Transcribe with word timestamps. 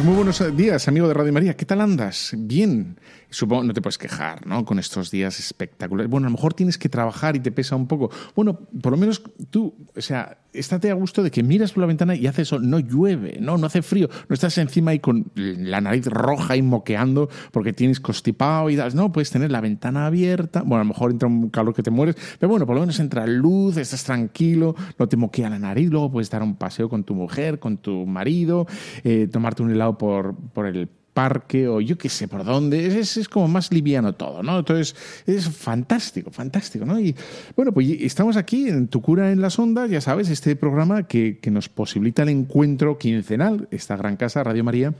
Pues 0.00 0.08
muy 0.08 0.16
buenos 0.16 0.56
días, 0.56 0.88
amigo 0.88 1.08
de 1.08 1.12
Radio 1.12 1.30
María. 1.30 1.54
¿Qué 1.58 1.66
tal 1.66 1.82
andas? 1.82 2.32
Bien. 2.34 2.96
Supongo 3.28 3.64
no 3.64 3.74
te 3.74 3.82
puedes 3.82 3.98
quejar, 3.98 4.46
¿no? 4.46 4.64
Con 4.64 4.78
estos 4.78 5.10
días 5.10 5.38
espectaculares. 5.38 6.10
Bueno, 6.10 6.26
a 6.26 6.30
lo 6.30 6.36
mejor 6.36 6.54
tienes 6.54 6.78
que 6.78 6.88
trabajar 6.88 7.36
y 7.36 7.40
te 7.40 7.52
pesa 7.52 7.76
un 7.76 7.86
poco. 7.86 8.10
Bueno, 8.34 8.58
por 8.82 8.92
lo 8.92 8.96
menos 8.96 9.22
tú, 9.50 9.74
o 9.94 10.00
sea, 10.00 10.38
estate 10.52 10.90
a 10.90 10.94
gusto 10.94 11.22
de 11.22 11.30
que 11.30 11.44
miras 11.44 11.72
por 11.72 11.82
la 11.82 11.86
ventana 11.86 12.16
y 12.16 12.26
hace 12.26 12.44
sol, 12.44 12.68
no 12.68 12.80
llueve, 12.80 13.38
no, 13.40 13.56
no 13.56 13.66
hace 13.66 13.82
frío, 13.82 14.08
no 14.28 14.34
estás 14.34 14.58
encima 14.58 14.90
ahí 14.90 14.98
con 14.98 15.30
la 15.34 15.80
nariz 15.80 16.06
roja 16.06 16.56
y 16.56 16.62
moqueando 16.62 17.28
porque 17.52 17.72
tienes 17.72 18.00
constipado 18.00 18.68
y 18.68 18.74
das, 18.74 18.96
no, 18.96 19.12
puedes 19.12 19.30
tener 19.30 19.52
la 19.52 19.60
ventana 19.60 20.06
abierta. 20.06 20.62
Bueno, 20.62 20.76
a 20.76 20.84
lo 20.84 20.86
mejor 20.86 21.12
entra 21.12 21.28
un 21.28 21.50
calor 21.50 21.72
que 21.72 21.84
te 21.84 21.92
mueres, 21.92 22.16
pero 22.40 22.50
bueno, 22.50 22.66
por 22.66 22.74
lo 22.74 22.80
menos 22.80 22.98
entra 22.98 23.26
luz, 23.28 23.76
estás 23.76 24.02
tranquilo, 24.02 24.74
no 24.98 25.08
te 25.08 25.16
moquea 25.16 25.50
la 25.50 25.58
nariz, 25.58 25.88
luego 25.88 26.10
puedes 26.10 26.30
dar 26.30 26.42
un 26.42 26.56
paseo 26.56 26.88
con 26.88 27.04
tu 27.04 27.14
mujer, 27.14 27.60
con 27.60 27.76
tu 27.78 28.06
marido, 28.06 28.66
eh, 29.04 29.28
tomarte 29.30 29.62
un 29.62 29.70
helado 29.70 29.89
por, 29.98 30.34
por 30.52 30.66
el 30.66 30.88
parque 31.12 31.68
o 31.68 31.80
yo 31.80 31.98
qué 31.98 32.08
sé 32.08 32.28
por 32.28 32.44
dónde, 32.44 32.86
es, 32.86 33.16
es, 33.16 33.28
como 33.28 33.48
más 33.48 33.72
liviano 33.72 34.14
todo, 34.14 34.42
¿no? 34.42 34.58
Entonces 34.58 34.94
es 35.26 35.48
fantástico, 35.48 36.30
fantástico, 36.30 36.86
¿no? 36.86 37.00
Y 37.00 37.14
bueno, 37.56 37.72
pues 37.72 37.88
estamos 38.00 38.36
aquí 38.36 38.68
en 38.68 38.88
Tu 38.88 39.02
Cura 39.02 39.32
en 39.32 39.40
las 39.40 39.58
Ondas, 39.58 39.90
ya 39.90 40.00
sabes, 40.00 40.30
este 40.30 40.56
programa 40.56 41.02
que, 41.04 41.38
que 41.38 41.50
nos 41.50 41.68
posibilita 41.68 42.22
el 42.22 42.30
encuentro 42.30 42.96
quincenal, 42.96 43.68
esta 43.70 43.96
gran 43.96 44.16
casa, 44.16 44.44
Radio 44.44 44.64
María, 44.64 44.94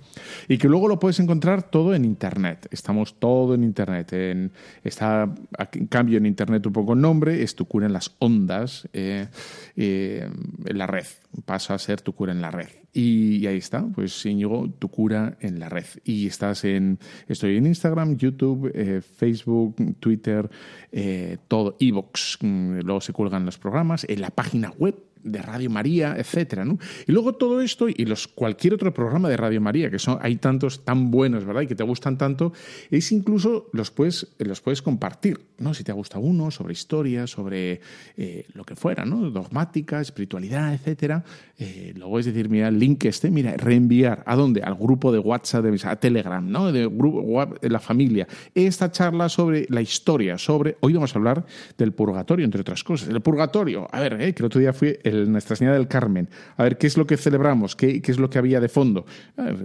y 0.48 0.58
que 0.58 0.68
luego 0.68 0.88
lo 0.88 0.98
puedes 0.98 1.20
encontrar 1.20 1.62
todo 1.62 1.94
en 1.94 2.04
Internet. 2.04 2.68
Estamos 2.70 3.14
todo 3.18 3.54
en 3.54 3.64
Internet. 3.64 4.12
En, 4.12 4.50
está, 4.84 5.32
en 5.72 5.86
cambio, 5.86 6.18
en 6.18 6.26
Internet 6.26 6.66
un 6.66 6.72
poco 6.72 6.94
el 6.94 7.00
nombre, 7.00 7.42
es 7.42 7.54
Tu 7.54 7.64
Cura 7.66 7.86
en 7.86 7.92
las 7.92 8.14
Ondas, 8.18 8.88
eh, 8.92 9.28
eh, 9.76 10.28
en 10.66 10.78
la 10.78 10.86
red, 10.86 11.06
pasa 11.44 11.74
a 11.74 11.78
ser 11.78 12.00
Tu 12.00 12.12
Cura 12.12 12.32
en 12.32 12.40
la 12.40 12.50
red. 12.50 12.68
Y, 12.92 13.46
ahí 13.46 13.58
está, 13.58 13.86
pues 13.86 14.26
Íñigo, 14.26 14.68
tu 14.78 14.88
cura 14.88 15.36
en 15.40 15.60
la 15.60 15.68
red. 15.68 15.86
Y 16.04 16.26
estás 16.26 16.64
en, 16.64 16.98
estoy 17.28 17.56
en 17.56 17.66
Instagram, 17.66 18.16
YouTube, 18.16 18.70
eh, 18.74 19.00
Facebook, 19.00 19.76
Twitter, 20.00 20.50
eh, 20.90 21.38
todo, 21.46 21.76
Evox, 21.78 22.38
mm, 22.40 22.80
luego 22.80 23.00
se 23.00 23.12
cuelgan 23.12 23.46
los 23.46 23.58
programas, 23.58 24.04
en 24.08 24.20
la 24.20 24.30
página 24.30 24.70
web 24.70 24.96
de 25.22 25.42
Radio 25.42 25.70
María, 25.70 26.14
etcétera, 26.16 26.64
¿no? 26.64 26.78
Y 27.06 27.12
luego 27.12 27.34
todo 27.34 27.60
esto 27.60 27.88
y 27.88 28.04
los 28.04 28.28
cualquier 28.28 28.74
otro 28.74 28.92
programa 28.92 29.28
de 29.28 29.36
Radio 29.36 29.60
María 29.60 29.90
que 29.90 29.98
son 29.98 30.18
hay 30.20 30.36
tantos 30.36 30.84
tan 30.84 31.10
buenos, 31.10 31.44
¿verdad? 31.44 31.62
Y 31.62 31.66
que 31.66 31.74
te 31.74 31.84
gustan 31.84 32.18
tanto, 32.18 32.52
es 32.90 33.12
incluso 33.12 33.68
los 33.72 33.90
puedes 33.90 34.28
los 34.38 34.60
puedes 34.60 34.82
compartir, 34.82 35.40
¿no? 35.58 35.74
Si 35.74 35.84
te 35.84 35.92
gusta 35.92 36.18
uno 36.18 36.50
sobre 36.50 36.72
historia, 36.72 37.26
sobre 37.26 37.80
eh, 38.16 38.46
lo 38.54 38.64
que 38.64 38.76
fuera, 38.76 39.04
¿no? 39.04 39.30
Dogmática, 39.30 40.00
espiritualidad, 40.00 40.74
etcétera. 40.74 41.24
Eh, 41.58 41.92
luego 41.96 42.18
es 42.18 42.26
decir, 42.26 42.48
mira, 42.48 42.68
el 42.68 42.78
link 42.78 43.04
este, 43.04 43.30
mira, 43.30 43.54
reenviar 43.56 44.22
a 44.26 44.36
dónde? 44.36 44.62
Al 44.62 44.74
grupo 44.74 45.12
de 45.12 45.18
WhatsApp 45.18 45.64
de 45.64 45.80
a 45.84 45.96
Telegram, 45.96 46.46
¿no? 46.48 46.72
De 46.72 46.86
grupo 46.86 47.46
de 47.60 47.70
la 47.70 47.80
familia. 47.80 48.26
Esta 48.54 48.90
charla 48.90 49.28
sobre 49.28 49.66
la 49.68 49.80
historia, 49.80 50.38
sobre 50.38 50.76
hoy 50.80 50.94
vamos 50.94 51.14
a 51.14 51.18
hablar 51.18 51.44
del 51.76 51.92
purgatorio 51.92 52.44
entre 52.44 52.60
otras 52.60 52.84
cosas. 52.84 53.08
El 53.08 53.20
purgatorio, 53.20 53.88
a 53.90 54.00
ver, 54.00 54.20
¿eh? 54.20 54.34
que 54.34 54.42
el 54.42 54.46
otro 54.46 54.60
día 54.60 54.72
fui 54.72 54.98
Nuestra 55.12 55.56
Señora 55.56 55.76
del 55.76 55.88
Carmen, 55.88 56.28
a 56.56 56.62
ver 56.62 56.78
qué 56.78 56.86
es 56.86 56.96
lo 56.96 57.06
que 57.06 57.16
celebramos, 57.16 57.76
qué, 57.76 58.00
qué 58.02 58.12
es 58.12 58.18
lo 58.18 58.30
que 58.30 58.38
había 58.38 58.60
de 58.60 58.68
fondo, 58.68 59.06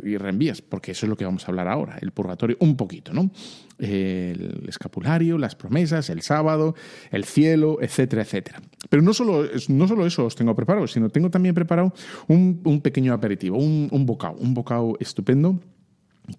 y 0.03 0.17
reenvías, 0.17 0.61
porque 0.61 0.91
eso 0.91 1.05
es 1.05 1.09
lo 1.09 1.15
que 1.15 1.25
vamos 1.25 1.47
a 1.47 1.51
hablar 1.51 1.67
ahora, 1.67 1.97
el 2.01 2.11
purgatorio, 2.11 2.57
un 2.59 2.75
poquito, 2.75 3.13
¿no? 3.13 3.31
El 3.77 4.63
escapulario, 4.67 5.37
las 5.37 5.55
promesas, 5.55 6.09
el 6.09 6.21
sábado, 6.21 6.75
el 7.11 7.25
cielo, 7.25 7.79
etcétera, 7.81 8.21
etcétera. 8.21 8.61
Pero 8.89 9.03
no 9.03 9.13
solo, 9.13 9.45
no 9.67 9.87
solo 9.87 10.05
eso 10.05 10.25
os 10.25 10.35
tengo 10.35 10.55
preparado, 10.55 10.87
sino 10.87 11.09
tengo 11.09 11.29
también 11.29 11.55
preparado 11.55 11.93
un, 12.27 12.61
un 12.63 12.81
pequeño 12.81 13.13
aperitivo, 13.13 13.57
un, 13.57 13.89
un 13.91 14.05
bocado, 14.05 14.35
un 14.37 14.53
bocado 14.53 14.95
estupendo 14.99 15.59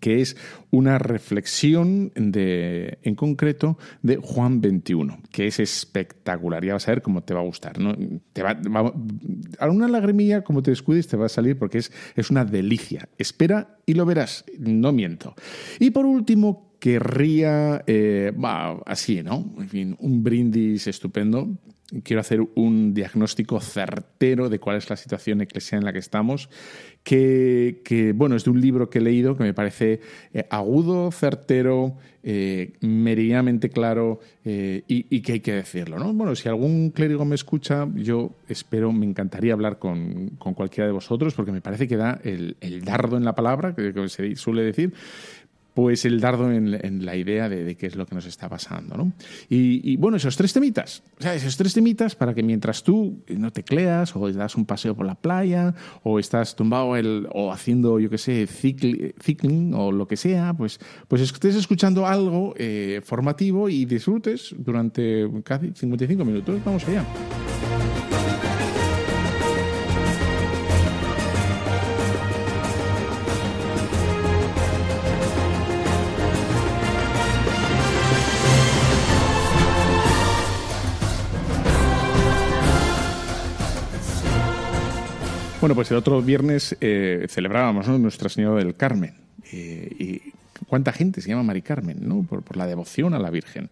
que 0.01 0.21
es 0.21 0.37
una 0.71 0.99
reflexión 0.99 2.13
de, 2.15 2.99
en 3.03 3.15
concreto 3.15 3.79
de 4.03 4.17
Juan 4.17 4.61
21, 4.61 5.21
que 5.31 5.47
es 5.47 5.61
espectacular. 5.61 6.65
Ya 6.65 6.75
vas 6.75 6.89
a 6.89 6.93
ver 6.93 7.03
cómo 7.03 7.23
te 7.23 7.35
va 7.35 7.41
a 7.41 7.45
gustar. 7.45 7.79
¿no? 7.79 7.97
Te 8.33 8.43
va, 8.43 8.59
a 9.59 9.71
una 9.71 9.89
lagrimilla, 9.89 10.43
como 10.43 10.63
te 10.63 10.71
descuides, 10.71 11.09
te 11.09 11.17
va 11.17 11.27
a 11.27 11.31
salir 11.31 11.59
porque 11.59 11.79
es, 11.79 11.93
es 12.15 12.31
una 12.31 12.45
delicia. 12.45 13.09
Espera 13.19 13.79
y 13.87 13.95
lo 13.95 14.05
verás, 14.07 14.45
no 14.59 14.93
miento. 14.93 15.35
Y 15.79 15.91
por 15.91 16.07
último, 16.07 16.67
querría, 16.79 17.83
eh, 17.87 18.33
así, 18.87 19.23
¿no? 19.23 19.55
En 19.59 19.69
fin, 19.69 19.97
un 20.01 20.23
brindis 20.23 20.87
estupendo 20.87 21.57
quiero 22.03 22.21
hacer 22.21 22.41
un 22.55 22.95
diagnóstico 22.95 23.61
certero 23.61 24.49
de 24.49 24.59
cuál 24.59 24.77
es 24.77 24.91
la 24.91 24.97
situación 24.97 25.41
eclesial 25.41 25.81
en 25.81 25.85
la 25.85 25.93
que 25.93 26.01
estamos, 26.01 26.49
que, 27.05 28.13
bueno, 28.17 28.35
es 28.35 28.45
de 28.45 28.51
un 28.51 28.61
libro 28.61 28.91
que 28.91 28.99
he 28.99 29.03
leído 29.03 29.37
que 29.37 29.45
me 29.45 29.55
parece 29.55 30.01
eh, 30.35 30.45
agudo, 30.51 31.13
certero, 31.13 31.97
eh, 32.25 32.73
meridianamente 32.81 33.71
claro 33.71 34.19
eh, 34.45 34.83
y, 34.89 35.21
que 35.21 35.35
hay 35.35 35.41
que 35.41 35.53
decirlo. 35.53 36.01
¿no? 36.01 36.13
Bueno, 36.13 36.35
si 36.35 36.49
algún 36.49 36.91
clérigo 36.91 37.25
me 37.25 37.37
escucha, 37.37 37.87
yo 37.95 38.33
espero, 38.49 38.91
me 38.91 39.07
encantaría 39.07 39.53
hablar 39.53 39.79
con, 39.79 40.31
cualquiera 40.39 40.87
de 40.87 40.93
vosotros 40.93 41.35
porque 41.35 41.53
me 41.53 41.61
parece 41.61 41.87
que 41.87 41.97
da 41.97 42.21
el, 42.25 42.57
dardo 42.85 43.17
en 43.17 43.25
la 43.25 43.37
palabra, 43.37 43.77
que 43.77 44.09
se 44.09 44.35
suele 44.35 44.63
decir, 44.63 44.93
pues 45.77 46.07
el 46.07 46.21
dardo 46.21 46.51
en, 46.51 47.05
la 47.05 47.17
idea 47.17 47.51
de, 47.51 47.77
qué 47.77 47.87
es 47.87 47.97
lo 47.97 48.07
que 48.07 48.15
nos 48.15 48.25
está 48.25 48.49
pasando. 48.49 48.97
¿no? 48.97 49.13
Y, 49.51 49.95
bueno, 49.99 50.17
esos 50.17 50.35
tres 50.35 50.55
temitas, 50.55 51.03
o 51.19 51.23
sea, 51.23 51.35
esos 51.35 51.55
tres 51.59 51.75
temitas 51.75 52.17
para 52.17 52.33
que 52.33 52.43
mientras 52.43 52.83
tú 52.83 53.23
no 53.29 53.53
te 53.53 53.63
cleas 53.63 54.17
o 54.17 54.33
das 54.33 54.57
un 54.57 54.65
paseo 54.65 54.97
por 54.97 55.05
la 55.05 55.17
playa 55.17 55.75
o 56.03 56.19
estás 56.19 56.57
tumbado 56.57 56.97
el, 56.97 57.29
o 57.31 57.53
haciendo, 57.53 58.01
yo 58.01 58.09
qué 58.09 58.17
sé, 58.17 58.47
cycling 58.47 59.75
o 59.75 59.93
lo 59.93 60.09
que 60.09 60.17
sea, 60.17 60.55
pues, 60.55 60.81
pues 61.09 61.21
estés 61.21 61.57
escuchando 61.57 62.07
algo 62.07 62.55
eh, 62.57 63.03
formativo 63.05 63.69
y 63.69 63.85
disfrutes 63.85 64.55
durante 64.57 65.29
casi 65.45 65.73
55 65.75 66.25
minutos. 66.25 66.59
Vamos 66.65 66.89
allá. 66.89 67.05
Bueno, 85.67 85.75
pues 85.75 85.91
el 85.91 85.97
otro 85.97 86.23
viernes 86.23 86.77
eh, 86.81 87.27
celebrábamos 87.29 87.89
Nuestra 87.89 88.29
Señora 88.29 88.63
del 88.63 88.77
Carmen. 88.77 89.15
Eh, 89.51 89.97
y 89.99 90.33
cuánta 90.69 90.93
gente 90.93 91.21
se 91.21 91.29
llama 91.29 91.43
Mari 91.43 91.61
Carmen, 91.61 91.99
¿no? 92.03 92.23
por, 92.23 92.57
la 92.57 92.69
devoción 92.69 93.15
a 93.15 93.19
la 93.19 93.31
Virgen 93.31 93.69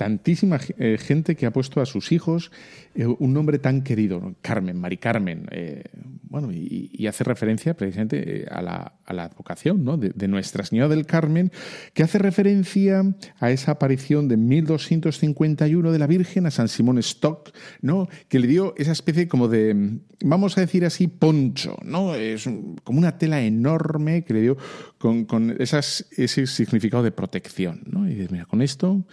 tantísima 0.00 0.58
eh, 0.78 0.96
gente 0.96 1.36
que 1.36 1.44
ha 1.44 1.52
puesto 1.52 1.82
a 1.82 1.84
sus 1.84 2.10
hijos 2.10 2.50
eh, 2.94 3.06
un 3.06 3.34
nombre 3.34 3.58
tan 3.58 3.82
querido, 3.82 4.34
Carmen, 4.40 4.80
Mari 4.80 4.96
Carmen, 4.96 5.46
eh, 5.52 5.84
bueno, 6.22 6.50
y, 6.52 7.06
hace 7.06 7.24
referencia 7.24 7.74
precisamente 7.74 8.46
a 8.50 8.62
la, 8.62 8.94
a 9.04 9.12
la 9.12 9.24
advocación 9.24 9.84
¿no? 9.84 9.96
de, 9.96 10.28
Nuestra 10.28 10.64
Señora 10.64 10.88
del 10.88 11.06
Carmen, 11.06 11.50
que 11.92 12.04
hace 12.04 12.18
referencia 12.18 13.02
a 13.40 13.50
esa 13.50 13.72
aparición 13.72 14.28
de 14.28 14.36
1251 14.36 15.90
de 15.90 15.98
la 15.98 16.06
Virgen 16.06 16.46
a 16.46 16.50
San 16.50 16.68
Simón 16.68 16.98
Stock, 16.98 17.50
¿no? 17.80 18.08
que 18.28 18.38
le 18.38 18.46
dio 18.46 18.74
esa 18.76 18.92
especie 18.92 19.26
como 19.28 19.48
de, 19.48 19.98
vamos 20.22 20.56
a 20.56 20.60
decir 20.60 20.84
así, 20.84 21.08
poncho, 21.08 21.76
¿no? 21.84 22.14
es 22.14 22.48
como 22.84 22.98
una 22.98 23.18
tela 23.18 23.40
enorme 23.40 24.22
que 24.24 24.34
le 24.34 24.42
dio 24.42 24.56
con, 24.98 25.24
con 25.24 25.56
esas, 25.60 26.06
ese 26.16 26.46
significado 26.46 27.02
de 27.02 27.10
protección. 27.10 27.82
¿no? 27.86 28.06
Y 28.08 28.14
dices, 28.14 28.30
mira, 28.30 28.44
con 28.44 28.62
esto 28.62 29.04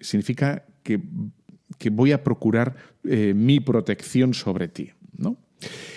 significa 0.00 0.64
que, 0.82 1.00
voy 1.90 2.12
a 2.12 2.22
procurar 2.22 2.76
eh, 3.04 3.34
mi 3.34 3.60
protección 3.60 4.34
sobre 4.34 4.68
ti. 4.68 4.90
¿no? 5.16 5.36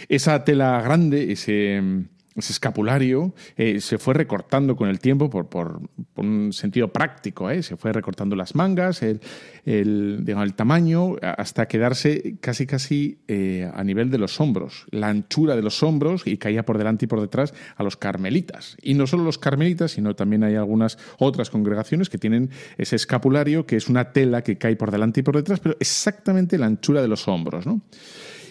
Esa 0.09 0.43
tela 0.43 0.81
grande, 0.81 1.31
ese, 1.31 2.07
ese 2.35 2.51
escapulario 2.51 3.33
eh, 3.55 3.79
se 3.79 3.97
fue 3.97 4.13
recortando 4.13 4.75
con 4.75 4.89
el 4.89 4.99
tiempo 4.99 5.29
por, 5.29 5.47
por, 5.47 5.79
un 6.15 6.51
sentido 6.51 6.89
práctico. 6.91 7.49
¿eh? 7.49 7.63
Se 7.63 7.77
fue 7.77 7.93
recortando 7.93 8.35
las 8.35 8.55
mangas, 8.55 9.01
el, 9.03 9.21
el, 9.65 10.25
el 10.27 10.53
tamaño, 10.53 11.15
hasta 11.21 11.67
quedarse 11.67 12.35
casi 12.41 12.65
casi 12.65 13.19
eh, 13.27 13.69
a 13.73 13.83
nivel 13.83 14.11
de 14.11 14.17
los 14.17 14.41
hombros, 14.41 14.85
la 14.91 15.07
anchura 15.07 15.55
de 15.55 15.61
los 15.61 15.81
hombros 15.81 16.23
y 16.25 16.37
caía 16.37 16.65
por 16.65 16.77
delante 16.77 17.05
y 17.05 17.07
por 17.07 17.21
detrás 17.21 17.53
a 17.77 17.83
los 17.83 17.95
carmelitas. 17.95 18.75
Y 18.81 18.95
no 18.95 19.07
solo 19.07 19.23
los 19.23 19.37
carmelitas, 19.37 19.91
sino 19.91 20.15
también 20.15 20.43
hay 20.43 20.55
algunas 20.55 20.97
otras 21.19 21.49
congregaciones 21.49 22.09
que 22.09 22.17
tienen 22.17 22.49
ese 22.77 22.97
escapulario, 22.97 23.65
que 23.65 23.77
es 23.77 23.87
una 23.87 24.11
tela 24.11 24.41
que 24.41 24.57
cae 24.57 24.75
por 24.75 24.91
delante 24.91 25.21
y 25.21 25.23
por 25.23 25.37
detrás, 25.37 25.61
pero 25.61 25.77
exactamente 25.79 26.57
la 26.57 26.65
anchura 26.65 27.01
de 27.01 27.07
los 27.07 27.27
hombros. 27.29 27.65
¿no? 27.65 27.81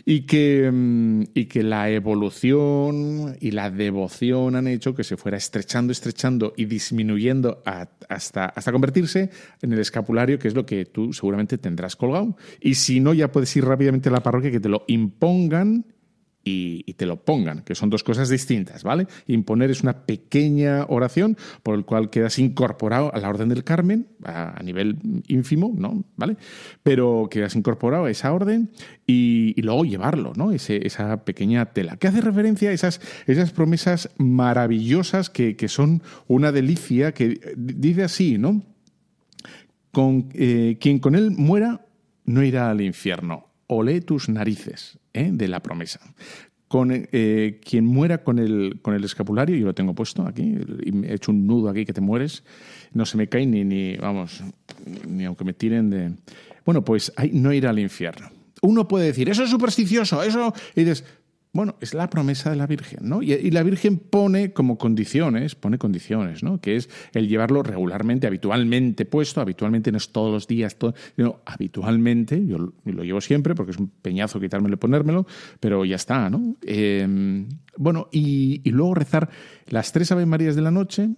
Y 0.04 0.22
que, 0.22 0.70
mm, 0.70 1.22
y 1.34 1.46
que 1.46 1.62
la 1.62 1.90
evolución 1.90 3.36
y 3.40 3.52
la 3.52 3.70
devoción 3.70 4.56
han 4.56 4.66
hecho 4.68 4.94
que 4.94 5.04
se 5.04 5.16
fuera 5.16 5.38
estrechando, 5.38 5.92
estrechando 5.92 6.52
y 6.56 6.66
disminuyendo 6.66 7.62
hasta, 8.08 8.46
hasta 8.46 8.72
convertirse 8.72 9.30
en 9.62 9.72
el 9.72 9.78
escapulario, 9.78 10.38
que 10.38 10.48
es 10.48 10.54
lo 10.54 10.66
que 10.66 10.84
tú 10.84 11.12
seguramente 11.12 11.58
tendrás 11.58 11.96
colgado. 11.96 12.36
Y 12.60 12.74
si 12.74 13.00
no, 13.00 13.14
ya 13.14 13.32
puedes 13.32 13.54
ir 13.56 13.64
rápidamente 13.64 14.08
a 14.08 14.12
la 14.12 14.22
parroquia 14.22 14.50
que 14.50 14.60
te 14.60 14.68
lo 14.68 14.84
impongan 14.88 15.86
y, 16.44 16.92
te 16.94 17.06
lo 17.06 17.24
pongan, 17.24 17.62
que 17.62 17.74
son 17.74 17.90
dos 17.90 18.04
cosas 18.04 18.28
distintas, 18.28 18.84
¿vale? 18.84 19.06
Imponer 19.26 19.70
es 19.70 19.82
una 19.82 20.04
pequeña 20.04 20.84
oración 20.88 21.36
por 21.62 21.74
el 21.74 21.84
cual 21.84 22.10
quedas 22.10 22.38
incorporado 22.38 23.12
a 23.14 23.18
la 23.18 23.28
Orden 23.28 23.48
del 23.48 23.64
Carmen, 23.64 24.08
a, 24.24 24.62
nivel 24.62 24.98
ínfimo, 25.26 25.72
¿no? 25.74 26.04
¿Vale? 26.16 26.36
Pero 26.82 27.28
quedas 27.30 27.56
incorporado 27.56 28.04
a 28.04 28.10
esa 28.10 28.32
orden 28.32 28.70
y, 29.06 29.60
luego 29.62 29.84
llevarlo, 29.84 30.32
¿no? 30.36 30.52
esa 30.52 31.24
pequeña 31.24 31.66
tela, 31.66 31.96
que 31.96 32.08
hace 32.08 32.20
referencia 32.20 32.70
a 32.70 32.72
esas, 32.72 33.00
esas 33.26 33.50
promesas 33.50 34.10
maravillosas 34.18 35.30
que, 35.30 35.56
son 35.68 36.02
una 36.28 36.52
delicia, 36.52 37.12
que 37.12 37.40
dice 37.56 38.04
así, 38.04 38.36
¿no? 38.36 38.62
Con, 39.92 40.28
eh, 40.34 40.76
quien 40.78 40.98
con 40.98 41.14
él 41.14 41.30
muera 41.30 41.86
no 42.26 42.42
irá 42.42 42.70
al 42.70 42.80
infierno 42.82 43.53
olé 43.66 44.00
tus 44.00 44.28
narices 44.28 44.98
¿eh? 45.12 45.30
de 45.32 45.48
la 45.48 45.60
promesa. 45.60 46.00
Con, 46.68 46.90
eh, 46.92 47.60
quien 47.64 47.84
muera 47.84 48.24
con 48.24 48.38
el, 48.38 48.80
con 48.82 48.94
el 48.94 49.04
escapulario, 49.04 49.56
yo 49.56 49.66
lo 49.66 49.74
tengo 49.74 49.94
puesto 49.94 50.26
aquí, 50.26 50.56
he 51.04 51.14
hecho 51.14 51.30
un 51.30 51.46
nudo 51.46 51.68
aquí 51.68 51.84
que 51.84 51.92
te 51.92 52.00
mueres, 52.00 52.42
no 52.92 53.06
se 53.06 53.16
me 53.16 53.28
cae 53.28 53.46
ni, 53.46 53.64
ni 53.64 53.96
vamos, 53.96 54.42
ni 55.06 55.24
aunque 55.24 55.44
me 55.44 55.52
tiren 55.52 55.90
de... 55.90 56.12
Bueno, 56.64 56.84
pues 56.84 57.12
no 57.32 57.52
irá 57.52 57.70
al 57.70 57.78
infierno. 57.78 58.30
Uno 58.62 58.88
puede 58.88 59.06
decir, 59.06 59.28
eso 59.28 59.44
es 59.44 59.50
supersticioso, 59.50 60.22
eso... 60.22 60.52
Y 60.74 60.80
dices, 60.80 61.04
bueno, 61.54 61.76
es 61.80 61.94
la 61.94 62.10
promesa 62.10 62.50
de 62.50 62.56
la 62.56 62.66
Virgen, 62.66 63.08
¿no? 63.08 63.22
Y, 63.22 63.48
la 63.52 63.62
Virgen 63.62 63.98
pone 63.98 64.52
como 64.52 64.76
condiciones, 64.76 65.54
pone 65.54 65.78
condiciones, 65.78 66.42
¿no? 66.42 66.60
Que 66.60 66.74
es 66.74 66.90
el 67.12 67.28
llevarlo 67.28 67.62
regularmente, 67.62 68.26
habitualmente 68.26 69.04
puesto, 69.04 69.40
habitualmente 69.40 69.92
no 69.92 69.98
es 69.98 70.10
todos 70.10 70.32
los 70.32 70.48
días, 70.48 70.76
habitualmente, 71.46 72.44
yo 72.44 72.58
lo 72.58 73.04
llevo 73.04 73.20
siempre 73.20 73.54
porque 73.54 73.70
es 73.70 73.78
un 73.78 73.88
peñazo 73.88 74.40
quitármelo 74.40 74.74
y 74.74 74.78
ponérmelo, 74.78 75.28
pero 75.60 75.84
ya 75.84 75.94
está, 75.94 76.28
¿no? 76.28 76.56
Em, 76.62 77.48
bueno, 77.76 78.08
y, 78.10 78.68
luego 78.68 78.96
rezar 78.96 79.30
las 79.68 79.92
tres 79.92 80.10
Ave 80.10 80.26
Marías 80.26 80.56
de 80.56 80.62
la 80.62 80.72
noche 80.72 81.10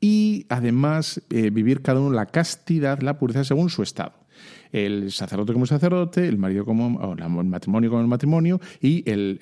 y 0.00 0.46
además 0.50 1.20
eh, 1.30 1.50
vivir 1.50 1.82
cada 1.82 1.98
uno 1.98 2.14
la 2.14 2.26
castidad, 2.26 3.00
la 3.00 3.18
pureza 3.18 3.42
según 3.42 3.70
su 3.70 3.82
estado 3.82 4.23
el 4.74 5.12
sacerdote 5.12 5.52
como 5.52 5.66
sacerdote, 5.66 6.26
el 6.26 6.36
marido 6.36 6.64
como 6.64 7.14
el 7.16 7.44
matrimonio 7.44 7.90
como 7.90 8.02
el 8.02 8.08
matrimonio 8.08 8.60
y 8.80 9.08
el, 9.08 9.38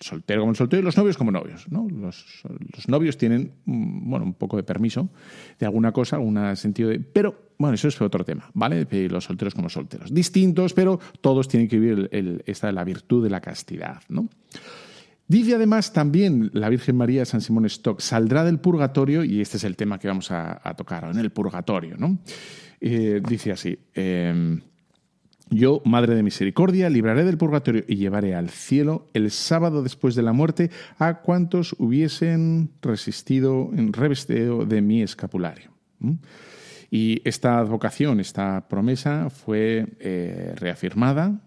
soltero 0.00 0.40
como 0.40 0.50
el 0.50 0.56
soltero 0.56 0.82
y 0.82 0.84
los 0.84 0.96
novios 0.96 1.16
como 1.16 1.30
novios. 1.30 1.66
¿no? 1.70 1.86
Los, 1.88 2.42
novios 2.88 3.16
tienen 3.16 3.52
mm, 3.64 4.10
bueno, 4.10 4.26
un 4.26 4.34
poco 4.34 4.56
de 4.56 4.64
permiso 4.64 5.08
de 5.56 5.66
alguna 5.66 5.92
cosa, 5.92 6.16
algún 6.16 6.56
sentido 6.56 6.90
de... 6.90 6.98
Pero 6.98 7.52
bueno, 7.58 7.76
eso 7.76 7.86
es 7.86 8.00
otro 8.00 8.24
tema, 8.24 8.50
¿vale? 8.54 8.88
Los 9.08 9.24
solteros 9.24 9.54
como 9.54 9.68
solteros. 9.68 10.12
Distintos, 10.12 10.74
pero 10.74 10.98
todos 11.20 11.46
tienen 11.46 11.68
que 11.68 11.78
vivir 11.78 12.08
el, 12.10 12.42
esta 12.44 12.72
la 12.72 12.82
virtud 12.82 13.22
de 13.22 13.30
la 13.30 13.40
castidad, 13.40 14.02
¿no? 14.08 14.28
Dice 15.28 15.54
además 15.54 15.92
también 15.92 16.50
la 16.54 16.68
Virgen 16.68 16.96
María 16.96 17.24
San 17.24 17.40
Simón 17.40 17.66
Stock, 17.66 18.00
saldrá 18.00 18.42
del 18.42 18.58
purgatorio, 18.58 19.22
y 19.22 19.40
este 19.40 19.58
es 19.58 19.64
el 19.64 19.76
tema 19.76 20.00
que 20.00 20.08
vamos 20.08 20.32
a, 20.32 20.60
a 20.68 20.74
tocar, 20.74 21.04
en 21.04 21.18
el 21.18 21.30
purgatorio, 21.30 21.96
¿no? 21.96 22.18
Eh, 22.80 23.20
dice 23.26 23.52
así, 23.52 23.78
em, 23.94 24.60
yo, 25.50 25.82
Madre 25.84 26.14
de 26.14 26.22
Misericordia, 26.22 26.88
libraré 26.88 27.24
del 27.24 27.36
purgatorio 27.36 27.84
y 27.88 27.96
llevaré 27.96 28.34
al 28.34 28.50
cielo 28.50 29.08
el 29.14 29.30
sábado 29.30 29.82
después 29.82 30.14
de 30.14 30.22
la 30.22 30.32
muerte 30.32 30.70
a 30.98 31.20
cuantos 31.22 31.74
hubiesen 31.78 32.70
resistido 32.80 33.70
en 33.76 33.92
revesteo 33.92 34.64
de 34.64 34.80
mi 34.80 35.02
escapulario. 35.02 35.72
Y 36.90 37.20
esta 37.24 37.58
advocación, 37.58 38.20
esta 38.20 38.68
promesa 38.68 39.28
fue 39.28 39.86
eh, 39.98 40.54
reafirmada 40.56 41.40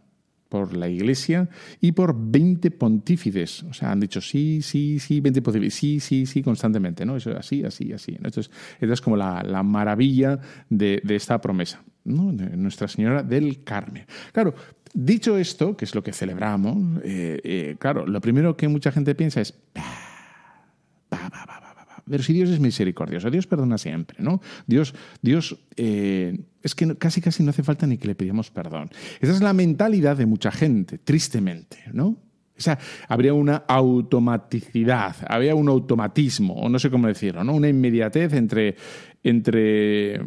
por 0.54 0.78
la 0.78 0.88
Iglesia 0.88 1.50
y 1.82 1.94
por 1.94 2.16
20 2.16 2.70
pontífices. 2.70 3.64
O 3.64 3.74
sea, 3.74 3.92
han 3.92 4.00
dicho 4.00 4.22
sí, 4.22 4.62
sí, 4.62 5.00
sí, 5.00 5.20
20 5.20 5.42
pontífices, 5.42 5.74
sí, 5.74 6.00
sí, 6.00 6.28
sí, 6.28 6.44
constantemente, 6.44 7.08
¿no? 7.08 7.18
Eso 7.18 7.36
así, 7.36 7.64
así, 7.64 7.92
así. 7.92 8.12
Entonces, 8.12 8.52
esta 8.80 8.94
es 8.94 9.02
como 9.02 9.18
la, 9.18 9.64
maravilla 9.64 10.40
de, 10.70 11.02
esta 11.10 11.42
promesa, 11.42 11.82
¿no? 12.04 12.32
De 12.32 12.56
Nuestra 12.56 12.88
Señora 12.88 13.24
del 13.24 13.64
Carmen. 13.64 14.06
Claro, 14.32 14.54
dicho 14.94 15.40
esto, 15.40 15.76
que 15.76 15.86
es 15.86 15.96
lo 15.96 16.04
que 16.04 16.14
celebramos, 16.14 17.02
eh, 17.04 17.42
eh, 17.44 17.76
claro, 17.80 18.06
lo 18.06 18.22
primero 18.22 18.56
que 18.56 18.68
mucha 18.68 18.92
gente 18.92 19.16
piensa 19.16 19.42
es... 19.42 19.56
Pero 22.10 22.24
si 22.24 22.34
Dios 22.34 22.50
es 22.50 22.60
misericordioso, 22.60 23.32
Dios 23.32 23.48
perdona 23.48 23.78
siempre, 23.78 24.18
¿no? 24.20 24.42
Dios, 24.68 24.94
Dios 25.22 25.58
eh, 25.78 26.38
es 26.62 26.76
que 26.76 26.96
casi 26.98 27.22
casi 27.22 27.44
no 27.44 27.52
hace 27.52 27.64
falta 27.64 27.88
ni 27.88 27.98
que 27.98 28.08
le 28.08 28.16
pidamos 28.16 28.52
perdón. 28.52 28.90
Esa 29.22 29.32
es 29.32 29.42
la 29.42 29.54
mentalidad 29.54 30.18
de 30.18 30.26
mucha 30.26 30.52
gente, 30.52 30.98
tristemente, 30.98 31.78
¿no? 31.94 32.18
O 32.56 32.62
sea, 32.62 32.78
habría 33.08 33.34
una 33.34 33.64
automaticidad, 33.68 35.16
habría 35.28 35.56
un 35.56 35.70
automatismo, 35.70 36.54
o 36.54 36.70
no 36.70 36.78
sé 36.78 36.92
cómo 36.92 37.08
decirlo, 37.08 37.44
¿no? 37.44 37.54
Una 37.54 37.68
inmediatez 37.68 38.34
entre, 38.34 38.76
entre 39.24 40.22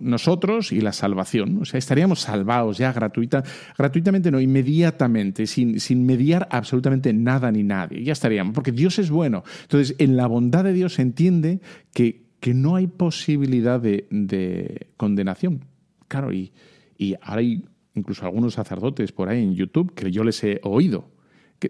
nosotros 0.00 0.72
y 0.72 0.80
la 0.80 0.92
salvación. 0.92 1.58
O 1.60 1.64
sea, 1.64 1.78
estaríamos 1.78 2.20
salvados 2.20 2.78
ya 2.78 2.92
gratuita, 2.92 3.42
gratuitamente, 3.76 4.30
no, 4.30 4.40
inmediatamente, 4.40 5.46
sin, 5.46 5.78
sin 5.80 6.04
mediar 6.06 6.48
absolutamente 6.50 7.12
nada 7.12 7.52
ni 7.52 7.62
nadie. 7.62 8.02
Ya 8.02 8.12
estaríamos, 8.12 8.54
porque 8.54 8.72
Dios 8.72 8.98
es 8.98 9.10
bueno. 9.10 9.44
Entonces, 9.62 9.94
en 9.98 10.16
la 10.16 10.26
bondad 10.26 10.64
de 10.64 10.72
Dios 10.72 10.94
se 10.94 11.02
entiende 11.02 11.60
que, 11.92 12.24
que 12.40 12.54
no 12.54 12.76
hay 12.76 12.86
posibilidad 12.86 13.80
de, 13.80 14.06
de 14.10 14.88
condenación. 14.96 15.64
Claro, 16.08 16.32
y, 16.32 16.52
y 16.96 17.14
ahora 17.20 17.40
hay 17.40 17.64
incluso 17.94 18.24
algunos 18.24 18.54
sacerdotes 18.54 19.12
por 19.12 19.28
ahí 19.28 19.42
en 19.42 19.54
YouTube 19.54 19.94
que 19.94 20.10
yo 20.10 20.24
les 20.24 20.42
he 20.44 20.60
oído 20.62 21.12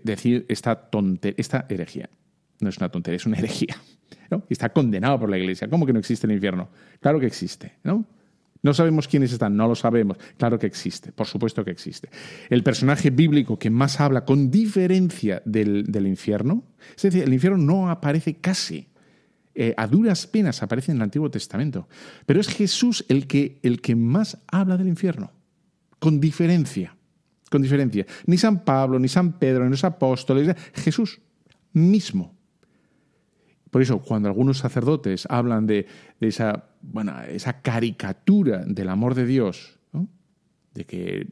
decir 0.03 0.47
esta 0.49 0.91
tontería, 0.91 1.37
esta 1.39 1.67
herejía. 1.69 2.11
No 2.61 2.69
es 2.69 2.79
una 2.79 2.89
tontería, 2.89 3.17
es 3.17 3.27
una 3.27 3.39
herejía. 3.39 3.77
¿no? 4.31 4.45
Está 4.49 4.73
condenado 4.73 5.21
por 5.21 5.31
la 5.31 5.39
Iglesia. 5.39 5.69
¿Cómo 5.69 5.87
que 5.87 5.93
no 5.93 5.99
existe 5.99 6.27
el 6.27 6.33
infierno? 6.33 6.69
Claro 7.01 7.21
que 7.21 7.27
existe, 7.27 7.75
¿no? 7.83 8.05
No 8.63 8.73
sabemos 8.73 9.07
quiénes 9.07 9.31
están, 9.31 9.55
no 9.57 9.69
lo 9.69 9.75
sabemos. 9.75 10.17
Claro 10.39 10.59
que 10.59 10.67
existe, 10.67 11.13
por 11.13 11.27
supuesto 11.27 11.63
que 11.65 11.71
existe. 11.71 12.09
El 12.49 12.63
personaje 12.63 13.11
bíblico 13.11 13.59
que 13.59 13.69
más 13.69 14.01
habla 14.01 14.25
con 14.25 14.51
diferencia 14.51 15.43
del, 15.45 16.07
infierno, 16.07 16.65
es 16.97 17.03
decir, 17.03 17.25
el 17.25 17.33
infierno 17.35 17.59
no 17.59 17.91
aparece 17.91 18.37
casi. 18.37 18.89
Eh, 19.55 19.75
a 19.77 19.87
duras 19.87 20.27
penas 20.27 20.63
aparece 20.63 20.93
en 20.93 20.97
el 20.97 21.03
Antiguo 21.03 21.31
Testamento. 21.31 21.89
Pero 22.25 22.41
es 22.41 22.49
Jesús 22.49 23.05
el 23.09 23.27
que, 23.27 23.61
el 23.63 23.83
que 23.83 23.95
más 23.97 24.39
habla 24.47 24.79
del 24.79 24.89
infierno, 24.89 25.31
con 25.99 26.19
diferencia 26.19 26.97
con 27.55 27.63
diferencia. 27.63 28.05
Ni 28.27 28.37
San 28.37 28.65
Pablo, 28.65 28.99
ni 28.99 29.07
San 29.07 29.39
Pedro, 29.39 29.63
ni 29.63 29.71
los 29.71 29.85
apóstoles, 29.85 30.57
Jesús 30.75 31.21
mismo. 31.73 32.35
Por 33.75 33.83
eso, 33.83 33.99
cuando 33.99 34.29
algunos 34.29 34.59
sacerdotes 34.59 35.27
hablan 35.29 35.67
de, 35.67 35.89
esa, 36.21 36.67
bueno, 36.81 37.13
esa 37.29 37.61
caricatura 37.61 38.59
del 38.65 38.89
amor 38.89 39.17
de 39.17 39.27
Dios, 39.27 39.81
de 40.75 40.85
que 40.85 41.27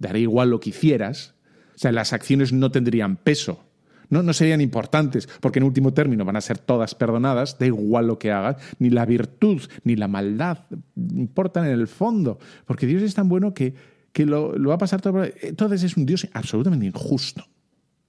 daré 0.00 0.18
igual 0.18 0.50
lo 0.50 0.58
que 0.58 0.70
hicieras, 0.70 1.36
o 1.76 1.78
sea, 1.78 1.92
las 1.92 2.12
acciones 2.12 2.52
no 2.52 2.72
tendrían 2.72 3.14
peso, 3.14 3.62
no, 4.10 4.24
no 4.24 4.32
serían 4.32 4.60
importantes, 4.60 5.28
porque 5.40 5.60
en 5.60 5.62
último 5.62 5.94
término 5.94 6.24
van 6.24 6.34
a 6.34 6.40
ser 6.40 6.58
todas 6.58 6.96
perdonadas, 6.96 7.56
da 7.56 7.66
igual 7.66 8.08
lo 8.08 8.18
que 8.18 8.32
hagas, 8.32 8.56
ni 8.80 8.90
la 8.90 9.06
virtud, 9.06 9.62
ni 9.84 9.94
la 9.94 10.08
maldad 10.08 10.64
importan 10.96 11.66
en 11.66 11.72
el 11.78 11.86
fondo, 11.86 12.40
porque 12.64 12.88
Dios 12.88 13.04
es 13.04 13.14
tan 13.14 13.28
bueno 13.28 13.54
que 13.54 13.94
que 14.10 14.26
lo, 14.26 14.58
va 14.66 14.74
a 14.74 14.78
pasar 14.78 15.00
todo. 15.00 15.22
Entonces 15.42 15.84
es 15.84 15.96
un 15.96 16.04
Dios 16.04 16.26
absolutamente 16.32 16.86
injusto. 16.86 17.46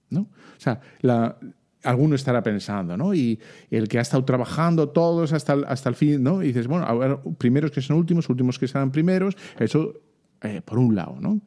¿no? 0.09 0.21
O 0.21 0.59
sea, 0.59 0.79
alguno 1.83 2.15
estará 2.15 2.43
pensando, 2.43 2.97
¿no? 2.97 3.13
Y 3.13 3.39
el 3.69 3.87
que 3.87 3.99
ha 3.99 4.01
estado 4.01 4.23
trabajando 4.25 4.89
todos 4.89 5.33
hasta 5.33 5.53
el, 5.53 5.65
hasta 5.65 5.89
el 5.89 5.95
fin, 5.95 6.23
¿no? 6.23 6.43
Y 6.43 6.47
dices, 6.47 6.67
bueno, 6.67 6.85
a 6.85 6.93
ver, 6.93 7.17
primeros 7.37 7.71
que 7.71 7.81
son 7.81 7.97
últimos, 7.97 8.29
últimos 8.29 8.59
que 8.59 8.67
serán 8.67 8.91
primeros, 8.91 9.35
eso 9.59 9.93
eh, 10.41 10.61
por 10.63 10.79
un 10.79 10.95
lado, 10.95 11.17
¿no? 11.19 11.41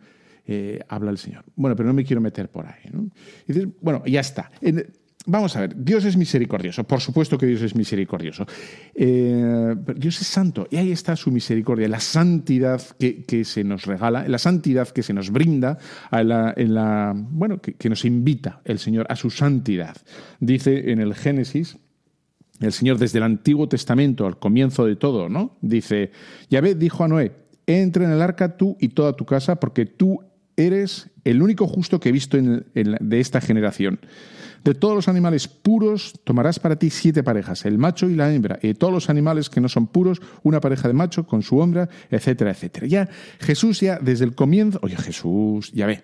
Eh, 0.46 0.80
habla 0.88 1.10
el 1.10 1.18
Señor. 1.18 1.44
Bueno, 1.54 1.76
pero 1.76 1.88
no 1.88 1.94
me 1.94 2.04
quiero 2.04 2.20
meter 2.20 2.48
por 2.50 2.66
ahí, 2.66 2.90
¿no? 2.92 3.08
Y 3.46 3.52
dices, 3.52 3.68
bueno, 3.80 4.02
ya 4.06 4.20
está. 4.20 4.50
Vamos 5.26 5.56
a 5.56 5.60
ver, 5.60 5.74
Dios 5.76 6.04
es 6.04 6.16
misericordioso, 6.16 6.84
por 6.84 7.00
supuesto 7.00 7.36
que 7.36 7.46
Dios 7.46 7.62
es 7.62 7.74
misericordioso. 7.74 8.46
Eh, 8.94 9.74
Dios 9.96 10.20
es 10.20 10.26
santo 10.26 10.66
y 10.70 10.76
ahí 10.76 10.92
está 10.92 11.16
su 11.16 11.30
misericordia, 11.30 11.88
la 11.88 12.00
santidad 12.00 12.82
que, 12.98 13.44
se 13.44 13.64
nos 13.64 13.86
regala, 13.86 14.26
la 14.28 14.38
santidad 14.38 14.88
que 14.88 15.02
se 15.02 15.12
nos 15.12 15.30
brinda, 15.30 15.78
en 16.12 16.74
la, 16.74 17.14
bueno, 17.16 17.60
que, 17.60 17.88
nos 17.88 18.04
invita 18.04 18.60
el 18.64 18.78
Señor 18.78 19.06
a 19.08 19.16
su 19.16 19.30
santidad. 19.30 19.96
Dice 20.40 20.90
en 20.90 21.00
el 21.00 21.14
Génesis, 21.14 21.78
el 22.60 22.72
Señor 22.72 22.98
desde 22.98 23.18
el 23.18 23.24
Antiguo 23.24 23.68
Testamento, 23.68 24.26
al 24.26 24.38
comienzo 24.38 24.84
de 24.84 24.96
todo, 24.96 25.28
¿no? 25.28 25.56
Dice, 25.60 26.12
Yahvé 26.50 26.74
dijo 26.74 27.04
a 27.04 27.08
Noé, 27.08 27.32
entra 27.66 28.04
en 28.04 28.10
el 28.10 28.22
arca 28.22 28.56
tú 28.56 28.76
y 28.80 28.88
toda 28.88 29.14
tu 29.14 29.24
casa, 29.24 29.56
porque 29.56 29.86
tú 29.86 30.20
eres 30.56 31.10
el 31.24 31.42
único 31.42 31.66
justo 31.66 32.00
que 32.00 32.10
he 32.10 32.12
visto 32.12 32.36
de 32.38 33.20
esta 33.20 33.40
generación. 33.40 34.00
De 34.64 34.74
todos 34.74 34.94
los 34.94 35.08
animales 35.08 35.48
puros 35.48 36.20
tomarás 36.24 36.58
para 36.58 36.76
ti 36.76 36.90
siete 36.90 37.22
parejas, 37.22 37.64
el 37.64 37.78
macho 37.78 38.08
y 38.08 38.14
la 38.14 38.32
hembra, 38.32 38.58
y 38.62 38.68
de 38.68 38.74
todos 38.74 38.92
los 38.92 39.08
animales 39.08 39.48
que 39.48 39.60
no 39.60 39.68
son 39.68 39.86
puros, 39.86 40.20
una 40.42 40.60
pareja 40.60 40.88
de 40.88 40.94
macho 40.94 41.26
con 41.26 41.42
su 41.42 41.62
hembra, 41.62 41.88
etcétera, 42.10 42.50
etcétera. 42.50 42.86
Ya 42.86 43.08
Jesús 43.38 43.80
ya 43.80 43.98
desde 43.98 44.24
el 44.24 44.34
comienzo, 44.34 44.78
oye 44.82 44.96
Jesús, 44.96 45.72
ya 45.72 45.86
ve, 45.86 46.02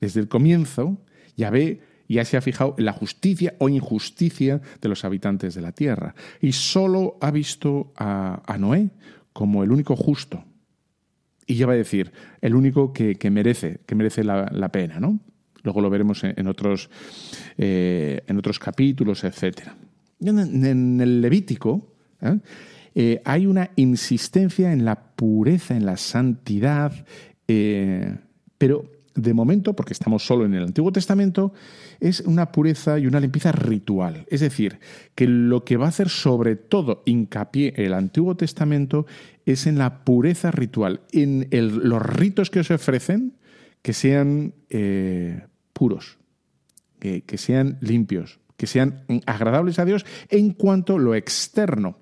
desde 0.00 0.20
el 0.20 0.28
comienzo 0.28 0.98
ya 1.36 1.50
ve 1.50 1.80
ya 2.14 2.24
se 2.24 2.36
ha 2.36 2.40
fijado 2.40 2.74
en 2.76 2.84
la 2.86 2.92
justicia 2.92 3.54
o 3.58 3.68
injusticia 3.68 4.60
de 4.80 4.88
los 4.88 5.04
habitantes 5.04 5.54
de 5.54 5.60
la 5.60 5.72
tierra. 5.72 6.14
Y 6.40 6.52
solo 6.52 7.16
ha 7.20 7.30
visto 7.30 7.92
a, 7.96 8.56
Noé 8.58 8.90
como 9.32 9.62
el 9.62 9.70
único 9.70 9.94
justo. 9.94 10.44
Y 11.46 11.54
ya 11.54 11.66
va 11.66 11.74
a 11.74 11.76
decir, 11.76 12.12
el 12.40 12.56
único 12.56 12.92
que, 12.92 13.16
merece, 13.30 13.80
que 13.86 13.94
merece 13.94 14.24
la, 14.24 14.50
la, 14.52 14.72
pena, 14.72 14.98
¿no? 14.98 15.20
Luego 15.62 15.80
lo 15.80 15.90
veremos 15.90 16.24
en, 16.24 16.46
otros, 16.46 16.90
eh, 17.58 18.22
en 18.26 18.38
otros 18.38 18.58
capítulos, 18.58 19.24
etc. 19.24 19.68
En, 20.20 21.00
el 21.00 21.20
Levítico 21.20 21.94
¿eh? 22.20 22.38
Eh, 22.94 23.22
hay 23.24 23.46
una 23.46 23.70
insistencia 23.76 24.72
en 24.72 24.84
la 24.84 24.96
pureza, 24.96 25.76
en 25.76 25.86
la 25.86 25.96
santidad, 25.96 26.92
pero 27.46 28.90
de 29.14 29.34
momento, 29.34 29.74
porque 29.74 29.92
estamos 29.92 30.24
solo 30.24 30.44
en 30.44 30.54
el 30.54 30.64
Antiguo 30.64 30.92
Testamento, 30.92 31.52
es 31.98 32.20
una 32.20 32.52
pureza 32.52 32.98
y 32.98 33.06
una 33.06 33.20
limpieza 33.20 33.52
ritual. 33.52 34.26
Es 34.28 34.40
decir, 34.40 34.78
que 35.14 35.26
lo 35.26 35.64
que 35.64 35.76
va 35.76 35.86
a 35.86 35.90
hacer 35.90 36.08
sobre 36.08 36.56
todo 36.56 37.02
hincapié 37.06 37.74
el 37.76 37.92
Antiguo 37.92 38.36
Testamento 38.36 39.06
es 39.46 39.66
en 39.66 39.78
la 39.78 40.04
pureza 40.04 40.50
ritual, 40.50 41.00
en 41.12 41.48
los 41.50 42.02
ritos 42.02 42.50
que 42.50 42.64
se 42.64 42.74
ofrecen, 42.74 43.34
que 43.82 43.92
sean 43.92 44.54
puros, 45.72 46.18
que, 46.98 47.22
sean 47.36 47.78
limpios, 47.80 48.40
que 48.56 48.66
sean 48.66 49.04
agradables 49.26 49.78
a 49.78 49.84
Dios 49.84 50.04
en 50.28 50.52
cuanto 50.52 50.96
a 50.96 50.98
lo 50.98 51.14
externo. 51.14 51.98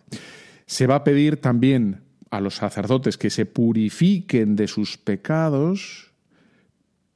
Se 0.66 0.86
va 0.86 0.96
a 0.96 1.04
pedir 1.04 1.40
también 1.40 2.02
a 2.30 2.40
los 2.40 2.56
sacerdotes 2.56 3.16
que 3.16 3.30
se 3.30 3.46
purifiquen 3.46 4.56
de 4.56 4.68
sus 4.68 4.98
pecados, 4.98 6.07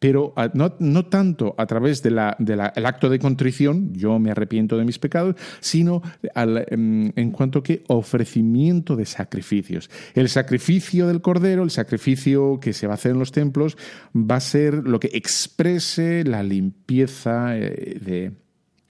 pero 0.02 0.34
no, 0.54 1.06
tanto 1.06 1.54
a 1.56 1.66
través 1.66 2.02
del 2.02 2.18
acto 2.18 3.08
de 3.08 3.20
contrición, 3.20 3.94
yo 3.94 4.18
me 4.18 4.32
arrepiento 4.32 4.76
de 4.76 4.84
mis 4.84 4.98
pecados, 4.98 5.36
sino 5.60 6.02
em, 6.34 7.12
en, 7.14 7.30
cuanto 7.30 7.62
que 7.62 7.84
ofrecimiento 7.86 8.96
de 8.96 9.06
sacrificios. 9.06 9.90
El 10.14 10.28
sacrificio 10.28 11.06
del 11.06 11.20
cordero, 11.20 11.62
el 11.62 11.70
sacrificio 11.70 12.58
que 12.60 12.72
se 12.72 12.88
va 12.88 12.94
a 12.94 12.96
hacer 12.96 13.12
en 13.12 13.20
los 13.20 13.30
templos, 13.30 13.78
va 14.12 14.34
a 14.34 14.40
ser 14.40 14.74
lo 14.74 14.98
que 14.98 15.10
exprese 15.12 16.24
la 16.24 16.42
limpieza 16.42 17.56
eh, 17.56 18.32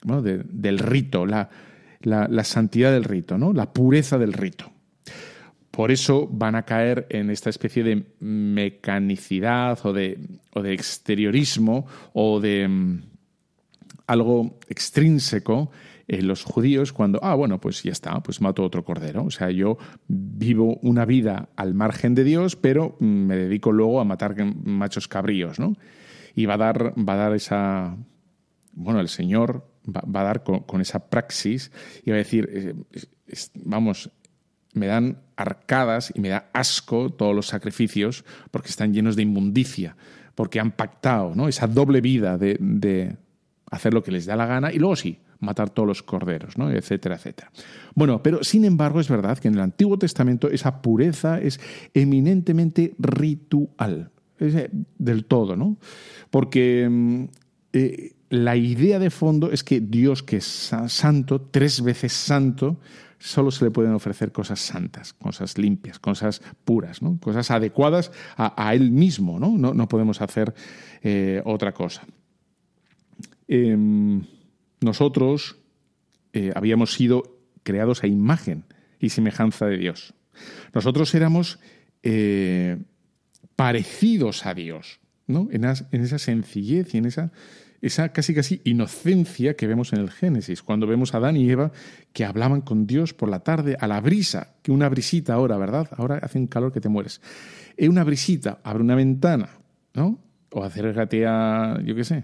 del 0.01 0.79
rito, 0.79 1.27
la, 1.27 1.47
la, 2.01 2.43
santidad 2.43 2.91
del 2.91 3.03
rito, 3.03 3.37
¿no? 3.37 3.53
la 3.53 3.71
pureza 3.71 4.17
del 4.17 4.33
rito. 4.33 4.72
Por 5.73 5.89
eso 5.89 6.29
van 6.31 6.53
a 6.53 6.65
caer 6.65 7.07
en 7.09 7.31
esta 7.31 7.49
especie 7.49 7.83
de 7.83 8.05
mecanicidad 8.19 9.83
o 9.83 9.91
de, 9.91 10.19
o 10.53 10.61
de 10.61 10.71
exteriorismo 10.71 11.87
o 12.13 12.39
de 12.39 12.67
mm, 12.67 13.01
algo 14.05 14.59
extrínseco 14.69 15.71
en 16.07 16.27
los 16.27 16.43
judíos 16.43 16.93
cuando, 16.93 17.19
ah, 17.23 17.33
bueno, 17.33 17.59
pues 17.59 17.81
ya 17.81 17.91
está, 17.91 18.21
pues 18.21 18.39
mato 18.39 18.61
otro 18.61 18.85
cordero. 18.85 19.23
O 19.23 19.31
sea, 19.31 19.49
yo 19.49 19.79
vivo 20.07 20.77
una 20.83 21.05
vida 21.05 21.49
al 21.55 21.73
margen 21.73 22.13
de 22.13 22.23
Dios, 22.23 22.55
pero 22.55 22.95
mm, 22.99 23.05
me 23.05 23.35
dedico 23.35 23.71
luego 23.71 23.99
a 23.99 24.05
matar 24.05 24.35
machos 24.45 25.07
cabríos, 25.07 25.57
¿no? 25.57 25.75
Y 26.35 26.45
va 26.45 26.53
a 26.53 26.57
dar, 26.57 26.93
va 26.99 27.13
a 27.13 27.17
dar 27.17 27.33
esa, 27.33 27.97
bueno, 28.73 28.99
el 28.99 29.09
Señor 29.09 29.67
va, 29.89 30.21
a 30.21 30.23
dar 30.23 30.43
con, 30.43 30.81
esa 30.81 31.09
praxis 31.09 31.71
y 32.05 32.11
va 32.11 32.17
a 32.17 32.19
decir, 32.19 32.47
eh, 32.53 32.75
vamos, 33.55 34.11
me 34.73 34.87
dan 34.87 35.17
arcadas 35.35 36.11
y 36.15 36.19
me 36.19 36.29
da 36.29 36.49
asco 36.53 37.11
todos 37.11 37.35
los 37.35 37.47
sacrificios 37.47 38.25
porque 38.51 38.69
están 38.69 38.93
llenos 38.93 39.15
de 39.15 39.23
inmundicia, 39.23 39.95
porque 40.35 40.59
han 40.59 40.71
pactado 40.71 41.35
¿no? 41.35 41.47
esa 41.47 41.67
doble 41.67 42.01
vida 42.01 42.37
de, 42.37 43.15
hacer 43.71 43.93
lo 43.93 44.03
que 44.03 44.11
les 44.11 44.25
da 44.25 44.35
la 44.35 44.45
gana 44.45 44.71
y 44.71 44.77
luego 44.77 44.95
sí, 44.95 45.19
matar 45.39 45.69
todos 45.69 45.87
los 45.87 46.03
corderos, 46.03 46.57
¿no? 46.57 46.71
etcétera, 46.71 47.15
etcétera. 47.15 47.51
Bueno, 47.95 48.21
pero 48.21 48.43
sin 48.43 48.65
embargo 48.65 48.99
es 48.99 49.09
verdad 49.09 49.37
que 49.37 49.47
en 49.47 49.55
el 49.55 49.61
Antiguo 49.61 49.97
Testamento 49.97 50.49
esa 50.49 50.81
pureza 50.81 51.39
es 51.39 51.59
eminentemente 51.93 52.93
ritual, 52.99 54.11
eh, 54.39 54.69
del 54.97 55.25
todo, 55.25 55.55
¿no? 55.55 55.77
Porque 56.29 56.87
mm, 56.89 57.23
eh, 57.73 58.13
la 58.29 58.55
idea 58.55 58.97
de 58.97 59.11
fondo 59.11 59.51
es 59.51 59.63
que 59.63 59.79
Dios, 59.79 60.23
que 60.23 60.37
es 60.37 60.71
santo, 60.87 61.39
tres 61.39 61.83
veces 61.83 62.13
santo, 62.13 62.79
solo 63.23 63.51
se 63.51 63.63
le 63.63 63.71
pueden 63.71 63.93
ofrecer 63.93 64.33
cosas 64.33 64.59
santas, 64.59 65.13
cosas 65.13 65.57
limpias, 65.57 65.97
cosas 65.97 66.41
puras, 66.65 67.01
¿no? 67.01 67.17
cosas 67.21 67.51
adecuadas 67.51 68.11
a, 68.35 68.73
él 68.73 68.91
mismo. 68.91 69.39
No, 69.39 69.57
no, 69.57 69.87
podemos 69.87 70.21
hacer 70.21 70.53
eh, 71.01 71.41
otra 71.45 71.73
cosa. 71.73 72.03
Em, 73.47 74.23
nosotros 74.81 75.55
eh, 76.33 76.51
habíamos 76.53 76.93
sido 76.93 77.39
creados 77.63 78.03
a 78.03 78.07
imagen 78.07 78.65
y 78.99 79.09
semejanza 79.09 79.67
de 79.67 79.77
Dios. 79.77 80.13
Nosotros 80.73 81.15
éramos 81.15 81.59
eh, 82.03 82.77
parecidos 83.55 84.45
a 84.45 84.53
Dios, 84.53 84.99
¿no? 85.27 85.47
en, 85.49 85.63
esa 85.63 86.19
sencillez 86.19 86.93
y 86.93 86.97
en 86.97 87.05
esa 87.05 87.31
esa 87.83 88.13
casi 88.13 88.33
casi 88.33 88.61
inocencia 88.63 89.55
que 89.55 89.67
vemos 89.67 89.91
en 89.91 89.99
el 89.99 90.09
Génesis, 90.09 90.63
cuando 90.63 90.87
vemos 90.87 91.13
a 91.13 91.17
Adán 91.17 91.35
y 91.35 91.49
Eva 91.49 91.73
que 92.13 92.23
hablaban 92.23 92.61
con 92.61 92.87
Dios 92.87 93.13
por 93.13 93.27
la 93.27 93.41
tarde 93.41 93.75
a 93.77 93.87
la 93.87 93.99
brisa, 93.99 94.55
que 94.63 94.71
una 94.71 94.87
brisita 94.87 95.33
ahora, 95.33 95.57
¿verdad? 95.57 95.89
Ahora 95.97 96.17
hace 96.23 96.39
un 96.39 96.47
calor 96.47 96.71
que 96.71 96.79
te 96.79 96.87
mueres. 96.87 97.21
Es 97.75 97.89
una 97.89 98.05
brisita, 98.05 98.59
abre 98.63 98.83
una 98.83 98.95
ventana, 98.95 99.49
¿no? 99.93 100.17
O 100.51 100.63
hacer 100.63 100.93
gatea, 100.93 101.81
yo 101.83 101.93
qué 101.93 102.05
sé. 102.05 102.23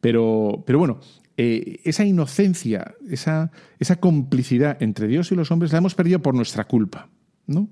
Pero, 0.00 0.64
pero 0.66 0.80
bueno, 0.80 0.98
eh, 1.36 1.80
esa 1.84 2.04
inocencia, 2.04 2.96
esa, 3.08 3.52
esa 3.78 3.96
complicidad 4.00 4.76
entre 4.82 5.06
Dios 5.06 5.30
y 5.30 5.36
los 5.36 5.52
hombres 5.52 5.70
la 5.70 5.78
hemos 5.78 5.94
perdido 5.94 6.20
por 6.20 6.34
nuestra 6.34 6.64
culpa, 6.64 7.08
¿no? 7.46 7.68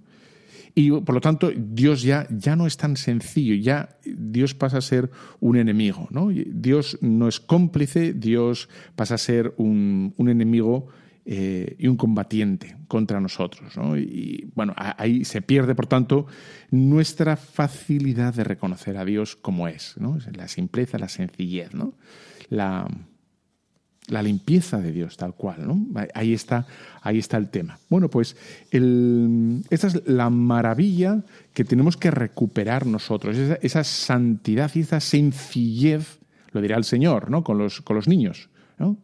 Y 0.75 0.91
por 0.91 1.15
lo 1.15 1.21
tanto, 1.21 1.53
Dios 1.57 2.03
ya, 2.03 2.27
ya 2.31 2.57
no 2.57 2.67
es 2.67 2.77
tan 2.77 2.97
sencillo, 2.97 3.55
ya 3.55 3.97
Dios 4.05 4.55
pasa 4.55 4.79
a 4.79 4.81
ser 4.81 5.11
un 5.39 5.57
enemigo. 5.57 6.09
¿no? 6.11 6.31
Dios 6.31 6.99
no 7.01 7.29
es 7.29 7.39
cómplice, 7.39 8.13
Dios 8.13 8.69
pasa 8.97 9.15
a 9.15 9.19
ser 9.19 9.55
un, 9.57 10.15
enemigo 10.19 10.89
eh, 11.27 11.77
y 11.79 11.87
un 11.87 11.97
combatiente 11.97 12.77
contra 12.89 13.21
nosotros. 13.21 13.77
¿no? 13.77 13.97
Y 13.97 14.51
bueno, 14.57 14.75
ahí 14.77 15.25
se 15.25 15.43
pierde, 15.43 15.77
por 15.77 15.87
tanto, 15.87 16.27
nuestra 16.73 17.37
facilidad 17.37 18.35
de 18.35 18.43
reconocer 18.43 18.97
a 18.97 19.05
Dios 19.05 19.37
como 19.37 19.69
es. 19.69 19.95
¿no? 19.97 20.19
La 20.33 20.49
simpleza, 20.49 20.99
la 20.99 21.09
sencillez, 21.09 21.73
¿no? 21.73 21.95
la, 22.49 22.89
la 24.09 24.23
limpieza 24.23 24.81
de 24.81 24.93
Dios, 24.93 25.17
tal 25.17 25.35
cual. 25.35 25.67
¿no? 25.67 25.87
Ahí, 26.15 26.35
está, 26.35 26.67
ahí 27.01 27.19
está 27.19 27.37
el 27.37 27.49
tema. 27.49 27.79
Bueno, 27.89 28.09
pues 28.11 28.37
esa 28.71 29.87
es 29.87 30.07
la 30.07 30.31
maravilla 30.31 31.23
que 31.53 31.65
tenemos 31.65 31.97
que 31.97 32.11
recuperar 32.11 32.87
nosotros, 32.87 33.37
esa, 33.37 33.85
santidad 33.85 34.71
y 34.75 34.81
esa 34.81 35.01
sencillez, 35.01 36.19
lo 36.53 36.61
dirá 36.61 36.77
el 36.77 36.85
Señor, 36.85 37.31
¿no? 37.31 37.43
con, 37.43 37.59
los, 37.59 37.81
con 37.81 37.97
los 37.97 38.09
niños. 38.09 38.51
¿no? 38.79 38.99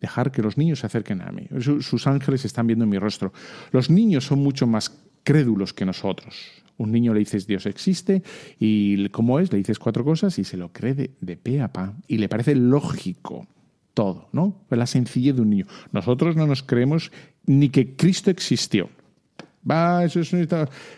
Dejar 0.00 0.30
que 0.30 0.42
los 0.42 0.56
niños 0.56 0.80
se 0.80 0.86
acerquen 0.86 1.22
a 1.22 1.32
mí. 1.32 1.48
Sus 1.60 2.06
ángeles 2.06 2.44
están 2.44 2.66
viendo 2.66 2.84
en 2.84 2.90
mi 2.90 2.98
rostro. 2.98 3.32
Los 3.72 3.90
niños 3.90 4.24
son 4.24 4.40
mucho 4.40 4.66
más 4.66 4.92
crédulos 5.24 5.72
que 5.72 5.84
nosotros. 5.84 6.36
Un 6.76 6.92
niño 6.92 7.14
le 7.14 7.20
dices 7.20 7.46
Dios 7.46 7.66
existe 7.66 8.22
y 8.58 9.08
cómo 9.10 9.38
es, 9.38 9.52
le 9.52 9.58
dices 9.58 9.78
cuatro 9.78 10.04
cosas 10.04 10.38
y 10.40 10.44
se 10.44 10.56
lo 10.56 10.72
cree 10.72 10.94
de, 10.94 11.10
de 11.20 11.36
pe 11.36 11.60
a 11.60 11.72
pa 11.72 11.94
y 12.08 12.18
le 12.18 12.28
parece 12.28 12.56
lógico 12.56 13.46
todo, 13.94 14.28
¿no? 14.32 14.66
La 14.70 14.86
sencillez 14.86 15.36
de 15.36 15.42
un 15.42 15.50
niño. 15.50 15.66
Nosotros 15.92 16.36
no 16.36 16.46
nos 16.46 16.62
creemos 16.62 17.10
ni 17.46 17.70
que 17.70 17.96
Cristo 17.96 18.30
existió. 18.30 18.90
Va, 19.68 20.04
eso 20.04 20.20
es 20.20 20.34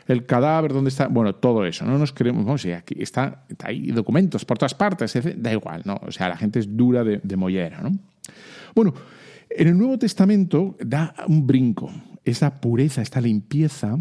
el 0.09 0.27
cadáver, 0.27 0.73
¿dónde 0.73 0.89
está? 0.89 1.07
Bueno, 1.07 1.37
todo 1.37 1.65
eso, 1.65 1.85
no 1.85 1.99
nos 1.99 2.13
creemos, 2.13 2.45
vamos, 2.45 2.63
sea, 2.63 2.79
aquí 2.79 2.97
está, 2.99 3.45
hay 3.63 3.93
documentos 3.93 4.45
por 4.45 4.59
todas 4.59 4.75
partes, 4.75 5.17
da 5.41 5.53
igual, 5.53 5.83
¿no? 5.85 6.01
O 6.05 6.11
sea, 6.11 6.29
la 6.29 6.37
gente 6.37 6.59
es 6.59 6.77
dura 6.77 7.05
de, 7.05 7.37
mollera, 7.37 7.81
¿no? 7.81 7.93
Bueno, 8.75 8.93
En 9.49 9.69
el 9.69 9.79
Nuevo 9.79 9.97
Testamento 9.99 10.77
da 10.81 11.15
un 11.29 11.47
brinco. 11.47 11.93
Esa 12.25 12.61
pureza, 12.61 13.01
esta 13.01 13.21
limpieza 13.21 13.97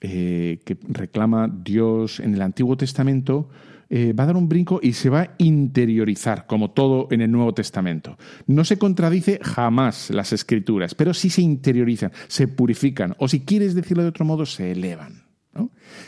eh, 0.00 0.58
que 0.64 0.76
reclama 0.88 1.48
Dios 1.48 2.18
en 2.18 2.34
el 2.34 2.42
Antiguo 2.42 2.76
Testamento, 2.76 3.48
eh, 3.96 4.12
va 4.12 4.24
a 4.24 4.26
dar 4.26 4.36
un 4.36 4.48
brinco 4.48 4.80
y 4.82 4.94
se 4.94 5.08
va 5.08 5.20
a 5.20 5.34
interiorizar, 5.38 6.46
como 6.48 6.72
todo 6.72 7.06
en 7.12 7.20
el 7.20 7.30
Nuevo 7.30 7.54
Testamento. 7.54 8.18
No 8.48 8.64
se 8.64 8.76
contradice 8.76 9.38
jamás 9.40 10.10
las 10.10 10.32
escrituras, 10.32 10.96
pero 10.96 11.14
sí 11.14 11.30
se 11.30 11.42
interiorizan, 11.42 12.10
se 12.26 12.48
purifican, 12.48 13.14
o 13.18 13.28
si 13.28 13.44
quieres 13.44 13.72
decirlo 13.76 14.02
de 14.02 14.08
otro 14.08 14.24
modo, 14.24 14.46
se 14.46 14.72
elevan. 14.72 15.22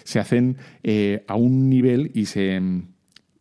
Se 0.02 0.18
hacen 0.18 0.56
eh, 0.82 1.24
a 1.28 1.36
un 1.36 1.70
nivel 1.70 2.10
y 2.12 2.24
se, 2.26 2.60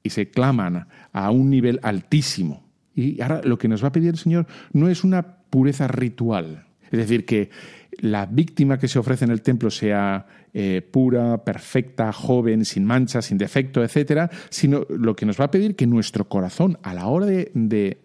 y 0.04 0.10
se 0.12 0.30
claman 0.30 0.90
a 1.12 1.32
un 1.32 1.50
nivel 1.50 1.80
altísimo. 1.82 2.70
Y 2.94 3.20
ahora 3.22 3.42
lo 3.44 3.58
que 3.58 3.68
nos 3.68 3.84
va 3.84 3.88
a 3.88 3.94
pedir 3.94 4.10
el 4.10 4.20
Señor 4.20 4.46
no 4.74 4.90
es 4.90 5.04
una 5.04 5.38
pureza 5.50 5.88
ritual, 5.88 6.68
es 6.84 7.00
decir, 7.00 7.26
que 7.26 7.50
la 7.98 8.28
víctima 8.28 8.78
que 8.78 8.90
se 8.90 9.00
ofrece 9.00 9.26
en 9.26 9.32
el 9.32 9.42
templo 9.42 9.72
sea 9.72 10.28
eh, 10.58 10.82
pura, 10.82 11.44
perfecta, 11.44 12.14
joven, 12.14 12.64
sin 12.64 12.86
manchas, 12.86 13.26
sin 13.26 13.38
defecto, 13.38 13.84
etcétera, 13.84 14.30
sino 14.50 14.86
lo 14.88 15.14
que 15.14 15.26
nos 15.26 15.38
va 15.38 15.46
a 15.46 15.52
pedir 15.52 15.76
que 15.76 15.86
nuestro 15.86 16.30
corazón, 16.30 16.80
a 16.82 16.94
la 16.94 17.08
hora 17.08 17.26
de, 17.26 17.98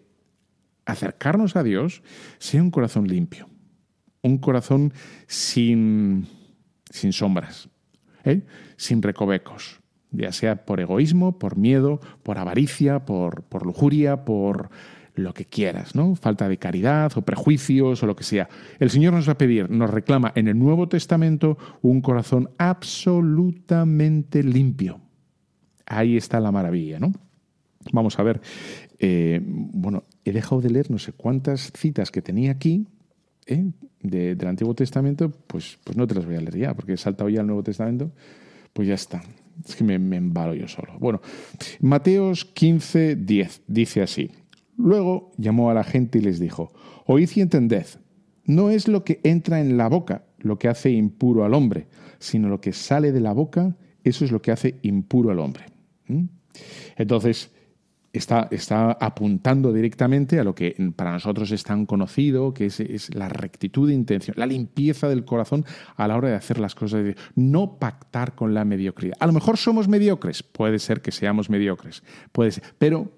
acercarnos 0.85 1.55
a 1.55 1.63
Dios, 1.63 2.03
sea 2.39 2.61
un 2.61 2.69
corazón 2.69 3.07
limpio, 3.07 3.47
un 4.21 4.37
corazón 4.37 4.91
sin, 5.27 6.27
sin 6.89 7.13
sombras, 7.13 7.69
¿eh? 8.25 8.41
sin 8.75 9.01
recovecos, 9.01 9.79
ya 10.11 10.33
sea 10.33 10.65
por 10.65 10.81
egoísmo, 10.81 11.39
por 11.39 11.55
miedo, 11.55 12.01
por 12.21 12.37
avaricia, 12.37 13.05
por, 13.05 13.43
por 13.43 13.65
lujuria, 13.65 14.25
por 14.25 14.71
lo 15.15 15.33
que 15.33 15.45
quieras, 15.45 15.95
¿no? 15.95 16.15
Falta 16.15 16.47
de 16.47 16.57
caridad 16.57 17.11
o 17.15 17.21
prejuicios 17.21 18.01
o 18.03 18.05
lo 18.05 18.15
que 18.15 18.23
sea. 18.23 18.49
El 18.79 18.89
Señor 18.89 19.13
nos 19.13 19.27
va 19.27 19.33
a 19.33 19.37
pedir, 19.37 19.69
nos 19.69 19.89
reclama 19.89 20.31
en 20.35 20.47
el 20.47 20.57
Nuevo 20.57 20.87
Testamento 20.87 21.57
un 21.81 22.01
corazón 22.01 22.49
absolutamente 22.57 24.43
limpio. 24.43 25.01
Ahí 25.85 26.17
está 26.17 26.39
la 26.39 26.51
maravilla, 26.51 26.99
¿no? 26.99 27.13
Vamos 27.91 28.17
a 28.19 28.23
ver. 28.23 28.41
Eh, 28.99 29.41
bueno, 29.43 30.03
he 30.23 30.31
dejado 30.31 30.61
de 30.61 30.69
leer 30.69 30.91
no 30.91 30.99
sé 30.99 31.11
cuántas 31.13 31.71
citas 31.75 32.11
que 32.11 32.21
tenía 32.21 32.51
aquí 32.51 32.87
¿eh? 33.47 33.71
del 34.01 34.47
Antiguo 34.47 34.73
Testamento, 34.73 35.31
pues, 35.47 35.79
pues 35.83 35.97
no 35.97 36.07
te 36.07 36.15
las 36.15 36.25
voy 36.25 36.35
a 36.35 36.41
leer 36.41 36.57
ya, 36.57 36.73
porque 36.73 36.93
he 36.93 36.97
saltado 36.97 37.29
ya 37.29 37.41
al 37.41 37.47
Nuevo 37.47 37.63
Testamento, 37.63 38.11
pues 38.73 38.87
ya 38.87 38.93
está. 38.93 39.23
Es 39.67 39.75
que 39.75 39.83
me, 39.83 39.99
me 39.99 40.17
embalo 40.17 40.53
yo 40.53 40.67
solo. 40.67 40.97
Bueno, 40.99 41.21
Mateos 41.81 42.45
15, 42.45 43.15
10 43.15 43.63
dice 43.67 44.01
así. 44.01 44.31
Luego 44.81 45.31
llamó 45.37 45.69
a 45.69 45.73
la 45.73 45.83
gente 45.83 46.19
y 46.19 46.21
les 46.21 46.39
dijo, 46.39 46.71
Oíd 47.05 47.29
y 47.35 47.41
entended, 47.41 47.85
no 48.45 48.69
es 48.69 48.87
lo 48.87 49.03
que 49.03 49.19
entra 49.23 49.59
en 49.59 49.77
la 49.77 49.87
boca 49.87 50.25
lo 50.43 50.57
que 50.57 50.67
hace 50.67 50.91
impuro 50.91 51.45
al 51.45 51.53
hombre, 51.53 51.87
sino 52.19 52.49
lo 52.49 52.61
que 52.61 52.73
sale 52.73 53.11
de 53.11 53.21
la 53.21 53.33
boca, 53.33 53.75
eso 54.03 54.25
es 54.25 54.31
lo 54.31 54.41
que 54.41 54.51
hace 54.51 54.79
impuro 54.81 55.31
al 55.31 55.39
hombre. 55.39 55.65
¿Mm? 56.07 56.25
Entonces, 56.97 57.51
está, 58.13 58.47
está, 58.51 58.91
apuntando 58.91 59.71
directamente 59.71 60.39
a 60.39 60.43
lo 60.43 60.53
que 60.53 60.75
para 60.95 61.11
nosotros 61.11 61.51
es 61.51 61.63
tan 61.63 61.85
conocido, 61.85 62.53
que 62.53 62.65
es, 62.65 63.15
la 63.15 63.29
rectitud 63.29 63.87
de 63.87 63.93
intención, 63.93 64.35
la 64.37 64.45
limpieza 64.45 65.07
del 65.07 65.25
corazón 65.25 65.65
a 65.95 66.07
la 66.07 66.17
hora 66.17 66.29
de 66.29 66.35
hacer 66.35 66.59
las 66.59 66.75
cosas, 66.75 67.03
de 67.03 67.15
no 67.35 67.79
pactar 67.79 68.35
con 68.35 68.53
la 68.53 68.65
mediocridad. 68.65 69.15
A 69.19 69.27
lo 69.27 69.33
mejor 69.33 69.57
somos 69.57 69.87
mediocres, 69.87 70.43
puede 70.43 70.79
ser 70.79 71.01
que 71.01 71.11
seamos 71.11 71.49
mediocres, 71.49 72.03
puede 72.31 72.51
ser, 72.51 72.63
pero 72.77 73.11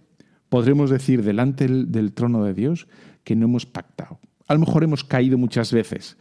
podremos 0.54 0.92
decir 0.92 1.24
delante 1.24 1.68
del, 1.68 2.14
trono 2.14 2.44
de 2.44 2.54
Dios 2.54 2.88
que 3.24 3.36
no 3.36 3.46
hemos 3.46 3.66
pactado. 3.66 4.20
A 4.46 4.54
lo 4.54 4.60
mejor 4.60 4.84
hemos 4.84 5.04
caído 5.04 5.36
muchas 5.36 5.74
veces, 5.74 6.16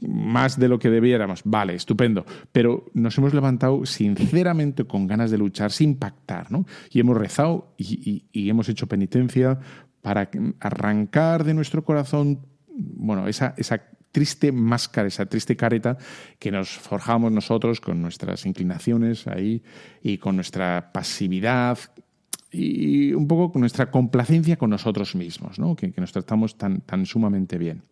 más 0.00 0.58
de 0.58 0.68
lo 0.68 0.78
que 0.78 0.88
debiéramos, 0.88 1.42
vale, 1.44 1.74
estupendo, 1.74 2.24
pero 2.50 2.86
nos 2.94 3.18
hemos 3.18 3.34
levantado 3.34 3.84
sinceramente 3.84 4.84
con 4.84 5.06
ganas 5.06 5.30
de 5.30 5.36
luchar, 5.36 5.70
sin 5.70 5.96
pactar, 5.96 6.50
¿no? 6.50 6.64
Y 6.90 6.98
hemos 6.98 7.14
rezado 7.14 7.74
y, 7.76 8.24
hemos 8.32 8.70
hecho 8.70 8.86
penitencia 8.86 9.58
para 10.00 10.30
arrancar 10.58 11.44
de 11.44 11.52
nuestro 11.52 11.84
corazón, 11.84 12.40
bueno, 12.68 13.28
esa, 13.28 13.52
esa 13.58 13.82
triste 14.12 14.50
máscara, 14.50 15.08
esa 15.08 15.26
triste 15.26 15.56
careta 15.56 15.98
que 16.38 16.50
nos 16.50 16.70
forjamos 16.70 17.32
nosotros 17.32 17.82
con 17.82 18.00
nuestras 18.00 18.46
inclinaciones 18.46 19.26
ahí 19.26 19.62
y 20.02 20.16
con 20.16 20.36
nuestra 20.36 20.90
pasividad, 20.90 21.78
y 22.52 23.12
un 23.12 23.26
poco 23.26 23.52
con 23.52 23.60
nuestra 23.60 23.90
complacencia 23.90 24.56
con 24.56 24.70
nosotros 24.70 25.14
mismos, 25.14 25.58
¿no? 25.58 25.74
que, 25.74 25.92
nos 25.96 26.12
tratamos 26.12 26.56
tan, 26.56 26.80
tan 26.80 27.06
sumamente 27.06 27.58
bien. 27.58 27.82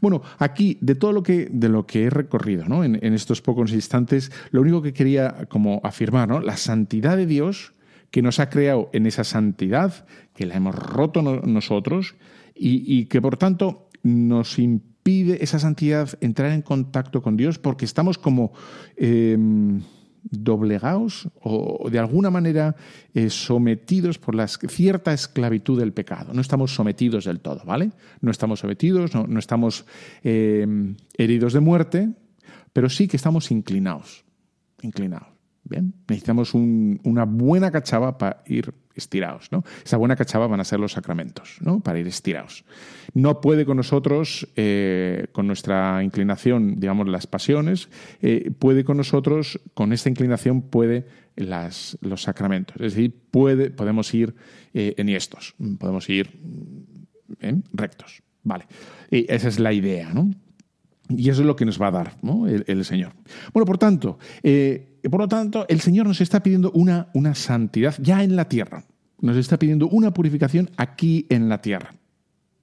Bueno, 0.00 0.22
aquí, 0.38 0.78
de 0.80 0.94
todo 0.94 1.12
lo 1.12 1.22
que, 1.22 1.48
de 1.50 1.68
lo 1.68 1.86
que 1.86 2.04
he 2.04 2.10
recorrido 2.10 2.64
¿no? 2.66 2.84
en, 2.84 2.96
estos 3.14 3.40
pocos 3.40 3.72
instantes, 3.72 4.32
lo 4.50 4.60
único 4.60 4.82
que 4.82 4.92
quería 4.92 5.46
como 5.48 5.80
afirmar, 5.84 6.28
¿no? 6.28 6.40
la 6.40 6.56
santidad 6.56 7.16
de 7.16 7.26
Dios 7.26 7.72
que 8.10 8.22
nos 8.22 8.40
ha 8.40 8.50
creado 8.50 8.90
en 8.92 9.06
esa 9.06 9.22
santidad, 9.22 10.06
que 10.34 10.46
la 10.46 10.56
hemos 10.56 10.74
roto 10.74 11.22
nosotros 11.22 12.16
y, 12.54 13.06
que 13.06 13.22
por 13.22 13.36
tanto 13.36 13.88
nos 14.02 14.58
impide 14.58 15.42
esa 15.42 15.58
santidad 15.58 16.10
entrar 16.20 16.50
en 16.50 16.62
contacto 16.62 17.22
con 17.22 17.36
Dios 17.36 17.58
porque 17.58 17.84
estamos 17.84 18.18
como... 18.18 18.52
Em, 18.96 19.82
doblegados 20.22 21.28
o 21.42 21.88
de 21.90 21.98
alguna 21.98 22.30
manera 22.30 22.76
eh, 23.14 23.30
sometidos 23.30 24.18
por 24.18 24.34
la 24.34 24.46
cierta 24.46 25.12
esclavitud 25.12 25.78
del 25.78 25.92
pecado. 25.92 26.32
No 26.32 26.40
estamos 26.40 26.74
sometidos 26.74 27.24
del 27.24 27.40
todo, 27.40 27.62
¿vale? 27.64 27.90
No 28.20 28.30
estamos 28.30 28.60
sometidos, 28.60 29.14
no, 29.14 29.38
estamos 29.38 29.86
em, 30.22 30.96
heridos 31.16 31.52
de 31.52 31.60
muerte, 31.60 32.10
pero 32.72 32.88
sí 32.88 33.08
que 33.08 33.16
estamos 33.16 33.50
inclinados. 33.50 34.24
Inclinados. 34.82 35.39
Bien, 35.70 35.94
necesitamos 36.08 36.52
una 36.52 37.24
buena 37.24 37.70
cachava 37.70 38.18
para 38.18 38.42
ir 38.46 38.74
estirados. 38.96 39.52
¿no? 39.52 39.62
Esa 39.84 39.96
buena 39.98 40.16
cachava 40.16 40.48
van 40.48 40.58
a 40.58 40.64
ser 40.64 40.80
los 40.80 40.92
sacramentos, 40.92 41.58
¿no? 41.60 41.78
para 41.78 42.00
ir 42.00 42.08
estirados. 42.08 42.64
No 43.14 43.40
puede 43.40 43.64
con 43.64 43.76
nosotros, 43.76 44.48
eh, 44.56 45.28
con 45.30 45.46
nuestra 45.46 46.02
inclinación, 46.02 46.80
digamos, 46.80 47.08
las 47.08 47.28
pasiones, 47.28 47.88
eh, 48.20 48.50
puede 48.58 48.82
con 48.82 48.96
nosotros, 48.96 49.60
con 49.74 49.92
esta 49.92 50.08
inclinación 50.08 50.62
puede 50.62 51.06
las, 51.36 51.96
los 52.00 52.22
sacramentos. 52.22 52.74
Es 52.80 52.94
decir, 52.94 53.14
puede, 53.30 53.70
podemos 53.70 54.12
ir 54.12 54.34
eh, 54.74 54.94
enhiestos, 54.96 55.54
podemos 55.78 56.10
ir 56.10 56.36
rectos. 57.72 58.24
Vale. 58.42 58.66
Y 59.08 59.32
esa 59.32 59.46
es 59.46 59.60
la 59.60 59.72
idea, 59.72 60.12
¿no? 60.12 60.30
Y 61.08 61.28
eso 61.28 61.42
es 61.42 61.46
lo 61.46 61.54
que 61.54 61.64
nos 61.64 61.80
va 61.80 61.88
a 61.88 61.90
dar 61.90 62.16
el, 62.66 62.84
Señor. 62.84 63.12
Bueno, 63.52 63.66
por 63.66 63.78
tanto, 63.78 64.18
por 65.08 65.20
lo 65.20 65.28
tanto, 65.28 65.66
el 65.68 65.80
Señor 65.80 66.06
nos 66.06 66.20
está 66.20 66.42
pidiendo 66.42 66.70
una, 66.72 67.08
una 67.14 67.34
santidad 67.34 67.94
ya 68.00 68.22
en 68.22 68.36
la 68.36 68.48
tierra. 68.48 68.84
Nos 69.20 69.36
está 69.36 69.58
pidiendo 69.58 69.88
una 69.88 70.12
purificación 70.12 70.70
aquí 70.76 71.26
en 71.28 71.48
la 71.48 71.60
tierra. 71.60 71.94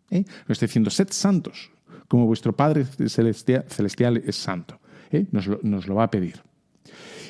¿Eh? 0.10 0.23
Nos 0.47 0.58
está 0.58 0.65
diciendo, 0.65 0.89
sed 0.89 1.10
santos, 1.12 1.71
como 2.08 2.26
vuestro 2.26 2.56
Padre 2.56 2.86
celestial, 2.86 4.17
es 4.26 4.36
santo. 4.36 4.80
¿Eh? 5.12 5.26
Nos, 5.32 5.47
lo, 5.88 5.95
va 5.95 6.04
a 6.04 6.12
pedir. 6.12 6.41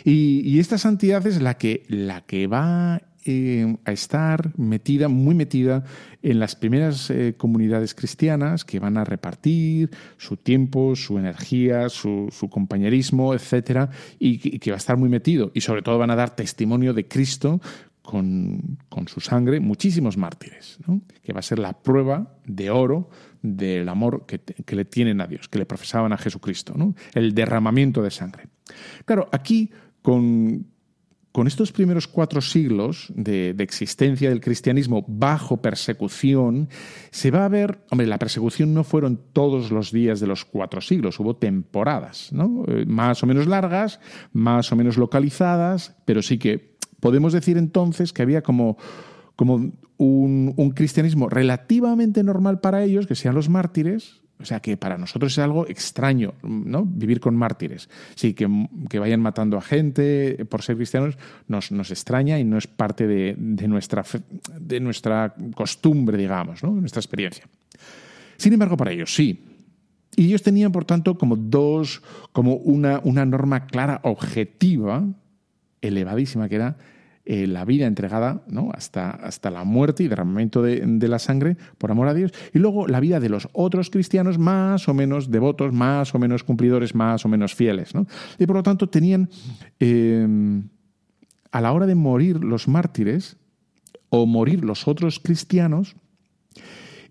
Y, 0.03 0.59
esta 0.59 0.77
santidad 0.77 1.25
es 1.27 1.41
la 1.41 1.57
que, 1.57 1.83
la 1.89 2.21
que 2.21 2.47
va 2.47 3.01
eh, 3.29 3.75
a 3.83 3.91
estar 3.91 4.57
metida, 4.57 5.09
muy 5.09 5.35
metida 5.35 5.83
en 6.21 6.39
las 6.39 6.55
primeras 6.55 7.09
eh, 7.09 7.35
comunidades 7.35 7.93
cristianas 7.93 8.63
que 8.63 8.79
van 8.79 8.97
a 8.97 9.03
repartir 9.03 9.89
su 10.17 10.37
tiempo, 10.37 10.95
su 10.95 11.19
energía, 11.19 11.89
su, 11.89 12.29
compañerismo, 12.49 13.33
etcétera, 13.33 13.89
y, 14.17 14.59
que 14.59 14.71
va 14.71 14.75
a 14.75 14.77
estar 14.77 14.95
muy 14.95 15.09
metido. 15.09 15.51
Y 15.53 15.59
sobre 15.59 15.81
todo 15.81 15.97
van 15.97 16.11
a 16.11 16.15
dar 16.15 16.37
testimonio 16.37 16.93
de 16.93 17.09
Cristo 17.09 17.59
con, 18.01 18.77
su 19.07 19.19
sangre 19.19 19.59
muchísimos 19.59 20.15
mártires, 20.15 20.77
que 21.21 21.33
va 21.33 21.39
a 21.39 21.43
ser 21.43 21.59
la 21.59 21.73
prueba 21.73 22.37
de 22.45 22.69
oro 22.69 23.09
del 23.41 23.89
amor 23.89 24.25
que, 24.25 24.75
le 24.75 24.85
tienen 24.85 25.19
a 25.19 25.27
Dios, 25.27 25.49
que 25.49 25.59
le 25.59 25.65
profesaban 25.65 26.13
a 26.13 26.17
Jesucristo, 26.17 26.73
el 27.13 27.35
derramamiento 27.35 28.01
de 28.01 28.11
sangre. 28.11 28.47
Claro, 29.03 29.27
aquí 29.33 29.69
con, 30.01 30.67
con 31.37 31.45
estos 31.45 31.71
primeros 31.71 32.07
cuatro 32.07 32.41
siglos 32.41 33.13
de, 33.13 33.51
existencia 33.59 34.31
del 34.31 34.41
cristianismo 34.41 35.05
bajo 35.07 35.61
persecución, 35.61 36.67
se 37.11 37.29
va 37.29 37.45
a 37.45 37.47
ver, 37.47 37.85
hombre, 37.91 38.07
la 38.07 38.17
persecución 38.17 38.73
no 38.73 38.83
fueron 38.83 39.21
todos 39.33 39.69
los 39.69 39.91
días 39.91 40.19
de 40.19 40.25
los 40.25 40.45
cuatro 40.45 40.81
siglos, 40.81 41.19
hubo 41.19 41.35
temporadas, 41.35 42.33
¿no? 42.33 42.65
Eh, 42.67 42.85
más 42.87 43.21
o 43.21 43.27
menos 43.27 43.45
largas, 43.45 43.99
más 44.33 44.71
o 44.71 44.75
menos 44.75 44.97
localizadas, 44.97 45.95
pero 46.05 46.23
sí 46.23 46.39
que 46.39 46.75
podemos 46.99 47.33
decir 47.33 47.59
entonces 47.59 48.13
que 48.13 48.23
había 48.23 48.41
como, 48.41 48.75
como 49.35 49.73
un, 49.97 50.73
cristianismo 50.75 51.29
relativamente 51.29 52.23
normal 52.23 52.61
para 52.61 52.83
ellos, 52.83 53.05
que 53.05 53.13
sean 53.13 53.35
los 53.35 53.47
mártires, 53.47 54.23
o 54.39 54.45
sea, 54.45 54.59
que 54.59 54.77
para 54.77 54.97
nosotros 54.97 55.31
es 55.31 55.39
algo 55.39 55.67
extraño, 55.67 56.35
¿no? 56.43 56.85
Vivir 56.85 57.19
con 57.19 57.35
mártires. 57.35 57.89
Sí, 58.15 58.33
que, 58.33 58.47
vayan 58.99 59.21
matando 59.21 59.57
a 59.57 59.61
gente 59.61 60.45
por 60.45 60.61
ser 60.61 60.75
cristianos 60.75 61.17
nos, 61.47 61.71
nos 61.71 61.89
extraña 61.89 62.39
y 62.39 62.43
no 62.43 62.57
es 62.57 62.67
parte 62.67 63.07
de, 63.07 63.35
nuestra, 63.67 64.03
de 64.59 64.79
nuestra 64.79 65.33
costumbre, 65.55 66.17
digamos, 66.17 66.63
¿no? 66.63 66.71
nuestra 66.71 66.99
experiencia. 66.99 67.45
Sin 68.37 68.53
embargo, 68.53 68.77
para 68.77 68.91
ellos 68.91 69.13
sí. 69.13 69.43
Y 70.15 70.27
ellos 70.27 70.43
tenían, 70.43 70.71
por 70.71 70.85
tanto, 70.85 71.17
como 71.17 71.35
dos, 71.35 72.01
como 72.31 72.55
una, 72.55 73.01
una 73.03 73.25
norma 73.25 73.65
clara, 73.65 73.99
objetiva, 74.03 75.03
elevadísima, 75.81 76.47
que 76.47 76.55
era 76.55 76.77
eh, 77.29 77.45
la 77.45 77.65
vida 77.65 77.87
entregada 77.87 78.41
¿no? 78.47 78.71
hasta, 78.73 79.09
hasta 79.09 79.51
la 79.51 79.65
muerte 79.65 80.01
y 80.01 80.07
derramamiento 80.07 80.61
de, 80.61 81.07
la 81.09 81.19
sangre 81.19 81.57
por 81.77 81.91
amor 81.91 82.07
a 82.07 82.13
Dios, 82.13 82.31
y 82.53 82.59
luego 82.59 82.87
la 82.87 83.01
vida 83.01 83.19
de 83.19 83.27
los 83.27 83.49
otros 83.51 83.89
cristianos 83.89 84.37
más 84.37 84.87
o 84.87 84.93
menos 84.93 85.29
devotos, 85.29 85.73
más 85.73 86.15
o 86.15 86.19
menos 86.19 86.45
cumplidores, 86.45 86.95
más 86.95 87.25
o 87.25 87.27
menos 87.27 87.53
fieles. 87.53 87.91
Y 88.39 88.45
por 88.45 88.55
lo 88.55 88.63
tanto 88.63 88.87
tenían, 88.87 89.29
eh, 89.81 90.25
a 91.51 91.59
la 91.59 91.73
hora 91.73 91.85
de 91.85 91.95
morir 91.95 92.41
los 92.45 92.69
mártires 92.69 93.35
o 94.07 94.25
morir 94.25 94.63
los 94.63 94.87
otros 94.87 95.19
cristianos, 95.19 95.97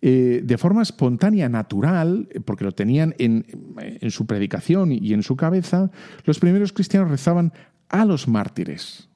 eh, 0.00 0.40
de 0.42 0.56
forma 0.56 0.80
espontánea, 0.80 1.50
natural, 1.50 2.26
porque 2.46 2.64
lo 2.64 2.72
tenían 2.72 3.14
en, 3.18 3.44
en, 3.76 4.10
su 4.10 4.24
predicación 4.24 4.92
y 4.92 5.12
en 5.12 5.22
su 5.22 5.36
cabeza, 5.36 5.90
los 6.24 6.38
primeros 6.38 6.72
cristianos 6.72 7.10
rezaban 7.10 7.52
a 7.90 8.06
los 8.06 8.28
mártires. 8.28 9.10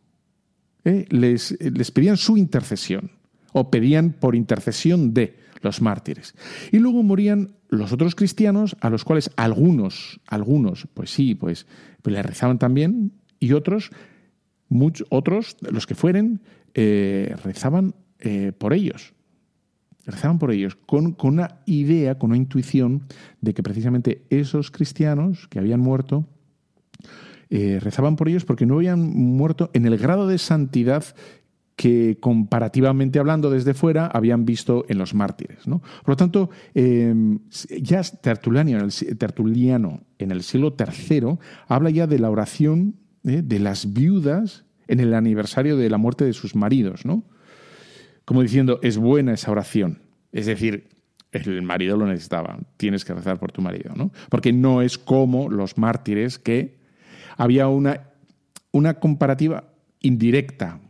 ¿Eh? 0.85 1.07
les, 1.11 1.57
pedían 1.93 2.17
su 2.17 2.37
intercesión 2.37 3.11
o 3.53 3.71
pedían 3.71 4.13
por 4.13 4.35
intercesión 4.35 5.13
de 5.15 5.37
los 5.63 5.83
mártires. 5.83 6.35
Y 6.73 6.79
luego 6.79 7.03
morían 7.03 7.55
los 7.69 7.93
otros 7.93 8.15
cristianos, 8.15 8.77
a 8.81 8.91
los 8.91 9.05
cuales 9.05 9.31
algunos, 9.37 10.21
algunos, 10.27 10.89
pues 10.95 11.11
sí, 11.11 11.35
pues, 11.35 11.67
pues 12.03 12.25
rezaban 12.25 12.59
también, 12.59 13.13
y 13.39 13.53
otros, 13.53 13.91
muchos, 14.69 15.07
otros, 15.11 15.57
los 15.61 15.87
que 15.87 15.95
fueren, 15.95 16.41
eh, 16.75 17.35
rezaban 17.45 17.95
eh, 18.19 18.53
por 18.57 18.73
ellos. 18.73 19.13
Rezaban 20.07 20.39
por 20.39 20.51
ellos, 20.51 20.77
con, 20.77 21.13
con 21.13 21.35
una 21.35 21.61
idea, 21.67 22.19
con 22.19 22.31
una 22.31 22.39
intuición 22.39 23.03
de 23.41 23.55
que 23.55 23.63
precisamente 23.63 24.25
esos 24.31 24.71
cristianos 24.71 25.47
que 25.49 25.59
habían 25.59 25.81
muerto 25.81 26.27
eh, 27.51 27.79
rezaban 27.81 28.17
por 28.17 28.29
ellos 28.29 28.45
porque 28.45 28.65
no 28.65 28.77
habían 28.77 29.01
muerto 29.01 29.71
en 29.75 29.85
el 29.85 29.99
grado 29.99 30.29
de 30.29 30.39
santidad 30.39 31.05
que 31.81 32.19
comparativamente 32.21 33.19
hablando 33.19 33.51
desde 33.51 33.75
fuera 33.75 34.07
habían 34.07 34.45
visto 34.45 34.85
en 34.89 34.99
los 34.99 35.15
mártires. 35.15 35.67
¿no? 35.67 35.79
Por 35.79 36.11
lo 36.11 36.17
tanto, 36.17 36.51
eh, 36.75 37.15
ya 37.81 38.03
Tertuliano 38.03 38.71
en, 38.71 38.85
el, 38.85 39.19
Tertuliano 39.19 40.03
en 40.19 40.31
el 40.31 40.43
siglo 40.43 40.77
III 40.79 41.39
habla 41.67 41.91
ya 41.91 42.07
de 42.07 42.19
la 42.19 42.31
oración 42.31 42.97
¿eh? 43.25 43.43
de 43.43 43.59
las 43.59 43.95
viudas 43.95 44.65
en 44.89 45.01
el 45.01 45.15
aniversario 45.15 45.77
de 45.77 45.89
la 45.89 45.99
muerte 45.99 46.25
de 46.25 46.35
sus 46.35 46.55
maridos, 46.55 47.07
¿no? 47.07 47.25
Como 48.25 48.43
diciendo, 48.43 48.79
es 48.83 48.99
buena 48.99 49.33
esa 49.33 49.51
oración. 49.51 50.03
Es 50.33 50.47
decir, 50.47 50.89
el 51.33 51.63
marido 51.63 51.97
lo 51.97 52.07
necesitaba, 52.07 52.59
tienes 52.77 53.05
que 53.05 53.15
rezar 53.15 53.39
por 53.39 53.53
tu 53.53 53.63
marido, 53.63 53.95
¿no? 53.97 54.13
Porque 54.29 54.53
no 54.53 54.83
es 54.83 54.99
como 54.99 55.49
los 55.49 55.79
mártires 55.79 56.39
que 56.39 56.80
había 57.37 57.69
una, 57.69 58.09
una 58.73 58.95
comparativa 58.95 59.65
indirecta 60.01 60.81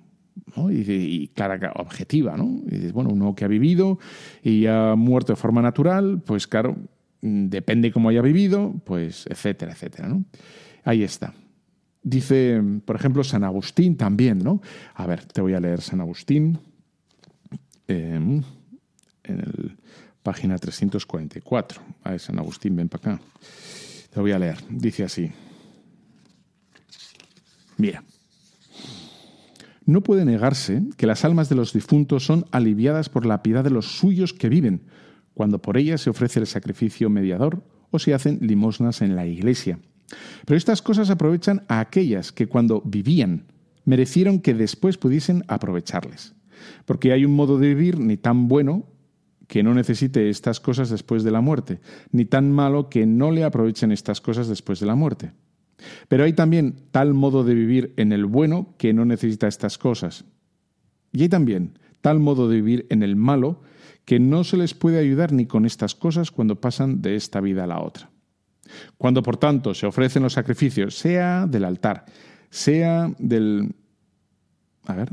y, 0.70 1.29
clara, 1.29 1.72
objetiva. 1.76 2.37
¿no? 2.37 2.61
Y 2.66 2.76
dices, 2.76 2.92
bueno, 2.92 3.11
uno 3.11 3.35
que 3.35 3.44
ha 3.44 3.48
vivido 3.48 3.98
y 4.42 4.66
ha 4.66 4.94
muerto 4.96 5.33
de 5.33 5.37
forma 5.37 5.62
natural, 5.62 6.22
pues 6.24 6.46
claro, 6.46 6.76
depende 7.20 7.92
cómo 7.92 8.09
haya 8.09 8.22
vivido, 8.22 8.74
pues 8.85 9.26
etcétera, 9.29 9.72
etcétera. 9.72 10.16
Ahí 10.85 11.03
está. 11.03 11.35
Dice, 12.03 12.62
por 12.85 12.96
ejemplo, 12.96 13.22
San 13.22 13.44
Agustín 13.44 13.96
también, 13.96 14.38
¿no? 14.38 14.62
A 14.94 15.07
ver, 15.07 15.26
te 15.26 15.42
voy 15.42 15.53
a 15.53 15.61
leer 15.61 15.83
San 15.83 16.00
Agustín 16.00 16.59
eh, 17.87 18.42
en 19.24 19.40
el 19.40 19.76
página 20.22 20.59
344. 20.59 21.83
A 22.05 22.11
ver, 22.11 22.20
San 22.20 22.38
Agustín, 22.38 22.76
ven 22.76 22.88
para 22.88 23.14
acá. 23.14 23.22
Te 24.12 24.20
voy 24.20 24.33
a 24.33 24.38
leer. 24.38 24.59
Dice 24.68 25.05
así. 25.05 25.31
Mira, 27.81 28.05
no 29.87 30.03
puede 30.03 30.27
negarse 30.27 30.83
que 30.99 31.07
las 31.07 31.25
almas 31.25 31.49
de 31.49 31.55
los 31.55 31.73
difuntos 31.73 32.27
son 32.27 32.45
aliviadas 32.51 33.09
por 33.09 33.25
la 33.25 33.43
piedad 33.43 33.64
de 33.64 33.71
los 33.71 33.99
suyos 33.99 34.35
que 34.35 34.51
viven, 34.51 34.83
cuando 35.33 35.62
por 35.62 35.79
ellas 35.79 36.03
se 36.03 36.11
ofrece 36.11 36.40
el 36.40 36.47
sacrificio 36.47 37.09
mediador 37.09 37.64
o 37.90 37.99
se 37.99 38.12
hacen 38.12 38.38
limosnas 38.43 39.01
en 39.01 39.16
la 39.16 39.27
iglesia. 39.27 39.79
Pero 40.45 40.59
estas 40.59 40.83
cosas 40.83 41.09
aprovechan 41.09 41.64
a 41.69 41.81
aquellas 41.81 42.33
que 42.33 42.49
cuando 42.49 42.83
vivían 42.85 43.47
merecieron 43.87 44.40
que 44.40 44.53
después 44.53 44.99
pudiesen 44.99 45.45
aprovecharles. 45.49 46.35
Porque 46.85 47.12
hay 47.12 47.25
un 47.25 47.35
modo 47.35 47.59
de 47.59 47.69
vivir 47.69 47.99
ni 47.99 48.19
tan 48.19 48.47
bueno 48.47 48.85
que 49.49 49.62
no 49.62 49.73
necesite 49.73 50.29
estas 50.29 50.61
cosas 50.61 50.90
después 50.90 51.25
de 51.25 51.31
la 51.31 51.40
muerte, 51.40 51.81
ni 52.12 52.27
tan 52.27 52.53
malo 52.53 52.90
que 52.90 53.07
no 53.07 53.31
le 53.31 53.43
aprovechen 53.43 53.90
estas 53.90 54.21
cosas 54.21 54.49
después 54.49 54.81
de 54.81 54.87
la 54.87 54.95
muerte. 54.95 55.33
Pero 56.09 56.25
hay 56.25 56.33
también 56.33 56.77
tal 56.90 57.14
modo 57.14 57.45
de 57.45 57.55
vivir 57.55 57.95
en 57.97 58.12
el 58.12 58.27
bueno 58.27 58.75
que 58.79 58.93
no 58.93 59.05
necesita 59.05 59.49
estas 59.49 59.79
cosas. 59.79 60.25
Y 61.12 61.23
hay 61.23 61.29
también 61.29 61.79
tal 62.01 62.21
modo 62.21 62.49
de 62.49 62.57
vivir 62.57 62.87
en 62.90 63.03
el 63.03 63.16
malo 63.16 63.62
que 64.05 64.19
no 64.19 64.45
se 64.45 64.57
les 64.57 64.75
puede 64.75 64.99
ayudar 64.99 65.33
ni 65.33 65.47
con 65.47 65.66
estas 65.66 65.95
cosas 65.95 66.31
cuando 66.31 66.61
pasan 66.61 67.03
de 67.03 67.16
esta 67.16 67.40
vida 67.40 67.64
a 67.64 67.66
la 67.66 67.81
otra. 67.81 68.11
Cuando, 68.99 69.23
por 69.23 69.37
tanto, 69.37 69.75
se 69.75 69.87
ofrecen 69.87 70.23
los 70.23 70.33
sacrificios, 70.33 70.97
sea 70.97 71.47
del 71.47 71.64
altar, 71.64 72.07
sea 72.51 73.11
del... 73.19 73.75
A 74.87 74.95
ver, 74.95 75.11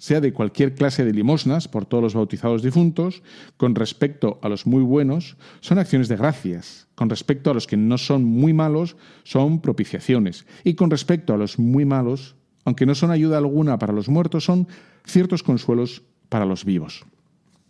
sea 0.00 0.22
de 0.22 0.32
cualquier 0.32 0.74
clase 0.74 1.04
de 1.04 1.12
limosnas 1.12 1.68
por 1.68 1.84
todos 1.84 2.02
los 2.02 2.14
bautizados 2.14 2.62
difuntos, 2.62 3.22
con 3.58 3.74
respecto 3.74 4.38
a 4.42 4.48
los 4.48 4.66
muy 4.66 4.82
buenos, 4.82 5.36
son 5.60 5.78
acciones 5.78 6.08
de 6.08 6.16
gracias, 6.16 6.88
con 6.94 7.10
respecto 7.10 7.50
a 7.50 7.54
los 7.54 7.66
que 7.66 7.76
no 7.76 7.98
son 7.98 8.24
muy 8.24 8.54
malos, 8.54 8.96
son 9.24 9.60
propiciaciones, 9.60 10.46
y 10.64 10.72
con 10.72 10.90
respecto 10.90 11.34
a 11.34 11.36
los 11.36 11.58
muy 11.58 11.84
malos, 11.84 12.34
aunque 12.64 12.86
no 12.86 12.94
son 12.94 13.10
ayuda 13.10 13.36
alguna 13.36 13.78
para 13.78 13.92
los 13.92 14.08
muertos, 14.08 14.44
son 14.44 14.68
ciertos 15.04 15.42
consuelos 15.42 16.02
para 16.30 16.46
los 16.46 16.64
vivos. 16.64 17.04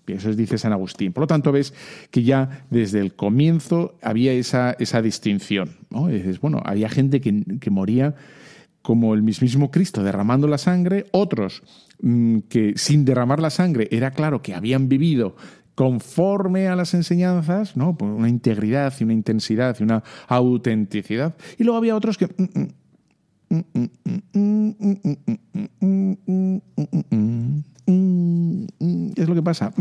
Y 0.06 0.12
eso 0.12 0.32
dice 0.32 0.56
San 0.56 0.72
Agustín. 0.72 1.12
Por 1.12 1.22
lo 1.22 1.26
tanto, 1.26 1.50
ves 1.50 1.74
que 2.12 2.22
ya 2.22 2.64
desde 2.70 3.00
el 3.00 3.14
comienzo 3.14 3.96
había 4.02 4.32
esa, 4.32 4.72
esa 4.78 5.02
distinción. 5.02 5.76
¿no? 5.90 6.10
Y 6.12 6.38
bueno, 6.40 6.62
había 6.64 6.88
gente 6.88 7.20
que, 7.20 7.44
que 7.60 7.70
moría 7.70 8.14
como 8.82 9.14
el 9.14 9.22
mismísimo 9.22 9.70
Cristo 9.70 10.02
derramando 10.02 10.46
la 10.46 10.58
sangre, 10.58 11.06
otros 11.12 11.62
mmm, 12.00 12.38
que 12.48 12.74
sin 12.76 13.04
derramar 13.04 13.40
la 13.40 13.50
sangre 13.50 13.88
era 13.90 14.10
claro 14.12 14.42
que 14.42 14.54
habían 14.54 14.88
vivido 14.88 15.36
conforme 15.74 16.68
a 16.68 16.76
las 16.76 16.92
enseñanzas, 16.94 17.76
¿no? 17.76 17.96
Por 17.96 18.10
una 18.10 18.28
integridad 18.28 18.92
y 19.00 19.04
una 19.04 19.14
intensidad 19.14 19.76
y 19.80 19.82
una 19.82 20.02
autenticidad. 20.28 21.34
Y 21.58 21.64
luego 21.64 21.78
había 21.78 21.96
otros 21.96 22.18
que 22.18 22.28
es 29.16 29.28
lo 29.28 29.34
que 29.34 29.42
pasa. 29.42 29.72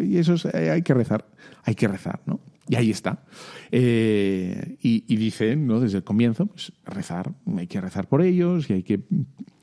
Y 0.00 0.16
eso 0.18 0.34
es, 0.34 0.46
hay 0.46 0.82
que 0.82 0.94
rezar, 0.94 1.26
hay 1.64 1.74
que 1.74 1.88
rezar, 1.88 2.20
¿no? 2.26 2.40
Y 2.68 2.76
ahí 2.76 2.90
está. 2.90 3.24
Eh, 3.70 4.76
y, 4.80 5.04
y 5.08 5.16
dice, 5.16 5.56
¿no? 5.56 5.80
desde 5.80 5.98
el 5.98 6.04
comienzo, 6.04 6.46
pues 6.46 6.72
rezar, 6.84 7.32
hay 7.56 7.66
que 7.66 7.80
rezar 7.80 8.08
por 8.08 8.22
ellos 8.22 8.70
y 8.70 8.74
hay 8.74 8.82
que 8.82 9.00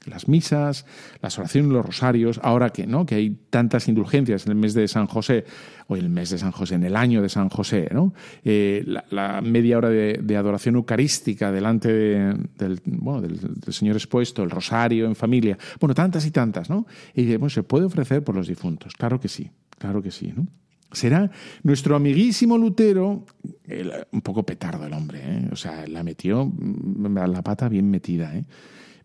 las 0.05 0.27
misas, 0.27 0.85
las 1.21 1.37
oraciones, 1.37 1.71
los 1.71 1.85
rosarios, 1.85 2.39
ahora 2.43 2.69
que, 2.69 2.87
¿no? 2.87 3.05
que 3.05 3.15
hay 3.15 3.29
tantas 3.49 3.87
indulgencias 3.87 4.45
en 4.45 4.51
el 4.51 4.57
mes 4.57 4.73
de 4.73 4.87
San 4.87 5.07
José, 5.07 5.45
o 5.87 5.95
el 5.95 6.09
mes 6.09 6.29
de 6.29 6.37
San 6.37 6.51
José, 6.51 6.75
en 6.75 6.83
el 6.83 6.95
año 6.95 7.21
de 7.21 7.29
San 7.29 7.49
José, 7.49 7.89
¿no? 7.91 8.13
Eh, 8.43 8.85
la, 9.09 9.41
media 9.41 9.77
hora 9.77 9.89
de, 9.89 10.37
adoración 10.37 10.75
eucarística 10.75 11.51
delante 11.51 11.91
de, 11.91 12.35
del, 12.57 12.81
bueno, 12.85 13.21
del, 13.21 13.39
Señor 13.73 13.95
expuesto, 13.95 14.43
el 14.43 14.51
rosario 14.51 15.05
en 15.05 15.15
familia, 15.15 15.57
bueno, 15.79 15.95
tantas 15.95 16.25
y 16.25 16.31
tantas, 16.31 16.69
¿no? 16.69 16.85
Y 17.13 17.23
dice, 17.23 17.37
bueno, 17.37 17.49
se 17.49 17.63
puede 17.63 17.85
ofrecer 17.85 18.23
por 18.23 18.35
los 18.35 18.47
difuntos, 18.47 18.93
claro 18.93 19.19
que 19.19 19.27
sí, 19.27 19.49
claro 19.77 20.01
que 20.01 20.11
sí, 20.11 20.31
¿no? 20.35 20.47
Será 20.91 21.31
nuestro 21.63 21.95
amiguísimo 21.95 22.57
Lutero, 22.57 23.25
un 24.11 24.21
poco 24.21 24.43
petardo 24.43 24.85
el 24.85 24.93
hombre, 24.93 25.21
¿eh? 25.23 25.49
o 25.51 25.55
sea, 25.55 25.85
la 25.87 26.03
metió 26.03 26.51
la 26.99 27.41
pata 27.43 27.69
bien 27.69 27.89
metida, 27.89 28.35
¿eh? 28.35 28.45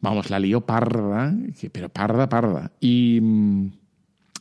vamos, 0.01 0.31
la 0.31 0.39
lió 0.39 0.61
parda, 0.61 1.35
pero 1.73 1.89
parda, 1.89 2.29
parda. 2.29 2.73
Y, 2.81 3.21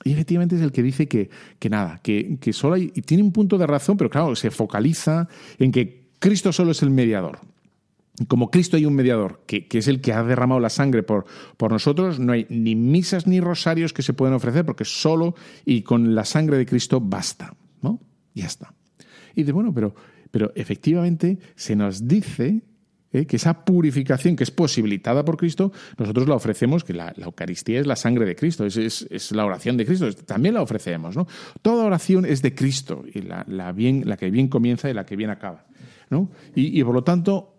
y 0.04 0.12
efectivamente 0.12 0.56
es 0.56 0.62
el 0.62 0.72
que 0.72 0.84
dice 0.84 1.08
que, 1.08 1.30
que 1.60 1.70
nada, 1.70 2.00
que, 2.04 2.38
que 2.40 2.54
solo 2.54 2.76
hay, 2.76 2.92
y 2.94 3.02
tiene 3.02 3.24
un 3.24 3.32
punto 3.32 3.58
de 3.58 3.66
razón, 3.66 3.98
pero 3.98 4.10
claro, 4.10 4.36
se 4.36 4.52
focaliza 4.52 5.28
en 5.58 5.72
que 5.72 6.04
Cristo 6.20 6.52
solo 6.52 6.72
es 6.72 6.82
el 6.84 6.90
mediador. 6.90 7.40
Como 8.28 8.52
Cristo 8.52 8.78
hay 8.78 8.86
un 8.86 8.94
mediador, 8.94 9.42
que, 9.48 9.68
que, 9.68 9.80
es 9.80 9.88
el 9.88 10.00
que 10.00 10.14
ha 10.14 10.24
derramado 10.24 10.60
la 10.60 10.70
sangre 10.70 11.02
por, 11.02 11.26
por 11.58 11.72
nosotros, 11.72 12.20
no 12.20 12.34
hay 12.34 12.46
ni 12.50 12.76
misas 12.76 13.26
ni 13.26 13.40
rosarios 13.40 13.92
que 13.92 14.04
se 14.04 14.14
puedan 14.14 14.36
ofrecer, 14.36 14.66
porque 14.66 14.86
solo 14.86 15.34
y 15.66 15.82
con 15.82 16.14
la 16.14 16.24
sangre 16.24 16.58
de 16.58 16.66
Cristo 16.68 17.02
basta, 17.02 17.56
¿no? 17.82 18.00
Ya 18.36 18.46
está. 18.46 18.74
Y 19.36 19.44
de 19.44 19.52
bueno, 19.52 19.74
pero, 19.74 19.96
pero 20.30 20.52
efectivamente 20.56 21.40
se 21.56 21.76
nos 21.76 22.08
dice 22.08 22.62
¿eh? 23.14 23.26
que 23.26 23.38
esa 23.38 23.66
purificación 23.66 24.36
que 24.36 24.44
es 24.44 24.52
posibilitada 24.52 25.24
por 25.24 25.38
Cristo, 25.38 25.72
nosotros 25.98 26.28
la 26.28 26.36
ofrecemos, 26.36 26.84
que 26.84 26.94
la, 26.94 27.14
Eucaristía 27.18 27.80
es 27.80 27.88
la 27.88 27.96
sangre 27.96 28.26
de 28.26 28.36
Cristo, 28.36 28.66
es, 28.66 29.32
la 29.32 29.46
oración 29.46 29.78
de 29.78 29.86
Cristo, 29.86 30.12
también 30.14 30.56
la 30.56 30.62
ofrecemos. 30.62 31.16
¿no? 31.16 31.28
Toda 31.62 31.86
oración 31.86 32.26
es 32.26 32.42
de 32.42 32.54
Cristo, 32.54 33.04
y 33.12 33.22
la, 33.22 33.72
bien, 33.72 34.04
la 34.06 34.18
que 34.18 34.30
bien 34.30 34.48
comienza 34.50 34.90
y 34.90 34.94
la 34.94 35.06
que 35.06 35.16
bien 35.16 35.30
acaba. 35.30 35.66
¿no? 36.10 36.30
y, 36.54 36.84
por 36.84 36.94
lo 36.94 37.04
tanto, 37.04 37.53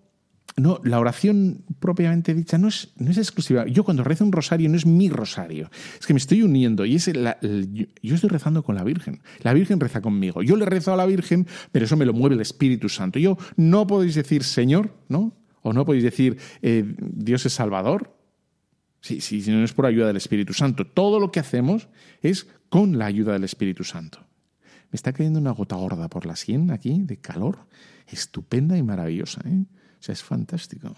no, 0.57 0.81
la 0.85 1.01
oración 1.01 1.65
propiamente 1.81 2.33
dicha 2.33 2.59
no 2.59 2.69
es, 2.69 2.93
no 2.97 3.11
es 3.11 3.19
exclusiva. 3.19 3.67
Yo 3.67 3.83
cuando 3.85 4.05
rezo 4.05 4.25
un 4.25 4.31
rosario 4.31 4.69
no 4.69 4.77
es 4.77 4.87
mi 4.87 5.09
rosario, 5.09 5.69
es 5.99 6.07
que 6.07 6.15
me 6.15 6.19
estoy 6.19 6.43
uniendo 6.43 6.85
y 6.85 6.95
es 6.95 7.07
yo 7.07 8.15
estoy 8.15 8.31
rezando 8.31 8.63
con 8.63 8.77
la 8.77 8.85
Virgen. 8.85 9.21
La 9.41 9.53
Virgen 9.53 9.81
reza 9.81 10.01
conmigo. 10.01 10.43
Yo 10.43 10.57
le 10.57 10.65
rezo 10.65 10.93
a 10.93 10.97
la 10.97 11.07
Virgen, 11.07 11.47
pero 11.73 11.87
eso 11.87 11.97
me 11.97 12.07
lo 12.07 12.13
mueve 12.13 12.37
el 12.37 12.41
Espíritu 12.41 12.89
Santo. 12.89 13.19
Yo 13.19 13.37
no 13.57 13.87
podéis 13.87 14.15
decir 14.15 14.45
Señor, 14.45 14.95
¿no? 15.09 15.37
O 15.63 15.73
no 15.73 15.85
podéis 15.85 16.05
decir 16.05 16.39
eh, 16.63 16.85
Dios 16.99 17.45
es 17.47 17.53
Salvador. 17.53 18.17
Si, 19.01 19.21
si 19.21 19.43
no 19.51 19.63
es 19.63 19.73
por 19.73 19.87
ayuda 19.87 20.07
del 20.07 20.17
Espíritu 20.17 20.55
Santo. 20.55 20.87
Todo 20.87 21.21
lo 21.21 21.31
que 21.31 21.41
hacemos 21.41 21.89
es 22.23 22.47
con 22.71 22.97
la 22.97 23.07
ayuda 23.07 23.35
del 23.35 23.45
Espíritu 23.45 23.85
Santo. 23.85 24.21
Me 24.91 24.97
está 24.97 25.13
cayendo 25.13 25.41
una 25.41 25.51
gota 25.51 25.77
gorda 25.77 26.09
por 26.09 26.25
la 26.25 26.37
sien 26.37 26.71
aquí 26.71 27.03
de 27.03 27.19
calor, 27.19 27.67
estupenda 28.07 28.79
y 28.79 28.83
maravillosa. 28.83 29.43
¿eh? 29.45 29.65
Es 30.09 30.23
fantástico. 30.23 30.95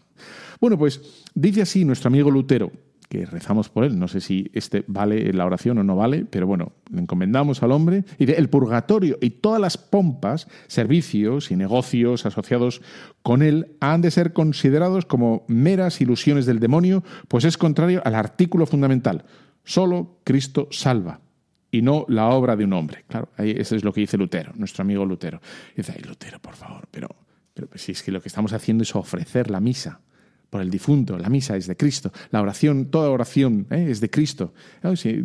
bueno, 0.60 0.78
pues 0.78 1.24
dice 1.34 1.62
así 1.62 1.84
nuestro 1.84 2.08
amigo 2.08 2.30
Lutero, 2.30 2.70
que 3.08 3.24
rezamos 3.24 3.68
por 3.68 3.84
él. 3.84 3.98
No 3.98 4.08
sé 4.08 4.20
si 4.20 4.50
este 4.52 4.84
vale 4.86 5.32
la 5.32 5.46
oración 5.46 5.78
o 5.78 5.84
no 5.84 5.96
vale, 5.96 6.24
pero 6.24 6.46
bueno, 6.46 6.72
le 6.90 7.00
encomendamos 7.00 7.62
al 7.62 7.72
hombre. 7.72 8.04
Y 8.18 8.30
el 8.30 8.48
purgatorio 8.48 9.18
y 9.20 9.30
todas 9.30 9.60
las 9.60 9.78
pompas, 9.78 10.46
servicios 10.66 11.50
y 11.50 11.56
negocios 11.56 12.26
asociados 12.26 12.82
con 13.22 13.42
él 13.42 13.76
han 13.80 14.02
de 14.02 14.10
ser 14.10 14.32
considerados 14.32 15.06
como 15.06 15.44
meras 15.48 16.00
ilusiones 16.00 16.46
del 16.46 16.60
demonio, 16.60 17.02
pues 17.28 17.44
es 17.44 17.56
contrario 17.56 18.02
al 18.04 18.14
artículo 18.14 18.66
fundamental. 18.66 19.24
Solo 19.64 20.20
Cristo 20.24 20.68
salva 20.70 21.20
y 21.70 21.82
no 21.82 22.04
la 22.08 22.28
obra 22.28 22.56
de 22.56 22.64
un 22.64 22.72
hombre. 22.72 23.04
Claro, 23.08 23.28
eso 23.36 23.76
es 23.76 23.84
lo 23.84 23.92
que 23.92 24.00
dice 24.02 24.16
Lutero, 24.16 24.52
nuestro 24.56 24.82
amigo 24.82 25.04
Lutero. 25.04 25.40
dice, 25.76 25.92
ay, 25.96 26.02
Lutero, 26.02 26.38
por 26.38 26.54
favor, 26.54 26.88
pero 26.90 27.08
pero 27.58 27.70
pues, 27.70 27.82
si 27.82 27.90
es 27.90 28.04
que 28.04 28.12
lo 28.12 28.22
que 28.22 28.28
estamos 28.28 28.52
haciendo 28.52 28.84
es 28.84 28.94
ofrecer 28.94 29.50
la 29.50 29.58
misa 29.58 30.00
por 30.48 30.60
el 30.60 30.70
difunto, 30.70 31.18
la 31.18 31.28
misa 31.28 31.56
es 31.56 31.66
de 31.66 31.76
Cristo, 31.76 32.12
la 32.30 32.40
oración, 32.40 32.86
toda 32.86 33.10
oración 33.10 33.66
¿eh? 33.70 33.88
es 33.90 34.00
de 34.00 34.08
Cristo. 34.08 34.54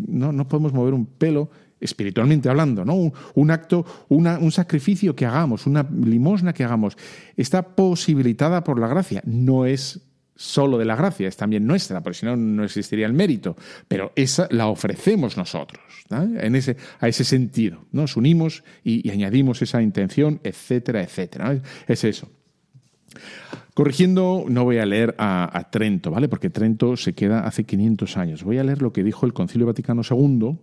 no, 0.07 0.31
no 0.33 0.47
podemos 0.47 0.73
mover 0.73 0.95
un 0.95 1.05
pelo 1.05 1.51
espiritualmente 1.79 2.49
hablando, 2.49 2.85
¿no? 2.85 3.13
Un, 3.35 3.51
acto, 3.51 3.85
un 4.09 4.51
sacrificio 4.51 5.15
que 5.15 5.27
hagamos, 5.27 5.67
una 5.67 5.83
limosna 5.83 6.53
que 6.53 6.63
hagamos, 6.63 6.97
está 7.37 7.75
posibilitada 7.75 8.63
por 8.63 8.79
la 8.79 8.87
gracia. 8.87 9.21
No 9.27 9.67
es 9.67 10.01
solo 10.35 10.77
de 10.77 10.85
la 10.85 10.95
gracia, 10.95 11.27
es 11.27 11.37
también 11.37 11.65
nuestra, 11.65 12.01
porque 12.01 12.19
si 12.19 12.25
no, 12.25 12.35
no 12.35 12.63
existiría 12.63 13.05
el 13.05 13.13
mérito. 13.13 13.55
Pero 13.87 14.11
esa 14.15 14.47
la 14.51 14.67
ofrecemos 14.67 15.37
nosotros, 15.37 15.81
en 16.09 16.55
ese, 16.55 16.77
a 16.99 17.07
ese 17.07 17.23
sentido. 17.23 17.85
Nos 17.91 18.17
unimos 18.17 18.63
y, 18.83 19.09
añadimos 19.09 19.61
esa 19.61 19.81
intención, 19.81 20.39
etcétera, 20.43 21.01
etcétera. 21.01 21.61
Es 21.87 22.03
eso. 22.03 22.29
Corrigiendo, 23.73 24.45
no 24.47 24.63
voy 24.63 24.77
a 24.77 24.85
leer 24.85 25.15
a, 25.17 25.67
Trento, 25.71 26.11
¿vale? 26.11 26.27
Porque 26.27 26.49
Trento 26.49 26.95
se 26.95 27.13
queda 27.13 27.45
hace 27.47 27.63
500 27.63 28.17
años. 28.17 28.43
Voy 28.43 28.59
a 28.59 28.63
leer 28.63 28.81
lo 28.81 28.93
que 28.93 29.03
dijo 29.03 29.25
el 29.25 29.33
Concilio 29.33 29.65
Vaticano 29.67 30.01
II, 30.07 30.57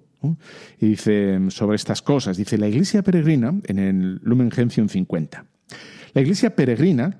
y 0.81 0.87
dice 0.87 1.39
sobre 1.51 1.77
estas 1.77 2.03
cosas. 2.03 2.37
Dice, 2.37 2.59
la 2.59 2.69
Iglesia 2.69 3.03
peregrina, 3.03 3.55
en 3.65 3.79
el 3.79 4.21
Lumen 4.23 4.51
Gentium 4.51 4.89
50. 4.89 5.45
La 6.13 6.21
Iglesia 6.21 6.55
peregrina, 6.55 7.19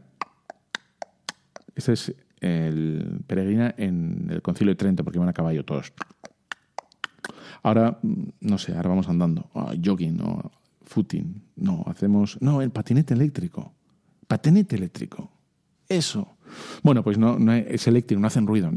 ese 1.75 1.93
es 1.93 2.15
el 2.41 3.21
peregrina 3.27 3.75
en 3.77 4.29
el 4.31 4.43
concilio 4.43 4.73
de 4.73 4.77
Trento, 4.77 5.05
porque 5.05 5.19
van 5.19 5.29
a 5.29 5.33
caballo 5.33 5.65
todos. 5.65 5.93
Ahora, 7.63 7.99
no 8.03 8.59
sé, 8.59 8.75
ahora 8.75 8.89
vamos 8.89 9.09
andando, 9.09 9.51
jogging 9.85 10.21
o 10.23 10.51
footing. 10.83 11.43
No, 11.57 11.85
hacemos. 11.87 12.39
No, 12.41 12.63
el 12.63 12.71
patinete 12.71 13.15
eléctrico. 13.15 13.75
Patinete 14.27 14.77
eléctrico. 14.77 15.31
Eso. 15.89 16.37
Bueno, 16.83 17.03
pues 17.03 17.19
no, 17.19 17.39
no 17.39 17.53
es 17.53 17.87
eléctrico, 17.87 18.21
no 18.21 18.27
hacen 18.27 18.47
ruido. 18.47 18.71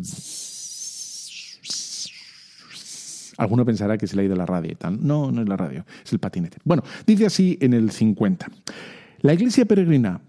Alguno 3.37 3.65
pensará 3.65 3.97
que 3.97 4.05
se 4.05 4.15
le 4.15 4.23
ha 4.23 4.25
ido 4.25 4.35
la 4.35 4.45
radio 4.45 4.71
y 4.71 4.75
tal. 4.75 5.05
No, 5.05 5.31
no 5.31 5.41
es 5.41 5.49
la 5.49 5.57
radio, 5.57 5.85
es 6.03 6.13
el 6.13 6.19
patinete. 6.19 6.57
Bueno, 6.63 6.83
dice 7.05 7.25
así 7.25 7.57
en 7.61 7.73
el 7.73 7.91
50. 7.91 8.47
La 9.21 9.33
iglesia 9.33 9.65
peregrina 9.65 10.21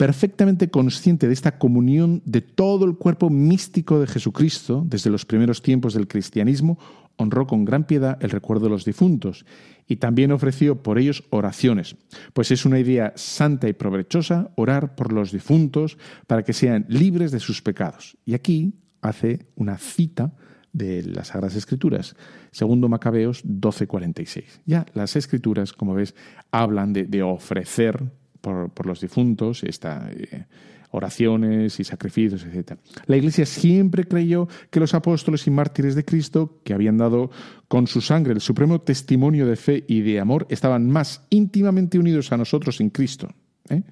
perfectamente 0.00 0.70
consciente 0.70 1.26
de 1.26 1.34
esta 1.34 1.58
comunión 1.58 2.22
de 2.24 2.40
todo 2.40 2.86
el 2.86 2.96
cuerpo 2.96 3.28
místico 3.28 4.00
de 4.00 4.06
Jesucristo 4.06 4.82
desde 4.86 5.10
los 5.10 5.26
primeros 5.26 5.60
tiempos 5.60 5.92
del 5.92 6.08
cristianismo, 6.08 6.78
honró 7.16 7.46
con 7.46 7.66
gran 7.66 7.84
piedad 7.84 8.16
el 8.22 8.30
recuerdo 8.30 8.64
de 8.64 8.70
los 8.70 8.86
difuntos 8.86 9.44
y 9.86 9.96
también 9.96 10.32
ofreció 10.32 10.82
por 10.82 10.98
ellos 10.98 11.24
oraciones, 11.28 11.96
pues 12.32 12.50
es 12.50 12.64
una 12.64 12.78
idea 12.78 13.12
santa 13.14 13.68
y 13.68 13.74
provechosa 13.74 14.52
orar 14.56 14.94
por 14.94 15.12
los 15.12 15.32
difuntos 15.32 15.98
para 16.26 16.44
que 16.44 16.54
sean 16.54 16.86
libres 16.88 17.30
de 17.30 17.40
sus 17.40 17.60
pecados. 17.60 18.16
Y 18.24 18.32
aquí 18.32 18.72
hace 19.02 19.48
una 19.54 19.76
cita 19.76 20.32
de 20.72 21.02
las 21.02 21.26
Sagradas 21.26 21.56
Escrituras, 21.56 22.16
segundo 22.52 22.88
Macabeos 22.88 23.44
12:46. 23.44 24.62
Ya 24.64 24.86
las 24.94 25.14
Escrituras, 25.14 25.74
como 25.74 25.92
ves, 25.92 26.14
hablan 26.50 26.94
de, 26.94 27.04
de 27.04 27.22
ofrecer 27.22 28.18
por, 28.40 28.86
los 28.86 29.00
difuntos, 29.00 29.62
eh, 29.64 30.46
oraciones 30.90 31.78
y 31.78 31.84
sacrificios, 31.84 32.44
etc. 32.44 32.78
La 33.06 33.16
Iglesia 33.16 33.46
siempre 33.46 34.04
creyó 34.04 34.48
que 34.70 34.80
los 34.80 34.94
apóstoles 34.94 35.46
y 35.46 35.50
mártires 35.50 35.94
de 35.94 36.04
Cristo, 36.04 36.60
que 36.64 36.74
habían 36.74 36.98
dado 36.98 37.30
con 37.68 37.86
su 37.86 38.00
sangre 38.00 38.32
el 38.32 38.40
supremo 38.40 38.80
testimonio 38.80 39.46
de 39.46 39.56
fe 39.56 39.84
y 39.86 40.00
de 40.00 40.20
amor, 40.20 40.46
estaban 40.50 40.90
más 40.90 41.24
íntimamente 41.30 41.98
unidos 41.98 42.32
a 42.32 42.36
nosotros 42.36 42.80
en 42.80 42.90
Cristo. 42.90 43.28
¿eh? 43.68 43.82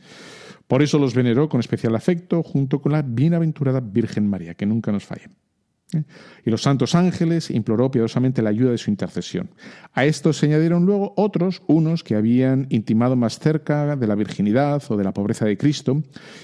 Por 0.66 0.82
eso 0.82 0.98
los 0.98 1.14
veneró 1.14 1.48
con 1.48 1.60
especial 1.60 1.94
afecto 1.94 2.42
junto 2.42 2.80
con 2.80 2.92
la 2.92 3.02
bienaventurada 3.02 3.80
Virgen 3.80 4.28
María, 4.28 4.54
que 4.54 4.66
nunca 4.66 4.92
nos 4.92 5.04
falle. 5.04 5.28
Y 6.44 6.50
los 6.50 6.62
santos 6.62 6.94
ángeles 6.94 7.50
imploró 7.50 7.90
piadosamente 7.90 8.42
la 8.42 8.50
ayuda 8.50 8.72
de 8.72 8.78
su 8.78 8.90
intercesión. 8.90 9.48
A 9.94 10.04
estos 10.04 10.36
se 10.36 10.46
añadieron 10.46 10.84
luego 10.84 11.14
otros, 11.16 11.62
unos 11.66 12.04
que 12.04 12.14
habían 12.14 12.66
intimado 12.68 13.16
más 13.16 13.38
cerca 13.38 13.96
de 13.96 14.06
la 14.06 14.14
virginidad 14.14 14.82
o 14.88 14.96
de 14.96 15.04
la 15.04 15.12
pobreza 15.12 15.46
de 15.46 15.56
Cristo, 15.56 16.02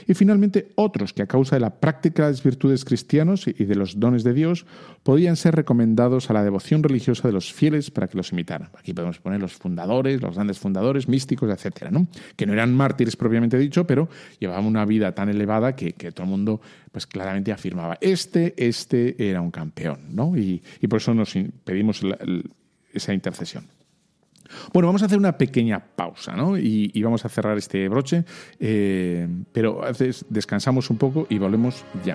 y 0.08 0.14
finalmente 0.14 0.72
otros 0.76 1.12
que 1.12 1.22
a 1.22 1.26
causa 1.26 1.56
de 1.56 1.60
la 1.60 1.78
práctica 1.78 2.24
de 2.24 2.32
las 2.32 2.42
virtudes 2.42 2.84
cristianos 2.84 3.46
y 3.46 3.52
de 3.64 3.74
los 3.74 4.00
dones 4.00 4.24
de 4.24 4.32
Dios 4.32 4.64
podían 5.02 5.36
ser 5.36 5.54
recomendados 5.54 6.30
a 6.30 6.32
la 6.32 6.42
devoción 6.42 6.82
religiosa 6.82 7.28
de 7.28 7.34
los 7.34 7.52
fieles 7.52 7.90
para 7.90 8.08
que 8.08 8.16
los 8.16 8.32
imitaran. 8.32 8.70
Aquí 8.78 8.94
podemos 8.94 9.18
poner 9.20 9.40
los 9.40 9.52
fundadores, 9.52 10.22
los 10.22 10.34
grandes 10.34 10.58
fundadores, 10.58 11.08
místicos, 11.08 11.50
etcétera, 11.50 11.90
¿no? 11.90 12.06
que 12.36 12.46
no 12.46 12.54
eran 12.54 12.74
mártires 12.74 13.16
propiamente 13.16 13.58
dicho, 13.58 13.86
pero 13.86 14.08
llevaban 14.38 14.64
una 14.64 14.84
vida 14.86 15.12
tan 15.12 15.28
elevada 15.28 15.76
que, 15.76 15.92
que 15.92 16.12
todo 16.12 16.24
el 16.24 16.30
mundo 16.30 16.60
pues 16.94 17.08
claramente 17.08 17.50
afirmaba, 17.50 17.98
este, 18.00 18.54
este 18.56 19.16
era 19.28 19.40
un 19.40 19.50
campeón, 19.50 20.14
¿no? 20.14 20.36
Y, 20.36 20.62
por 20.88 20.98
eso 20.98 21.12
nos 21.12 21.34
pedimos 21.64 22.02
esa 22.92 23.12
intercesión. 23.12 23.66
Bueno, 24.72 24.86
vamos 24.86 25.02
a 25.02 25.06
hacer 25.06 25.18
una 25.18 25.36
pequeña 25.36 25.80
pausa, 25.80 26.36
¿no? 26.36 26.56
Y, 26.56 27.02
vamos 27.02 27.24
a 27.24 27.28
cerrar 27.28 27.58
este 27.58 27.88
broche, 27.88 28.24
eh, 28.60 29.26
pero 29.52 29.80
descansamos 30.28 30.88
un 30.88 30.98
poco 30.98 31.26
y 31.28 31.38
volvemos 31.38 31.84
ya. 32.04 32.14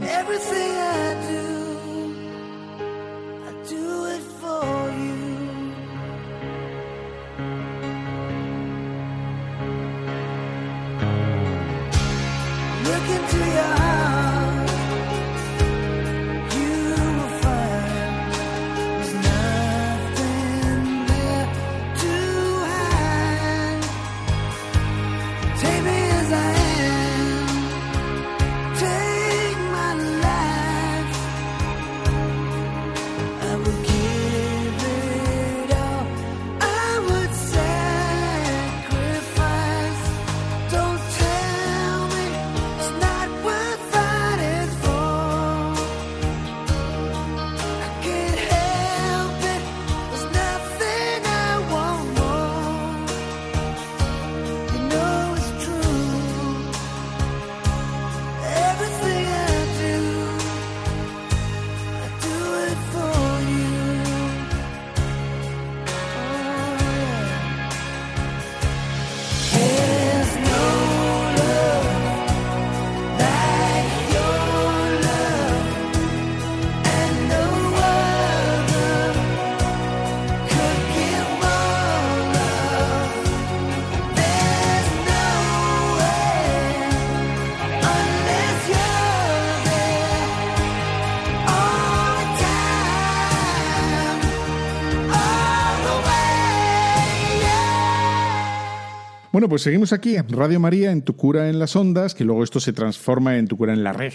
Pues 99.50 99.64
seguimos 99.64 99.94
aquí 99.94 100.16
Radio 100.30 100.60
María, 100.60 100.92
en 100.92 101.02
Tu 101.02 101.16
Cura 101.16 101.50
en 101.50 101.58
las 101.58 101.76
Ondas, 101.76 102.14
que 102.14 102.24
luego 102.24 102.44
esto 102.44 102.60
se 102.60 102.72
transforma 102.72 103.36
en 103.38 103.48
Tu 103.48 103.58
Cura 103.58 103.74
en 103.74 103.84
la 103.84 103.94
Red. 103.94 104.14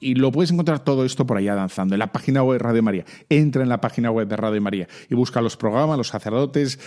Y, 0.00 0.16
lo 0.16 0.32
puedes 0.32 0.50
encontrar 0.50 0.80
todo 0.80 1.04
esto 1.04 1.24
por 1.24 1.36
allá 1.36 1.54
danzando, 1.54 1.94
en 1.94 2.00
la 2.00 2.10
página 2.10 2.42
web 2.42 2.58
de 2.58 2.64
Radio 2.64 2.82
María. 2.82 3.04
Entra 3.28 3.62
en 3.62 3.68
la 3.68 3.80
página 3.80 4.10
web 4.10 4.26
de 4.26 4.36
Radio 4.36 4.60
María 4.60 4.88
y 5.08 5.14
busca 5.14 5.40
los 5.40 5.56
programas, 5.56 5.96
los 5.96 6.08
sacerdotes 6.08 6.80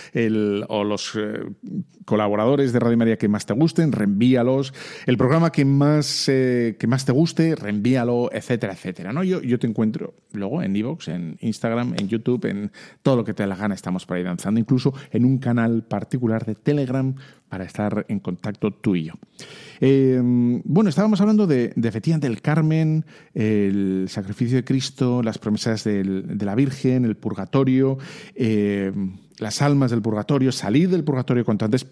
o 0.68 0.84
los 0.84 1.12
eh, 1.16 1.40
colaboradores 2.04 2.74
de 2.74 2.80
Radio 2.80 2.98
María 2.98 3.16
que 3.16 3.28
más 3.28 3.46
te 3.46 3.54
gusten, 3.54 3.92
reenvíalos. 3.92 4.74
El 5.06 5.16
programa 5.16 5.50
que 5.50 5.64
más, 5.64 6.28
eh, 6.28 6.76
que 6.78 6.86
más 6.86 7.06
te 7.06 7.12
guste, 7.12 7.54
reenvíalo, 7.54 8.30
etcétera, 8.30 8.74
etcétera. 8.74 9.14
¿no? 9.14 9.24
Yo, 9.24 9.40
yo 9.40 9.58
te 9.58 9.66
encuentro 9.66 10.14
luego 10.32 10.62
en 10.62 10.76
Evox, 10.76 11.08
en 11.08 11.38
Instagram, 11.40 11.94
en 11.98 12.08
YouTube, 12.08 12.44
en 12.44 12.72
todo 13.02 13.16
lo 13.16 13.24
que 13.24 13.32
te 13.32 13.42
dé 13.42 13.48
la 13.48 13.56
gana. 13.56 13.74
Estamos 13.74 14.04
por 14.04 14.18
ahí 14.18 14.22
danzando, 14.22 14.60
incluso 14.60 14.92
en 15.12 15.24
un 15.24 15.38
canal 15.38 15.84
particular 15.84 16.44
de 16.44 16.54
Telegram 16.54 17.14
para 17.50 17.64
estar 17.64 18.06
en 18.08 18.20
contacto 18.20 18.70
tú 18.70 18.94
y 18.94 19.04
yo. 19.06 19.14
Eh, 19.80 20.20
bueno, 20.22 20.88
estábamos 20.88 21.20
hablando 21.20 21.46
de, 21.46 21.72
de 21.74 21.88
efectivamente 21.88 22.28
el 22.28 22.40
Carmen, 22.40 23.04
el 23.34 24.06
sacrificio 24.08 24.56
de 24.56 24.64
Cristo, 24.64 25.20
las 25.22 25.38
promesas 25.38 25.82
de 25.84 26.04
la 26.40 26.54
Virgen, 26.54 27.04
el 27.04 27.16
purgatorio, 27.16 27.98
eh, 28.36 28.92
las 29.38 29.62
almas 29.62 29.90
del 29.90 30.00
purgatorio, 30.00 30.52
salir 30.52 30.88
del 30.88 31.02
purgatorio 31.02 31.44
cuanto 31.44 31.64
antes. 31.64 31.86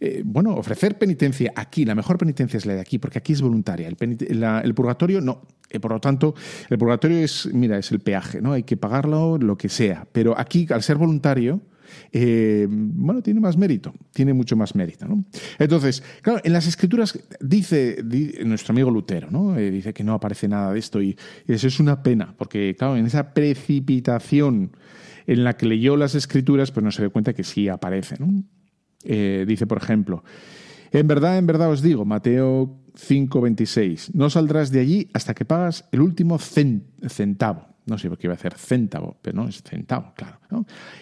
Eh, 0.00 0.22
bueno, 0.24 0.54
ofrecer 0.54 0.96
penitencia 0.96 1.52
aquí, 1.54 1.84
la 1.84 1.94
mejor 1.94 2.16
penitencia 2.16 2.56
es 2.56 2.64
la 2.64 2.74
de 2.74 2.80
aquí, 2.80 2.98
porque 2.98 3.18
aquí 3.18 3.34
es 3.34 3.42
voluntaria. 3.42 3.88
El, 3.88 4.74
purgatorio 4.74 5.20
no. 5.20 5.42
por 5.82 5.92
lo 5.92 6.00
tanto, 6.00 6.34
el 6.70 6.78
purgatorio 6.78 7.18
es, 7.18 7.46
mira, 7.52 7.76
es 7.76 7.90
el 7.90 8.00
peaje, 8.00 8.40
¿no? 8.40 8.52
Hay 8.52 8.62
que 8.62 8.78
pagarlo, 8.78 9.36
lo 9.36 9.58
que 9.58 9.68
sea. 9.68 10.06
Pero 10.12 10.38
aquí, 10.38 10.66
al 10.70 10.82
ser 10.82 10.96
voluntario, 10.96 11.60
eh, 12.12 12.66
bueno, 12.70 13.22
tiene 13.22 13.40
más 13.40 13.56
mérito, 13.56 13.94
tiene 14.12 14.32
mucho 14.32 14.56
más 14.56 14.74
mérito. 14.74 15.06
¿no? 15.06 15.24
Entonces, 15.58 16.02
claro, 16.22 16.40
en 16.44 16.52
las 16.52 16.66
escrituras 16.66 17.18
dice, 17.40 18.02
nuestro 18.44 18.72
amigo 18.72 18.90
Lutero, 18.90 19.30
¿no? 19.30 19.56
Eh, 19.56 19.70
dice 19.70 19.92
que 19.92 20.04
no 20.04 20.14
aparece 20.14 20.48
nada 20.48 20.72
de 20.72 20.78
esto 20.78 21.02
y, 21.02 21.16
eso 21.46 21.66
es 21.66 21.80
una 21.80 22.02
pena, 22.02 22.34
porque 22.36 22.74
claro, 22.76 22.96
en 22.96 23.06
esa 23.06 23.32
precipitación 23.34 24.72
en 25.26 25.44
la 25.44 25.56
que 25.56 25.66
leyó 25.66 25.96
las 25.96 26.14
escrituras, 26.14 26.70
pues 26.70 26.84
no 26.84 26.90
se 26.90 27.02
dio 27.02 27.12
cuenta 27.12 27.32
que 27.34 27.44
sí 27.44 27.68
aparece. 27.68 28.16
¿no? 28.18 28.44
Eh, 29.04 29.44
dice, 29.46 29.66
por 29.66 29.78
ejemplo, 29.78 30.24
en 30.90 31.06
verdad, 31.06 31.38
en 31.38 31.46
verdad 31.46 31.70
os 31.70 31.82
digo, 31.82 32.04
Mateo 32.04 32.80
5:26, 32.94 34.10
no 34.14 34.30
saldrás 34.30 34.70
de 34.70 34.80
allí 34.80 35.08
hasta 35.12 35.34
que 35.34 35.44
pagas 35.44 35.88
el 35.92 36.00
último 36.00 36.38
centavo. 36.38 37.66
No 37.88 37.98
sé 37.98 38.08
por 38.08 38.18
qué 38.18 38.26
iba 38.26 38.34
a 38.34 38.38
ser 38.38 38.54
céntavo, 38.54 39.16
pero 39.22 39.42
no, 39.42 39.48
es 39.48 39.62
centavo, 39.62 40.12
claro. 40.14 40.38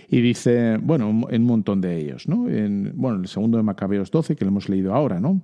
Y 0.09 0.21
dice, 0.21 0.79
bueno, 0.79 1.27
en 1.29 1.43
un 1.43 1.47
montón 1.47 1.81
de 1.81 1.99
ellos, 1.99 2.29
¿no? 2.29 2.49
En, 2.49 2.93
bueno, 2.95 3.21
el 3.21 3.29
segundo 3.29 3.57
de 3.59 3.65
Macabeos 3.65 4.11
12, 4.11 4.37
que 4.37 4.45
lo 4.45 4.51
hemos 4.51 4.69
leído 4.69 4.95
ahora, 4.95 5.19
¿no? 5.19 5.43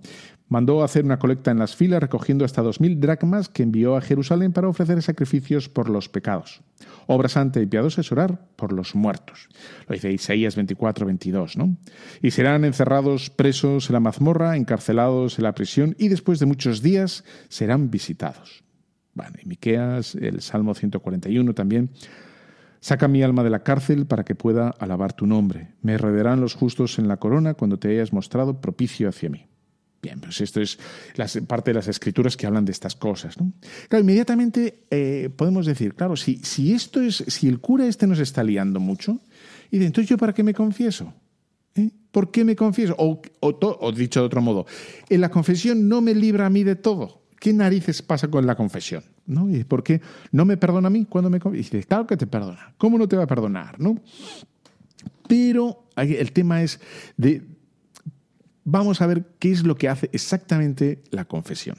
Mandó 0.49 0.85
hacer 0.85 1.05
una 1.05 1.19
colecta 1.19 1.51
en 1.51 1.59
las 1.59 1.75
filas 1.75 2.03
recogiendo 2.03 2.45
hasta 2.45 2.61
dos 2.61 2.79
mil 2.79 3.01
dracmas 3.01 3.49
que 3.49 3.63
envió 3.63 3.97
a 3.97 4.03
Jerusalén 4.03 4.53
para 4.53 4.69
ofrecer 4.69 5.01
sacrificios 5.03 5.71
por 5.71 5.89
los 5.89 6.11
pecados. 6.11 6.61
Obra 7.07 7.31
santa 7.31 7.61
y 7.61 7.67
piadosa 7.67 8.03
es 8.03 8.13
orar 8.13 8.39
por 8.55 8.73
los 8.73 8.95
muertos. 8.95 9.49
Lo 9.89 9.95
dice 9.95 10.13
Isaías 10.13 10.55
24, 10.55 11.07
22, 11.07 11.57
¿no? 11.57 11.77
Y 12.21 12.33
serán 12.33 12.67
encerrados 12.67 13.31
presos 13.31 13.89
en 13.89 13.95
la 13.95 14.01
mazmorra, 14.01 14.57
encarcelados 14.57 15.39
en 15.39 15.45
la 15.45 15.55
prisión 15.55 15.97
y 15.99 16.09
después 16.09 16.39
de 16.39 16.47
muchos 16.47 16.83
días 16.83 17.25
serán 17.49 17.91
visitados. 17.91 18.62
Bueno, 19.15 19.33
y 19.43 19.47
Miqueas, 19.47 20.15
el 20.15 20.41
Salmo 20.41 20.75
141 20.75 21.55
también. 21.55 21.91
Saca 22.81 23.07
mi 23.07 23.23
alma 23.23 23.45
de 23.45 23.51
la 23.51 23.63
cárcel 23.63 24.07
para 24.07 24.25
que 24.25 24.35
pueda 24.35 24.71
alabar 24.71 25.13
tu 25.13 25.27
nombre. 25.27 25.75
Me 25.83 25.97
rodearán 25.99 26.41
los 26.41 26.55
justos 26.55 26.99
en 26.99 27.07
la 27.07 27.19
corona 27.19 27.55
cuando 27.55 27.79
te 27.79 27.89
hayas 27.89 28.13
mostrado 28.13 28.61
propicio 28.61 29.09
hacia 29.09 29.31
mí. 29.31 29.47
Bien, 30.03 30.19
pues 30.19 30.41
esto 30.41 30.61
es 30.61 30.79
parte 31.47 31.71
de 31.71 31.75
las 31.77 31.87
escrituras 31.87 32.37
que 32.37 32.45
hablan 32.45 32.65
de 32.65 32.73
estas 32.73 32.97
cosas. 32.97 33.39
¿no? 33.39 33.53
Claro, 33.89 34.03
inmediatamente 34.03 34.83
eh, 34.91 35.31
podemos 35.37 35.65
decir, 35.65 35.95
claro, 35.95 36.17
si, 36.17 36.39
si 36.39 36.73
esto 36.73 37.01
es, 37.01 37.23
si 37.29 37.47
el 37.47 37.61
cura 37.61 37.87
este 37.87 38.09
nos 38.09 38.19
está 38.19 38.43
liando 38.43 38.81
mucho, 38.81 39.21
y 39.71 39.77
entonces 39.77 40.09
yo 40.09 40.19
para 40.19 40.33
qué 40.33 40.43
me 40.43 40.55
confieso. 40.55 41.15
¿Eh? 41.77 41.91
¿Por 42.11 42.33
qué 42.33 42.45
me 42.45 42.57
confieso? 42.57 42.97
O, 42.99 43.23
o 43.41 43.93
dicho 43.93 44.21
de 44.21 44.27
otro 44.27 44.43
modo, 44.43 44.67
en 45.09 45.21
la 45.21 45.31
confesión 45.31 45.89
no 45.89 46.01
me 46.01 46.17
libra 46.17 46.47
a 46.47 46.51
mí 46.51 46.65
de 46.65 46.75
todo. 46.75 47.22
¿Qué 47.43 47.53
narices 47.53 48.03
pasa 48.03 48.29
con 48.29 48.47
la 48.47 48.55
confesión? 48.55 49.03
¿No? 49.27 49.51
¿Y 49.51 49.65
por 49.65 49.83
qué 49.83 50.01
no 50.31 50.45
me 50.45 50.57
perdona 50.57 50.87
a 50.87 50.91
mí 50.91 51.07
cuando 51.07 51.29
me 51.29 51.41
Y 51.45 51.57
dice, 51.57 51.83
claro 51.83 52.07
que 52.07 52.17
te 52.17 52.29
perdona. 52.29 52.73
¿Cómo 52.79 52.99
no 52.99 53.09
te 53.09 53.17
va 53.17 53.25
a 53.25 53.27
perdonar? 53.27 53.81
¿No? 53.81 53.99
Pero 55.27 55.89
el 55.97 56.31
tema 56.31 56.63
es 56.63 56.79
de. 57.17 57.43
Vamos 58.63 59.03
a 59.03 59.09
ver 59.09 59.25
qué 59.41 59.51
es 59.51 59.65
lo 59.65 59.75
que 59.75 59.89
hace 59.89 60.09
exactamente 60.13 61.03
la 61.11 61.25
confesión. 61.25 61.79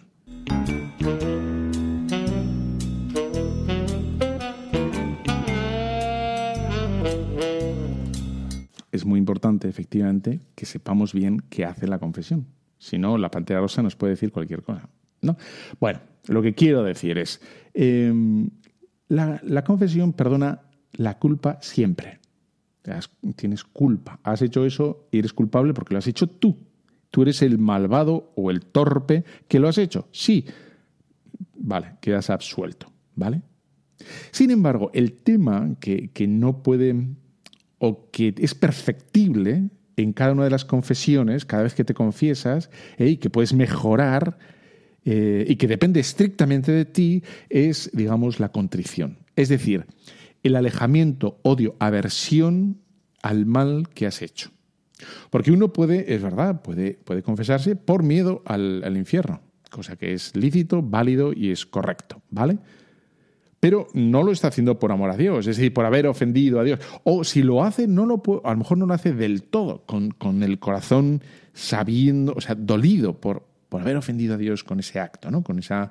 Es 8.92 9.06
muy 9.06 9.18
importante, 9.18 9.70
efectivamente, 9.70 10.42
que 10.56 10.66
sepamos 10.66 11.14
bien 11.14 11.42
qué 11.50 11.64
hace 11.64 11.88
la 11.88 12.00
confesión. 12.00 12.48
Si 12.80 12.98
no, 12.98 13.18
la 13.18 13.32
pantalla 13.32 13.62
rosa 13.62 13.82
nos 13.82 13.96
puede 13.96 14.12
decir 14.12 14.34
cualquier 14.34 14.62
cosa. 14.62 14.90
¿No? 15.24 15.38
Bueno, 15.80 16.00
lo 16.28 16.42
que 16.42 16.54
quiero 16.54 16.84
decir 16.84 17.18
es, 17.18 17.42
em, 17.74 18.50
la, 19.08 19.64
confesión 19.64 20.14
perdona 20.14 20.62
la 20.94 21.20
culpa 21.20 21.58
siempre. 21.62 22.20
Tienes 23.36 23.64
culpa. 23.64 24.20
Has 24.24 24.42
hecho 24.42 24.66
eso 24.66 25.08
y 25.12 25.20
eres 25.20 25.34
culpable 25.34 25.74
porque 25.74 25.94
lo 25.94 26.00
has 26.00 26.08
hecho 26.08 26.28
tú. 26.28 26.58
Tú 27.10 27.22
eres 27.22 27.42
el 27.42 27.58
malvado 27.58 28.34
o 28.36 28.52
el 28.52 28.66
torpe 28.66 29.24
que 29.48 29.60
lo 29.60 29.68
has 29.68 29.78
hecho. 29.78 30.08
Sí. 30.12 30.46
Vale, 31.56 31.96
quedas 32.02 32.30
absuelto. 32.30 32.92
¿Vale? 33.16 33.42
Sin 34.32 34.52
embargo, 34.52 34.92
el 34.94 35.14
tema 35.14 35.76
que, 35.80 36.10
no 36.28 36.64
puede 36.64 37.08
o 37.78 38.10
que 38.12 38.34
es 38.38 38.56
perfectible 38.56 39.70
en 39.96 40.14
cada 40.14 40.34
una 40.34 40.44
de 40.46 40.50
las 40.50 40.66
confesiones, 40.66 41.46
cada 41.46 41.64
vez 41.64 41.76
que 41.76 41.84
te 41.84 41.94
confiesas, 41.94 42.70
y 42.98 43.18
que 43.18 43.30
puedes 43.30 43.54
mejorar, 43.54 44.38
eh, 45.06 45.46
y 45.48 45.56
que 45.56 45.68
depende 45.68 46.00
estrictamente 46.00 46.72
de 46.72 46.86
ti 46.86 47.24
es, 47.50 47.90
digamos, 47.94 48.40
la 48.40 48.50
contrición. 48.50 49.18
Es 49.36 49.50
decir, 49.50 49.86
el 50.44 50.56
alejamiento, 50.56 51.40
odio, 51.44 51.76
aversión 51.80 52.82
al 53.22 53.46
mal 53.46 53.90
que 53.94 54.06
has 54.06 54.22
hecho. 54.22 54.52
Porque 55.30 55.52
uno 55.52 55.74
puede, 55.74 56.14
es 56.14 56.22
verdad, 56.22 56.62
puede, 56.62 56.94
puede 57.04 57.24
confesarse 57.24 57.76
por 57.76 58.04
miedo 58.04 58.42
al, 58.46 58.84
al 58.84 58.96
infierno, 58.96 59.42
cosa 59.70 59.96
que 59.96 60.14
es 60.14 60.36
lícito, 60.36 60.82
válido 60.82 61.34
y 61.34 61.52
es 61.52 61.66
correcto, 61.66 62.22
¿vale? 62.30 62.60
pero 63.64 63.88
no 63.94 64.24
lo 64.24 64.34
está 64.34 64.50
haciendo 64.50 64.78
por 64.78 64.92
amor 64.92 65.10
a 65.10 65.16
Dios, 65.16 65.48
es 65.48 65.56
decir, 65.56 65.74
por 65.74 65.86
haber 65.86 66.06
ofendido 66.06 66.60
a 66.60 66.66
Dios. 66.66 66.82
O 67.06 67.24
si 67.24 67.42
lo 67.44 67.64
hace, 67.64 67.88
no 67.88 68.06
lo 68.06 68.22
a 68.44 68.52
lo 68.52 68.58
mejor 68.58 68.78
no 68.78 68.86
lo 68.86 68.94
hace 68.94 69.14
del 69.14 69.44
todo, 69.44 69.86
con, 69.86 70.12
con, 70.12 70.44
el 70.44 70.60
corazón 70.60 71.22
sabiendo, 71.54 72.34
o 72.36 72.42
sea, 72.42 72.56
dolido 72.56 73.22
por, 73.22 73.48
por 73.74 73.82
haber 73.82 73.98
ofendido 73.98 74.36
a 74.36 74.38
Dios 74.38 74.64
con 74.64 74.80
ese 74.80 75.00
acto, 75.00 75.32
¿no? 75.32 75.42
Con 75.42 75.58
esa 75.58 75.90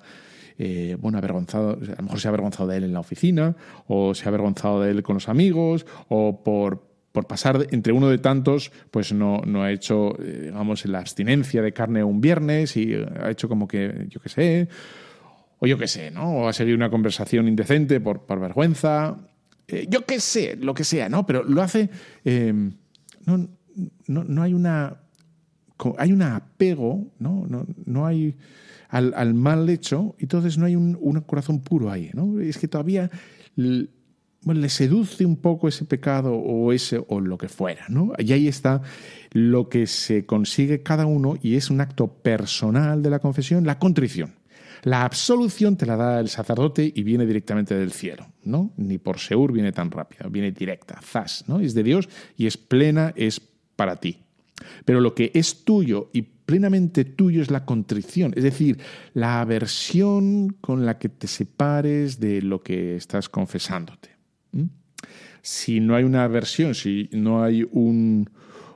eh, 0.57 0.97
bueno, 1.01 1.18
avergonzado, 1.18 1.70
a 1.70 1.97
lo 1.97 2.03
mejor 2.05 2.20
se 2.20 2.28
ha 2.28 2.30
avergonzado 2.30 2.68
de 2.68 2.76
él 2.76 2.85
en 2.85 2.93
la 2.93 3.01
oficina, 3.01 3.57
o 3.89 4.14
se 4.14 4.24
ha 4.24 4.28
avergonzado 4.28 4.83
de 4.83 4.93
él 4.93 5.03
con 5.03 5.14
los 5.14 5.28
amigos, 5.28 5.85
o 6.09 6.45
por, 6.45 6.87
por 7.11 7.26
pasar 7.26 7.66
entre 7.72 7.93
uno 7.93 8.09
de 8.09 8.18
tantos, 8.18 8.70
pues 8.93 9.12
no, 9.12 9.43
no 9.45 9.64
ha 9.64 9.72
hecho, 9.72 10.16
eh, 10.22 10.43
digamos, 10.45 10.87
la 10.87 11.01
abstinencia 11.01 11.61
de 11.61 11.72
carne 11.72 12.05
un 12.05 12.20
viernes 12.20 12.76
y 12.76 12.95
ha 12.95 13.33
hecho 13.33 13.49
como 13.49 13.66
que, 13.66 14.07
yo 14.09 14.20
qué 14.20 14.28
sé, 14.28 14.68
o 15.59 15.66
yo 15.66 15.76
qué 15.76 15.89
sé, 15.89 16.12
¿no? 16.12 16.35
O 16.35 16.47
ha 16.49 16.53
seguido 16.53 16.76
una 16.76 16.89
conversación 16.89 17.49
indecente 17.49 17.99
por, 17.99 18.26
por 18.26 18.39
vergüenza, 18.39 19.16
eh, 19.66 19.89
yo 19.91 20.07
qué 20.07 20.20
sé, 20.20 20.55
lo 20.55 20.72
que 20.72 20.85
sea, 20.85 21.09
¿no? 21.09 21.26
Pero 21.26 21.43
lo 21.43 21.61
hace, 21.62 21.91
no, 23.26 23.49
no, 24.07 24.22
no 24.22 24.43
hay 24.45 24.55
una 24.55 25.01
hay 25.99 26.12
un 26.12 26.22
apego, 26.22 27.12
¿no? 27.18 27.47
No, 27.49 27.66
no 27.85 28.07
hay 28.07 28.37
al, 28.93 29.35
mal 29.35 29.68
hecho, 29.70 30.14
entonces 30.18 30.59
no 30.59 30.66
hay 30.66 30.76
un, 30.76 30.95
corazón 31.26 31.61
puro 31.61 31.91
ahí, 31.91 32.11
¿no? 32.12 32.41
Es 32.41 32.59
que 32.59 32.68
todavía 32.68 33.11
le, 33.57 33.89
le 34.45 34.68
seduce 34.68 35.24
un 35.24 35.37
poco 35.37 35.68
ese 35.68 35.87
pecado 35.87 36.35
o 36.35 36.72
ese 36.72 37.03
o 37.09 37.20
lo 37.20 37.39
que 37.39 37.49
fuera, 37.49 37.87
¿no? 37.89 38.12
Y 38.18 38.33
ahí 38.33 38.49
está 38.49 38.83
lo 39.30 39.68
que 39.68 39.87
se 39.87 40.26
consigue 40.26 40.83
cada 40.83 41.07
uno 41.07 41.37
y 41.41 41.57
es 41.57 41.70
un 41.70 41.80
acto 41.80 42.09
personal 42.09 43.03
de 43.03 43.11
la 43.11 43.18
confesión, 43.18 43.64
la 43.64 43.78
contrición. 43.78 44.35
La 44.83 45.05
absolución 45.05 45.76
te 45.76 45.87
la 45.87 45.97
da 45.97 46.20
el 46.20 46.28
sacerdote 46.28 46.93
y 46.93 47.03
viene 47.05 47.24
directamente 47.24 47.74
del 47.74 47.93
cielo, 47.93 48.26
¿no? 48.43 48.72
Ni 48.76 48.99
por 48.99 49.20
Seur 49.20 49.53
viene 49.53 49.70
tan 49.70 49.91
rápido, 49.93 50.28
viene 50.28 50.51
directa, 50.51 51.01
zas, 51.01 51.45
¿no? 51.47 51.61
Es 51.61 51.72
de 51.74 51.85
Dios 51.85 52.09
y 52.37 52.47
es 52.47 52.57
plena, 52.57 53.14
es 53.16 53.41
para 53.76 53.97
ti. 53.97 54.18
Pero 54.84 55.00
lo 55.00 55.14
que 55.14 55.30
es 55.34 55.64
tuyo 55.64 56.10
y 56.12 56.22
plenamente 56.22 57.04
tuyo 57.04 57.42
es 57.42 57.50
la 57.50 57.64
contrición, 57.64 58.32
es 58.36 58.42
decir, 58.42 58.78
la 59.14 59.40
aversión 59.40 60.50
con 60.60 60.84
la 60.84 60.98
que 60.98 61.08
te 61.08 61.26
separes 61.26 62.20
de 62.20 62.42
lo 62.42 62.62
que 62.62 62.96
estás 62.96 63.28
confesándote. 63.28 64.10
Si 65.40 65.80
no 65.80 65.96
hay 65.96 66.04
una 66.04 66.22
aversión, 66.22 66.74
si 66.74 67.08
no 67.12 67.42
hay 67.42 67.66
un, 67.72 68.30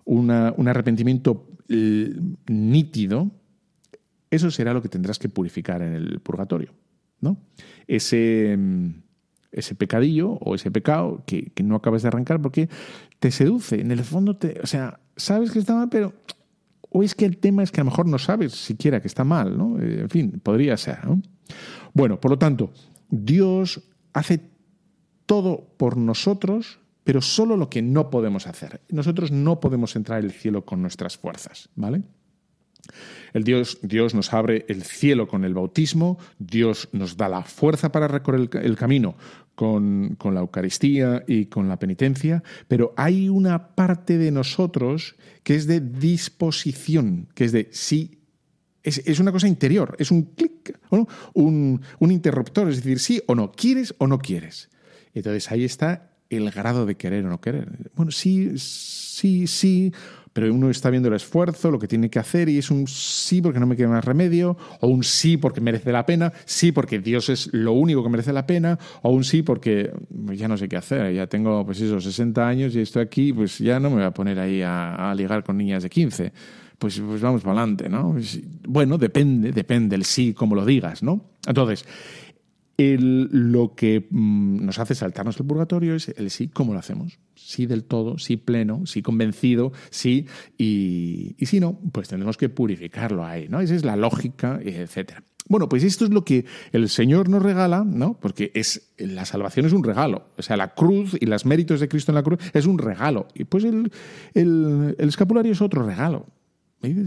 un 0.04 0.68
arrepentimiento 0.68 1.48
nítido, 2.48 3.30
eso 4.30 4.50
será 4.50 4.72
lo 4.72 4.82
que 4.82 4.88
tendrás 4.88 5.18
que 5.18 5.28
purificar 5.28 5.82
en 5.82 5.94
el 5.94 6.20
purgatorio. 6.20 6.72
¿no? 7.20 7.38
Ese, 7.86 8.58
ese 9.56 9.74
pecadillo 9.74 10.32
o 10.32 10.54
ese 10.54 10.70
pecado 10.70 11.24
que, 11.26 11.50
que, 11.52 11.62
no 11.62 11.74
acabas 11.74 12.02
de 12.02 12.08
arrancar 12.08 12.40
porque 12.40 12.68
te 13.18 13.30
seduce. 13.30 13.80
En 13.80 13.90
el 13.90 14.04
fondo, 14.04 14.36
te, 14.36 14.60
o 14.62 14.66
sea, 14.66 15.00
sabes 15.16 15.50
que 15.50 15.58
está 15.58 15.74
mal, 15.74 15.88
pero. 15.88 16.12
O 16.88 17.02
es 17.02 17.14
que 17.14 17.24
el 17.24 17.38
tema 17.38 17.62
es 17.62 17.72
que 17.72 17.80
a 17.80 17.84
lo 17.84 17.90
mejor 17.90 18.06
no 18.06 18.18
sabes 18.18 18.52
siquiera 18.52 19.00
que 19.00 19.08
está 19.08 19.24
mal, 19.24 19.58
¿no? 19.58 19.78
Eh, 19.80 20.02
en 20.02 20.08
fin, 20.08 20.40
podría 20.42 20.76
ser, 20.76 21.04
¿no? 21.04 21.20
Bueno, 21.92 22.20
por 22.20 22.30
lo 22.30 22.38
tanto, 22.38 22.72
Dios 23.10 23.82
hace 24.12 24.40
todo 25.26 25.74
por 25.76 25.96
nosotros, 25.96 26.78
pero 27.04 27.20
solo 27.20 27.56
lo 27.56 27.68
que 27.68 27.82
no 27.82 28.10
podemos 28.10 28.46
hacer. 28.46 28.80
Nosotros 28.88 29.30
no 29.30 29.60
podemos 29.60 29.96
entrar 29.96 30.22
al 30.22 30.30
cielo 30.30 30.64
con 30.64 30.80
nuestras 30.80 31.18
fuerzas, 31.18 31.68
¿vale? 31.74 32.02
El 33.32 33.44
Dios, 33.44 33.78
Dios 33.82 34.14
nos 34.14 34.32
abre 34.32 34.64
el 34.68 34.82
cielo 34.82 35.28
con 35.28 35.44
el 35.44 35.54
bautismo, 35.54 36.18
Dios 36.38 36.88
nos 36.92 37.16
da 37.16 37.28
la 37.28 37.42
fuerza 37.42 37.92
para 37.92 38.08
recorrer 38.08 38.48
el, 38.62 38.76
camino 38.76 39.16
con, 39.54 40.16
con, 40.16 40.34
la 40.34 40.40
Eucaristía 40.40 41.24
y 41.26 41.46
con 41.46 41.68
la 41.68 41.78
penitencia, 41.78 42.42
pero 42.68 42.94
hay 42.96 43.28
una 43.28 43.74
parte 43.74 44.18
de 44.18 44.30
nosotros 44.30 45.16
que 45.42 45.54
es 45.54 45.66
de 45.66 45.80
disposición, 45.80 47.28
que 47.34 47.44
es 47.44 47.52
de 47.52 47.68
sí, 47.72 48.20
es, 48.82 49.02
es 49.04 49.18
una 49.18 49.32
cosa 49.32 49.48
interior, 49.48 49.96
es 49.98 50.10
un 50.10 50.22
clic, 50.22 50.78
un, 51.34 51.80
un 51.98 52.10
interruptor, 52.12 52.68
es 52.68 52.76
decir, 52.76 53.00
sí 53.00 53.22
o 53.26 53.34
no, 53.34 53.52
quieres 53.52 53.94
o 53.98 54.06
no 54.06 54.18
quieres. 54.18 54.70
Entonces 55.12 55.50
ahí 55.50 55.64
está 55.64 56.10
el 56.30 56.50
grado 56.50 56.86
de 56.86 56.96
querer 56.96 57.24
o 57.24 57.28
no 57.28 57.40
querer. 57.40 57.90
Bueno, 57.94 58.12
sí, 58.12 58.58
sí, 58.58 59.46
sí, 59.46 59.92
pero 60.36 60.52
uno 60.52 60.68
está 60.68 60.90
viendo 60.90 61.08
el 61.08 61.14
esfuerzo, 61.14 61.70
lo 61.70 61.78
que 61.78 61.88
tiene 61.88 62.10
que 62.10 62.18
hacer 62.18 62.50
y 62.50 62.58
es 62.58 62.70
un 62.70 62.86
sí 62.86 63.40
porque 63.40 63.58
no 63.58 63.66
me 63.66 63.74
queda 63.74 63.88
más 63.88 64.04
remedio, 64.04 64.54
o 64.82 64.86
un 64.86 65.02
sí 65.02 65.38
porque 65.38 65.62
merece 65.62 65.90
la 65.92 66.04
pena, 66.04 66.30
sí 66.44 66.72
porque 66.72 66.98
Dios 66.98 67.30
es 67.30 67.48
lo 67.54 67.72
único 67.72 68.02
que 68.02 68.10
merece 68.10 68.34
la 68.34 68.46
pena, 68.46 68.78
o 69.00 69.12
un 69.12 69.24
sí 69.24 69.40
porque 69.40 69.94
ya 70.34 70.46
no 70.46 70.58
sé 70.58 70.68
qué 70.68 70.76
hacer, 70.76 71.14
ya 71.14 71.26
tengo 71.26 71.64
pues 71.64 71.80
eso, 71.80 71.98
60 72.02 72.46
años 72.46 72.76
y 72.76 72.80
estoy 72.80 73.00
aquí, 73.00 73.32
pues 73.32 73.56
ya 73.60 73.80
no 73.80 73.88
me 73.88 73.96
voy 73.96 74.04
a 74.04 74.10
poner 74.10 74.38
ahí 74.38 74.60
a, 74.60 75.14
ligar 75.16 75.42
con 75.42 75.56
niñas 75.56 75.82
de 75.82 75.88
15. 75.88 76.32
Pues, 76.78 77.00
pues 77.00 77.22
vamos 77.22 77.40
para 77.40 77.58
adelante, 77.58 77.88
¿no? 77.88 78.12
Pues, 78.12 78.38
bueno, 78.68 78.98
depende, 78.98 79.52
depende 79.52 79.96
el 79.96 80.04
sí, 80.04 80.34
como 80.34 80.54
lo 80.54 80.66
digas, 80.66 81.02
¿no? 81.02 81.30
Entonces, 81.46 81.86
el, 82.78 83.28
lo 83.32 83.74
que 83.74 84.06
mm, 84.10 84.64
nos 84.64 84.78
hace 84.78 84.94
saltarnos 84.94 85.38
el 85.40 85.46
purgatorio 85.46 85.94
es 85.94 86.08
el 86.16 86.30
sí, 86.30 86.48
¿cómo 86.48 86.72
lo 86.72 86.78
hacemos? 86.78 87.18
Sí 87.34 87.66
del 87.66 87.84
todo, 87.84 88.18
sí 88.18 88.36
pleno, 88.36 88.86
sí 88.86 89.02
convencido, 89.02 89.72
sí, 89.90 90.26
y, 90.58 91.34
y 91.38 91.46
si 91.46 91.60
no, 91.60 91.78
pues 91.92 92.08
tendremos 92.08 92.36
que 92.36 92.48
purificarlo 92.48 93.24
ahí, 93.24 93.48
¿no? 93.48 93.60
Esa 93.60 93.74
es 93.74 93.84
la 93.84 93.96
lógica, 93.96 94.60
etcétera. 94.62 95.22
Bueno, 95.48 95.68
pues 95.68 95.84
esto 95.84 96.04
es 96.04 96.10
lo 96.10 96.24
que 96.24 96.44
el 96.72 96.88
Señor 96.88 97.28
nos 97.28 97.42
regala, 97.42 97.84
¿no? 97.84 98.18
Porque 98.18 98.50
es, 98.54 98.92
la 98.98 99.24
salvación 99.24 99.66
es 99.66 99.72
un 99.72 99.84
regalo. 99.84 100.28
O 100.36 100.42
sea, 100.42 100.56
la 100.56 100.74
cruz 100.74 101.16
y 101.20 101.26
los 101.26 101.46
méritos 101.46 101.78
de 101.78 101.88
Cristo 101.88 102.10
en 102.10 102.16
la 102.16 102.24
cruz 102.24 102.40
es 102.52 102.66
un 102.66 102.78
regalo. 102.78 103.28
Y 103.32 103.44
pues 103.44 103.62
el, 103.64 103.92
el, 104.34 104.96
el 104.98 105.08
escapulario 105.08 105.52
es 105.52 105.60
otro 105.60 105.84
regalo. 105.84 106.26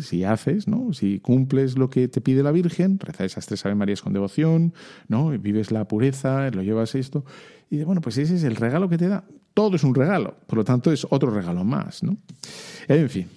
Si 0.01 0.23
haces, 0.23 0.67
¿no? 0.67 0.93
Si 0.93 1.19
cumples 1.19 1.77
lo 1.77 1.89
que 1.89 2.07
te 2.07 2.21
pide 2.21 2.43
la 2.43 2.51
Virgen, 2.51 2.99
rezas 2.99 3.31
esas 3.31 3.45
tres 3.45 3.65
Ave 3.65 3.75
Marías 3.75 4.01
con 4.01 4.13
devoción, 4.13 4.73
¿no? 5.07 5.29
Vives 5.29 5.71
la 5.71 5.87
pureza, 5.87 6.49
lo 6.51 6.63
llevas 6.63 6.95
esto. 6.95 7.23
Y 7.69 7.83
bueno, 7.83 8.01
pues 8.01 8.17
ese 8.17 8.35
es 8.35 8.43
el 8.43 8.55
regalo 8.55 8.89
que 8.89 8.97
te 8.97 9.07
da. 9.07 9.23
Todo 9.53 9.75
es 9.75 9.83
un 9.83 9.95
regalo, 9.95 10.35
por 10.47 10.57
lo 10.57 10.65
tanto 10.65 10.91
es 10.91 11.05
otro 11.09 11.29
regalo 11.31 11.63
más, 11.63 12.03
¿no? 12.03 12.17
En 12.87 13.09
fin. 13.09 13.27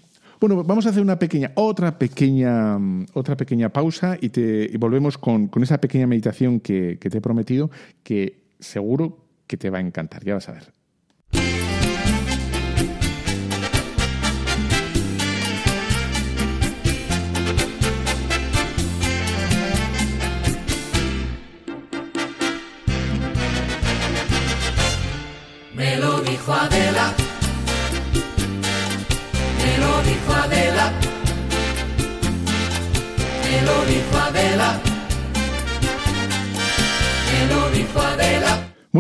Bueno, 0.41 0.64
vamos 0.64 0.87
a 0.87 0.89
hacer 0.89 1.03
una 1.03 1.18
pequeña, 1.20 1.53
otra 1.55 1.99
pequeña, 1.99 2.76
otra 3.12 3.37
pequeña 3.37 3.68
pausa 3.68 4.18
y, 4.20 4.30
te, 4.30 4.76
volvemos 4.76 5.18
con, 5.18 5.47
con, 5.47 5.62
esa 5.62 5.78
pequeña 5.80 6.09
meditación 6.09 6.59
que, 6.59 6.99
que 7.01 7.11
te 7.11 7.18
he 7.18 7.20
prometido, 7.20 7.70
que 8.03 8.43
seguro 8.59 9.24
que 9.47 9.57
te 9.57 9.70
va 9.70 9.78
a 9.78 9.83
encantar. 9.83 10.24
Ya 10.24 10.35
vas 10.35 10.49
a 10.49 10.53
ver. 10.53 10.82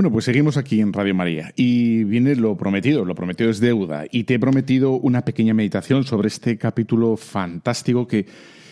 Bueno, 0.02 0.14
pues 0.14 0.24
seguimos 0.24 0.56
aquí 0.56 0.80
en 0.80 0.92
Radio 0.92 1.14
María 1.14 1.52
y 1.54 2.02
viene 2.02 2.34
lo 2.34 2.56
prometido, 2.56 3.04
lo 3.04 3.14
prometido 3.14 3.50
es 3.50 3.60
deuda 3.60 4.04
y 4.10 4.24
te 4.24 4.34
he 4.34 4.38
prometido 4.40 4.94
una 4.94 5.24
pequeña 5.24 5.54
meditación 5.54 6.02
sobre 6.02 6.26
este 6.26 6.58
capítulo 6.58 7.16
fantástico 7.16 8.08
que 8.08 8.26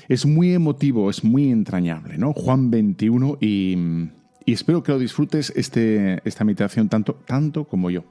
es 0.08 0.26
muy 0.26 0.52
emotivo, 0.52 1.08
es 1.08 1.22
muy 1.22 1.52
entrañable, 1.52 2.18
¿no? 2.18 2.32
Juan 2.32 2.72
21 2.72 3.38
y, 3.40 3.78
espero 4.44 4.82
que 4.82 4.90
lo 4.90 4.98
disfrutes 4.98 5.52
este, 5.54 6.20
esta 6.24 6.42
meditación 6.42 6.88
tanto, 6.88 7.14
tanto 7.28 7.62
como 7.62 7.92
yo. 7.92 8.02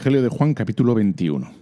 Evangelio 0.00 0.22
de 0.22 0.30
Juan 0.30 0.54
capítulo 0.54 0.94
21. 0.94 1.52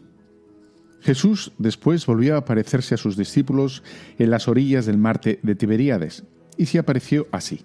Jesús 1.01 1.51
después 1.59 2.07
volvió 2.07 2.37
a 2.37 2.39
aparecerse 2.39 2.95
a 2.95 2.97
sus 2.97 3.17
discípulos 3.17 3.83
en 4.17 4.31
las 4.31 4.47
orillas 4.47 4.87
del 4.87 4.97
mar 4.97 5.21
de 5.21 5.55
Tiberíades, 5.57 6.23
y 6.57 6.67
se 6.67 6.79
apareció 6.79 7.27
así. 7.33 7.63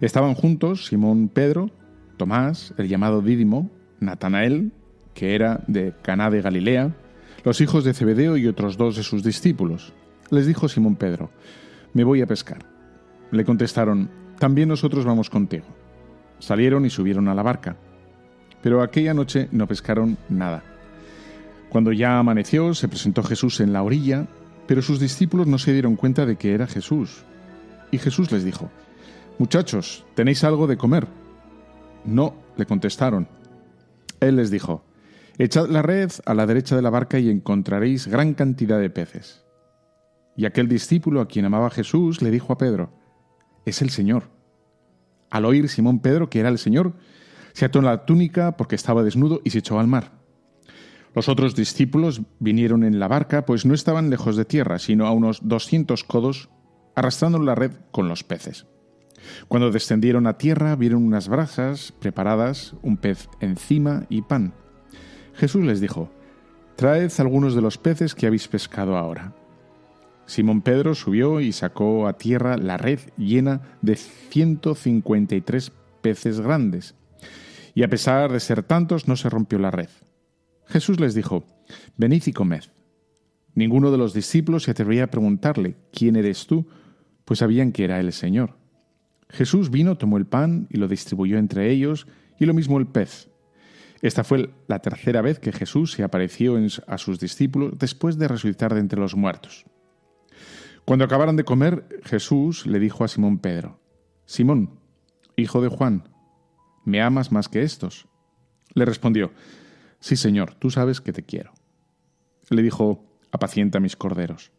Estaban 0.00 0.34
juntos 0.34 0.86
Simón 0.86 1.28
Pedro, 1.28 1.72
Tomás, 2.18 2.72
el 2.78 2.86
llamado 2.86 3.20
Dídimo, 3.20 3.68
Natanael, 3.98 4.70
que 5.12 5.34
era 5.34 5.64
de 5.66 5.92
Caná 6.02 6.30
de 6.30 6.40
Galilea, 6.40 6.94
los 7.42 7.60
hijos 7.60 7.82
de 7.82 7.92
Zebedeo 7.92 8.36
y 8.36 8.46
otros 8.46 8.76
dos 8.76 8.94
de 8.94 9.02
sus 9.02 9.24
discípulos. 9.24 9.92
Les 10.30 10.46
dijo 10.46 10.68
Simón 10.68 10.94
Pedro, 10.94 11.32
Me 11.94 12.04
voy 12.04 12.22
a 12.22 12.28
pescar. 12.28 12.64
Le 13.32 13.44
contestaron, 13.44 14.08
También 14.38 14.68
nosotros 14.68 15.04
vamos 15.04 15.28
contigo. 15.30 15.66
Salieron 16.38 16.86
y 16.86 16.90
subieron 16.90 17.26
a 17.26 17.34
la 17.34 17.42
barca 17.42 17.76
pero 18.62 18.82
aquella 18.82 19.14
noche 19.14 19.48
no 19.52 19.66
pescaron 19.66 20.16
nada. 20.28 20.62
Cuando 21.70 21.92
ya 21.92 22.18
amaneció, 22.18 22.74
se 22.74 22.88
presentó 22.88 23.22
Jesús 23.22 23.60
en 23.60 23.72
la 23.72 23.82
orilla, 23.82 24.26
pero 24.66 24.82
sus 24.82 25.00
discípulos 25.00 25.46
no 25.46 25.58
se 25.58 25.72
dieron 25.72 25.96
cuenta 25.96 26.26
de 26.26 26.36
que 26.36 26.52
era 26.52 26.66
Jesús. 26.66 27.24
Y 27.90 27.98
Jesús 27.98 28.30
les 28.32 28.44
dijo, 28.44 28.70
Muchachos, 29.38 30.04
¿tenéis 30.14 30.44
algo 30.44 30.66
de 30.66 30.76
comer? 30.76 31.06
No, 32.04 32.34
le 32.56 32.66
contestaron. 32.66 33.28
Él 34.20 34.36
les 34.36 34.50
dijo, 34.50 34.84
Echad 35.38 35.68
la 35.68 35.80
red 35.80 36.10
a 36.26 36.34
la 36.34 36.46
derecha 36.46 36.76
de 36.76 36.82
la 36.82 36.90
barca 36.90 37.18
y 37.18 37.30
encontraréis 37.30 38.06
gran 38.06 38.34
cantidad 38.34 38.78
de 38.78 38.90
peces. 38.90 39.44
Y 40.36 40.44
aquel 40.44 40.68
discípulo 40.68 41.20
a 41.20 41.28
quien 41.28 41.44
amaba 41.44 41.70
Jesús 41.70 42.20
le 42.20 42.30
dijo 42.30 42.52
a 42.52 42.58
Pedro, 42.58 42.92
Es 43.64 43.80
el 43.80 43.90
Señor. 43.90 44.24
Al 45.30 45.44
oír 45.44 45.68
Simón 45.68 46.00
Pedro 46.00 46.28
que 46.28 46.40
era 46.40 46.48
el 46.48 46.58
Señor, 46.58 46.94
se 47.52 47.64
ató 47.64 47.82
la 47.82 48.04
túnica 48.04 48.56
porque 48.56 48.76
estaba 48.76 49.02
desnudo 49.02 49.40
y 49.44 49.50
se 49.50 49.58
echó 49.58 49.78
al 49.78 49.86
mar. 49.86 50.12
Los 51.14 51.28
otros 51.28 51.56
discípulos 51.56 52.22
vinieron 52.38 52.84
en 52.84 53.00
la 53.00 53.08
barca, 53.08 53.44
pues 53.44 53.66
no 53.66 53.74
estaban 53.74 54.10
lejos 54.10 54.36
de 54.36 54.44
tierra, 54.44 54.78
sino 54.78 55.06
a 55.06 55.12
unos 55.12 55.40
doscientos 55.42 56.04
codos 56.04 56.50
arrastrando 56.94 57.38
la 57.38 57.54
red 57.54 57.72
con 57.90 58.08
los 58.08 58.22
peces. 58.22 58.66
Cuando 59.48 59.70
descendieron 59.70 60.26
a 60.26 60.38
tierra 60.38 60.76
vieron 60.76 61.04
unas 61.04 61.28
brasas 61.28 61.92
preparadas, 61.92 62.74
un 62.82 62.96
pez 62.96 63.28
encima 63.40 64.06
y 64.08 64.22
pan. 64.22 64.54
Jesús 65.34 65.64
les 65.64 65.80
dijo, 65.80 66.10
Traed 66.76 67.12
algunos 67.18 67.54
de 67.54 67.60
los 67.60 67.76
peces 67.76 68.14
que 68.14 68.26
habéis 68.26 68.48
pescado 68.48 68.96
ahora. 68.96 69.34
Simón 70.26 70.62
Pedro 70.62 70.94
subió 70.94 71.40
y 71.40 71.52
sacó 71.52 72.06
a 72.06 72.14
tierra 72.14 72.56
la 72.56 72.76
red 72.76 73.00
llena 73.16 73.62
de 73.82 73.96
153 73.96 75.72
peces 76.00 76.40
grandes. 76.40 76.94
Y 77.74 77.82
a 77.82 77.88
pesar 77.88 78.32
de 78.32 78.40
ser 78.40 78.62
tantos, 78.62 79.08
no 79.08 79.16
se 79.16 79.30
rompió 79.30 79.58
la 79.58 79.70
red. 79.70 79.88
Jesús 80.66 81.00
les 81.00 81.14
dijo, 81.14 81.44
Venid 81.96 82.22
y 82.26 82.32
comed. 82.32 82.64
Ninguno 83.54 83.90
de 83.90 83.98
los 83.98 84.14
discípulos 84.14 84.64
se 84.64 84.70
atrevía 84.70 85.04
a 85.04 85.10
preguntarle, 85.10 85.76
¿quién 85.92 86.16
eres 86.16 86.46
tú? 86.46 86.66
Pues 87.24 87.40
sabían 87.40 87.72
que 87.72 87.84
era 87.84 88.00
el 88.00 88.12
Señor. 88.12 88.56
Jesús 89.28 89.70
vino, 89.70 89.96
tomó 89.96 90.16
el 90.18 90.26
pan 90.26 90.66
y 90.70 90.78
lo 90.78 90.88
distribuyó 90.88 91.38
entre 91.38 91.70
ellos, 91.70 92.06
y 92.38 92.46
lo 92.46 92.54
mismo 92.54 92.78
el 92.78 92.86
pez. 92.86 93.28
Esta 94.02 94.24
fue 94.24 94.50
la 94.66 94.78
tercera 94.80 95.20
vez 95.20 95.38
que 95.38 95.52
Jesús 95.52 95.92
se 95.92 96.02
apareció 96.02 96.56
a 96.86 96.98
sus 96.98 97.20
discípulos 97.20 97.74
después 97.78 98.18
de 98.18 98.28
resucitar 98.28 98.72
de 98.74 98.80
entre 98.80 98.98
los 98.98 99.14
muertos. 99.14 99.66
Cuando 100.84 101.04
acabaron 101.04 101.36
de 101.36 101.44
comer, 101.44 101.86
Jesús 102.04 102.66
le 102.66 102.80
dijo 102.80 103.04
a 103.04 103.08
Simón 103.08 103.38
Pedro, 103.38 103.78
Simón, 104.24 104.80
hijo 105.36 105.60
de 105.60 105.68
Juan, 105.68 106.04
¿me 106.90 107.00
amas 107.00 107.32
más 107.32 107.48
que 107.48 107.62
estos? 107.62 108.06
Le 108.74 108.84
respondió, 108.84 109.32
Sí, 110.00 110.16
Señor, 110.16 110.54
tú 110.54 110.70
sabes 110.70 111.00
que 111.00 111.12
te 111.12 111.22
quiero. 111.22 111.52
Le 112.48 112.62
dijo, 112.62 113.04
apacienta 113.30 113.80
mis 113.80 113.96
corderos. 113.96 114.50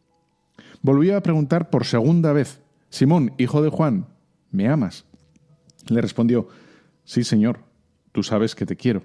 Volvió 0.82 1.18
a 1.18 1.22
preguntar 1.22 1.70
por 1.70 1.86
segunda 1.86 2.32
vez, 2.32 2.62
Simón, 2.90 3.34
hijo 3.38 3.62
de 3.62 3.70
Juan, 3.70 4.08
¿me 4.52 4.68
amas? 4.68 5.06
Le 5.88 6.02
respondió, 6.02 6.48
Sí, 7.04 7.24
Señor, 7.24 7.60
tú 8.12 8.24
sabes 8.24 8.56
que 8.56 8.66
te 8.66 8.78
quiero. 8.78 9.04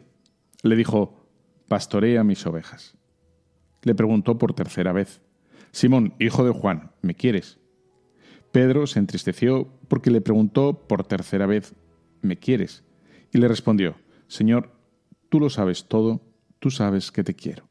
Le 0.62 0.76
dijo, 0.76 1.26
pastorea 1.68 2.22
mis 2.22 2.46
ovejas. 2.46 2.96
Le 3.82 3.94
preguntó 3.94 4.38
por 4.38 4.54
tercera 4.54 4.92
vez, 4.92 5.20
Simón, 5.72 6.14
hijo 6.18 6.44
de 6.44 6.52
Juan, 6.52 6.92
¿me 7.02 7.14
quieres? 7.14 7.58
Pedro 8.52 8.86
se 8.86 8.98
entristeció 8.98 9.68
porque 9.88 10.10
le 10.10 10.20
preguntó 10.20 10.86
por 10.86 11.06
tercera 11.06 11.46
vez, 11.46 11.74
¿me 12.22 12.38
quieres? 12.38 12.85
Y 13.32 13.38
le 13.38 13.48
respondió, 13.48 13.96
Señor, 14.28 14.72
tú 15.28 15.40
lo 15.40 15.50
sabes 15.50 15.86
todo, 15.88 16.22
tú 16.58 16.70
sabes 16.70 17.12
que 17.12 17.24
te 17.24 17.34
quiero. 17.34 17.68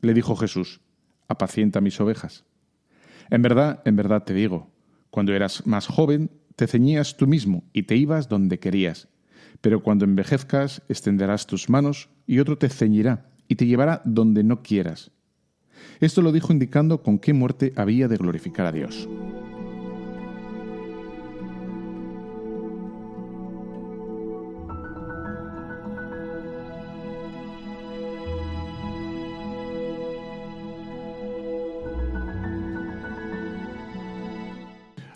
Le 0.00 0.14
dijo 0.14 0.36
Jesús, 0.36 0.80
apacienta 1.28 1.80
mis 1.80 2.00
ovejas. 2.00 2.44
En 3.30 3.42
verdad, 3.42 3.82
en 3.84 3.96
verdad 3.96 4.24
te 4.24 4.34
digo, 4.34 4.70
cuando 5.10 5.34
eras 5.34 5.66
más 5.66 5.86
joven, 5.86 6.30
te 6.54 6.66
ceñías 6.66 7.16
tú 7.16 7.26
mismo 7.26 7.64
y 7.72 7.84
te 7.84 7.96
ibas 7.96 8.28
donde 8.28 8.58
querías. 8.58 9.08
Pero 9.60 9.82
cuando 9.82 10.04
envejezcas, 10.04 10.82
extenderás 10.88 11.46
tus 11.46 11.68
manos 11.68 12.08
y 12.26 12.38
otro 12.38 12.58
te 12.58 12.68
ceñirá 12.68 13.30
y 13.48 13.56
te 13.56 13.66
llevará 13.66 14.02
donde 14.04 14.44
no 14.44 14.62
quieras. 14.62 15.10
Esto 16.00 16.22
lo 16.22 16.32
dijo 16.32 16.52
indicando 16.52 17.02
con 17.02 17.18
qué 17.18 17.32
muerte 17.32 17.72
había 17.76 18.08
de 18.08 18.16
glorificar 18.16 18.66
a 18.66 18.72
Dios. 18.72 19.08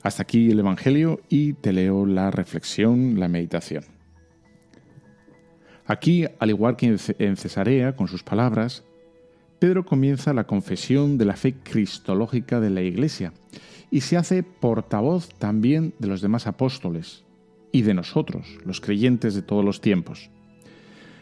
Hasta 0.03 0.22
aquí 0.22 0.51
el 0.51 0.59
Evangelio 0.59 1.20
y 1.28 1.53
te 1.53 1.72
leo 1.72 2.07
la 2.07 2.30
reflexión, 2.30 3.20
la 3.20 3.28
meditación. 3.28 3.84
Aquí, 5.86 6.26
al 6.38 6.51
igual 6.51 6.76
que 6.76 6.96
en 7.18 7.36
Cesarea, 7.36 7.96
con 7.96 8.09
sus 8.09 8.22
palabras, 8.22 8.84
Pedro 9.59 9.84
comienza 9.84 10.32
la 10.32 10.44
confesión 10.44 11.18
de 11.18 11.26
la 11.26 11.36
fe 11.36 11.55
cristológica 11.55 12.61
de 12.61 12.70
la 12.70 12.80
Iglesia 12.80 13.32
y 13.90 14.01
se 14.01 14.16
hace 14.16 14.42
portavoz 14.42 15.28
también 15.38 15.92
de 15.98 16.09
los 16.09 16.22
demás 16.22 16.46
apóstoles 16.46 17.24
y 17.72 17.82
de 17.82 17.92
nosotros, 17.92 18.46
los 18.64 18.80
creyentes 18.80 19.34
de 19.34 19.42
todos 19.42 19.64
los 19.64 19.80
tiempos. 19.80 20.30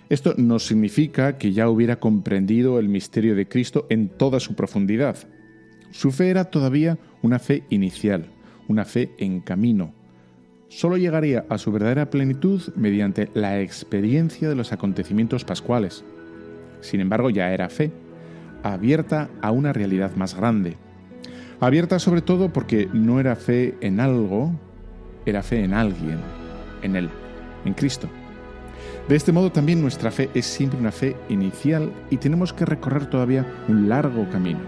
Esto 0.09 0.35
no 0.37 0.59
significa 0.59 1.37
que 1.37 1.53
ya 1.53 1.69
hubiera 1.69 1.99
comprendido 1.99 2.79
el 2.79 2.89
misterio 2.89 3.35
de 3.35 3.49
Cristo 3.49 3.87
en 3.91 4.09
toda 4.09 4.39
su 4.39 4.55
profundidad. 4.55 5.17
Su 5.91 6.13
fe 6.13 6.29
era 6.31 6.45
todavía 6.45 6.99
una 7.23 7.39
fe 7.39 7.65
inicial, 7.71 8.27
una 8.69 8.85
fe 8.85 9.11
en 9.19 9.41
camino. 9.41 9.93
Solo 10.69 10.99
llegaría 10.99 11.47
a 11.49 11.59
su 11.59 11.73
verdadera 11.73 12.11
plenitud 12.11 12.63
mediante 12.77 13.31
la 13.35 13.61
experiencia 13.61 14.49
de 14.49 14.55
los 14.55 14.73
acontecimientos 14.73 15.45
pascuales. 15.45 16.05
Sin 16.81 17.01
embargo, 17.01 17.31
ya 17.31 17.53
era 17.53 17.71
fe, 17.71 17.91
abierta 18.63 19.31
a 19.41 19.51
una 19.51 19.73
realidad 19.73 20.15
más 20.15 20.35
grande. 20.35 20.77
Abierta 21.59 21.99
sobre 21.99 22.21
todo 22.21 22.53
porque 22.53 22.89
no 22.93 23.19
era 23.19 23.35
fe 23.35 23.77
en 23.81 23.99
algo, 23.99 24.53
era 25.27 25.43
fe 25.43 25.65
en 25.65 25.75
alguien, 25.75 26.19
en 26.83 26.97
Él, 26.97 27.09
en 27.65 27.75
Cristo. 27.75 28.09
De 29.09 29.17
este 29.17 29.33
modo 29.33 29.51
también 29.51 29.81
nuestra 29.81 30.11
fe 30.11 30.29
es 30.35 30.45
siempre 30.45 30.79
una 30.79 30.93
fe 30.93 31.17
inicial 31.31 31.91
y 32.11 32.19
tenemos 32.19 32.53
que 32.53 32.67
recorrer 32.67 33.07
todavía 33.07 33.47
un 33.69 33.89
largo 33.89 34.29
camino. 34.31 34.61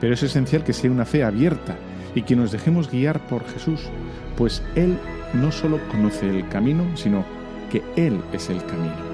Pero 0.00 0.14
es 0.14 0.22
esencial 0.22 0.62
que 0.62 0.72
sea 0.72 0.92
una 0.92 1.04
fe 1.04 1.24
abierta 1.24 1.76
y 2.14 2.22
que 2.22 2.36
nos 2.36 2.52
dejemos 2.52 2.90
guiar 2.90 3.20
por 3.26 3.46
Jesús, 3.46 3.88
pues 4.36 4.62
Él 4.74 4.98
no 5.34 5.52
solo 5.52 5.78
conoce 5.90 6.28
el 6.28 6.48
camino, 6.48 6.84
sino 6.96 7.24
que 7.70 7.82
Él 7.96 8.20
es 8.32 8.50
el 8.50 8.64
camino. 8.64 9.08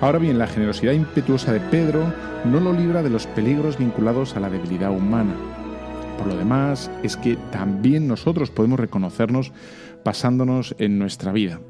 Ahora 0.00 0.18
bien, 0.18 0.38
la 0.38 0.48
generosidad 0.48 0.92
impetuosa 0.92 1.52
de 1.52 1.60
Pedro 1.60 2.12
no 2.44 2.58
lo 2.58 2.72
libra 2.72 3.02
de 3.02 3.10
los 3.10 3.26
peligros 3.26 3.78
vinculados 3.78 4.36
a 4.36 4.40
la 4.40 4.50
debilidad 4.50 4.90
humana. 4.90 5.34
Por 6.18 6.26
lo 6.26 6.36
demás, 6.36 6.90
es 7.02 7.16
que 7.16 7.36
también 7.52 8.08
nosotros 8.08 8.50
podemos 8.50 8.80
reconocernos 8.80 9.52
pasándonos 10.02 10.74
en 10.78 10.98
nuestra 10.98 11.32
vida. 11.32 11.60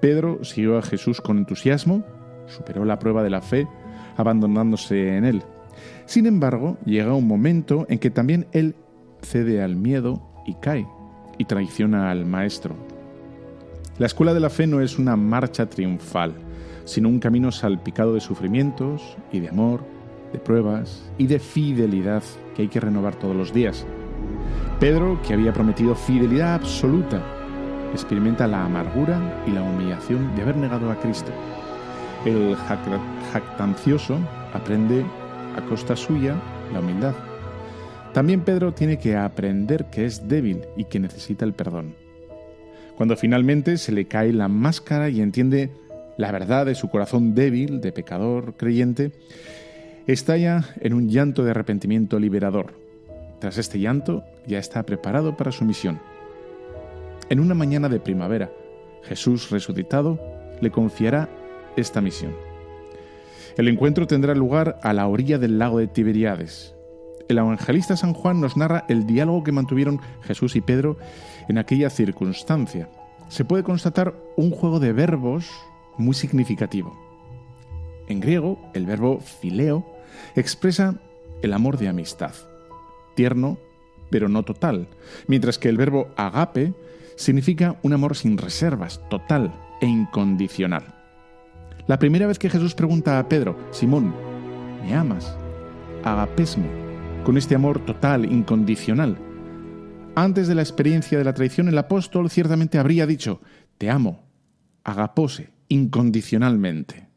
Pedro 0.00 0.44
siguió 0.44 0.78
a 0.78 0.82
Jesús 0.82 1.20
con 1.20 1.38
entusiasmo, 1.38 2.04
superó 2.46 2.84
la 2.84 2.98
prueba 2.98 3.22
de 3.22 3.30
la 3.30 3.40
fe, 3.40 3.66
abandonándose 4.16 5.16
en 5.16 5.24
él. 5.24 5.42
Sin 6.04 6.26
embargo, 6.26 6.76
llega 6.84 7.14
un 7.14 7.26
momento 7.26 7.86
en 7.88 7.98
que 7.98 8.10
también 8.10 8.46
él 8.52 8.74
cede 9.22 9.62
al 9.62 9.76
miedo 9.76 10.22
y 10.46 10.54
cae, 10.54 10.86
y 11.38 11.44
traiciona 11.44 12.10
al 12.10 12.26
Maestro. 12.26 12.74
La 13.98 14.06
escuela 14.06 14.34
de 14.34 14.40
la 14.40 14.50
fe 14.50 14.66
no 14.66 14.80
es 14.80 14.98
una 14.98 15.16
marcha 15.16 15.70
triunfal, 15.70 16.34
sino 16.84 17.08
un 17.08 17.18
camino 17.18 17.50
salpicado 17.50 18.14
de 18.14 18.20
sufrimientos 18.20 19.16
y 19.32 19.40
de 19.40 19.48
amor, 19.48 19.84
de 20.32 20.38
pruebas 20.38 21.10
y 21.18 21.26
de 21.26 21.38
fidelidad 21.38 22.22
que 22.54 22.62
hay 22.62 22.68
que 22.68 22.80
renovar 22.80 23.16
todos 23.16 23.34
los 23.34 23.52
días. 23.52 23.86
Pedro, 24.80 25.20
que 25.26 25.32
había 25.32 25.52
prometido 25.52 25.94
fidelidad 25.94 26.54
absoluta, 26.54 27.22
experimenta 27.92 28.46
la 28.46 28.64
amargura 28.64 29.42
y 29.46 29.50
la 29.50 29.62
humillación 29.62 30.34
de 30.36 30.42
haber 30.42 30.56
negado 30.56 30.90
a 30.90 30.96
Cristo. 30.96 31.32
El 32.24 32.56
jactancioso 33.32 34.18
aprende 34.52 35.04
a 35.56 35.62
costa 35.62 35.96
suya 35.96 36.34
la 36.72 36.80
humildad. 36.80 37.14
También 38.16 38.40
Pedro 38.40 38.72
tiene 38.72 38.98
que 38.98 39.14
aprender 39.14 39.90
que 39.90 40.06
es 40.06 40.26
débil 40.26 40.62
y 40.74 40.84
que 40.84 40.98
necesita 40.98 41.44
el 41.44 41.52
perdón. 41.52 41.94
Cuando 42.96 43.14
finalmente 43.14 43.76
se 43.76 43.92
le 43.92 44.06
cae 44.06 44.32
la 44.32 44.48
máscara 44.48 45.10
y 45.10 45.20
entiende 45.20 45.68
la 46.16 46.32
verdad 46.32 46.64
de 46.64 46.74
su 46.74 46.88
corazón 46.88 47.34
débil, 47.34 47.82
de 47.82 47.92
pecador 47.92 48.54
creyente, 48.56 49.12
estalla 50.06 50.64
en 50.80 50.94
un 50.94 51.10
llanto 51.10 51.44
de 51.44 51.50
arrepentimiento 51.50 52.18
liberador. 52.18 52.72
Tras 53.38 53.58
este 53.58 53.80
llanto, 53.80 54.24
ya 54.46 54.60
está 54.60 54.84
preparado 54.84 55.36
para 55.36 55.52
su 55.52 55.66
misión. 55.66 56.00
En 57.28 57.38
una 57.38 57.52
mañana 57.52 57.90
de 57.90 58.00
primavera, 58.00 58.50
Jesús 59.02 59.50
resucitado 59.50 60.18
le 60.62 60.70
confiará 60.70 61.28
esta 61.76 62.00
misión. 62.00 62.32
El 63.58 63.68
encuentro 63.68 64.06
tendrá 64.06 64.34
lugar 64.34 64.78
a 64.82 64.94
la 64.94 65.06
orilla 65.06 65.36
del 65.36 65.58
lago 65.58 65.80
de 65.80 65.86
Tiberíades. 65.86 66.75
El 67.28 67.38
evangelista 67.38 67.96
San 67.96 68.12
Juan 68.12 68.40
nos 68.40 68.56
narra 68.56 68.84
el 68.88 69.06
diálogo 69.06 69.42
que 69.42 69.52
mantuvieron 69.52 70.00
Jesús 70.22 70.54
y 70.56 70.60
Pedro 70.60 70.96
en 71.48 71.58
aquella 71.58 71.90
circunstancia. 71.90 72.88
Se 73.28 73.44
puede 73.44 73.64
constatar 73.64 74.14
un 74.36 74.50
juego 74.50 74.78
de 74.78 74.92
verbos 74.92 75.50
muy 75.98 76.14
significativo. 76.14 76.96
En 78.08 78.20
griego, 78.20 78.58
el 78.74 78.86
verbo 78.86 79.18
fileo 79.18 79.84
expresa 80.36 80.94
el 81.42 81.52
amor 81.52 81.78
de 81.78 81.88
amistad, 81.88 82.32
tierno 83.14 83.58
pero 84.10 84.28
no 84.28 84.44
total, 84.44 84.86
mientras 85.26 85.58
que 85.58 85.68
el 85.68 85.76
verbo 85.76 86.08
agape 86.16 86.74
significa 87.16 87.76
un 87.82 87.92
amor 87.92 88.16
sin 88.16 88.38
reservas, 88.38 89.00
total 89.10 89.52
e 89.80 89.86
incondicional. 89.86 90.94
La 91.86 91.98
primera 91.98 92.26
vez 92.26 92.38
que 92.38 92.50
Jesús 92.50 92.74
pregunta 92.74 93.18
a 93.18 93.28
Pedro, 93.28 93.58
Simón, 93.72 94.14
¿me 94.82 94.94
amas? 94.94 95.36
Agapesme, 96.04 96.85
con 97.26 97.36
este 97.36 97.56
amor 97.56 97.84
total, 97.84 98.24
incondicional. 98.32 99.18
Antes 100.14 100.46
de 100.46 100.54
la 100.54 100.62
experiencia 100.62 101.18
de 101.18 101.24
la 101.24 101.34
traición, 101.34 101.66
el 101.66 101.76
apóstol 101.76 102.30
ciertamente 102.30 102.78
habría 102.78 103.04
dicho, 103.04 103.40
te 103.78 103.90
amo, 103.90 104.28
agapose, 104.84 105.50
incondicionalmente. 105.66 107.08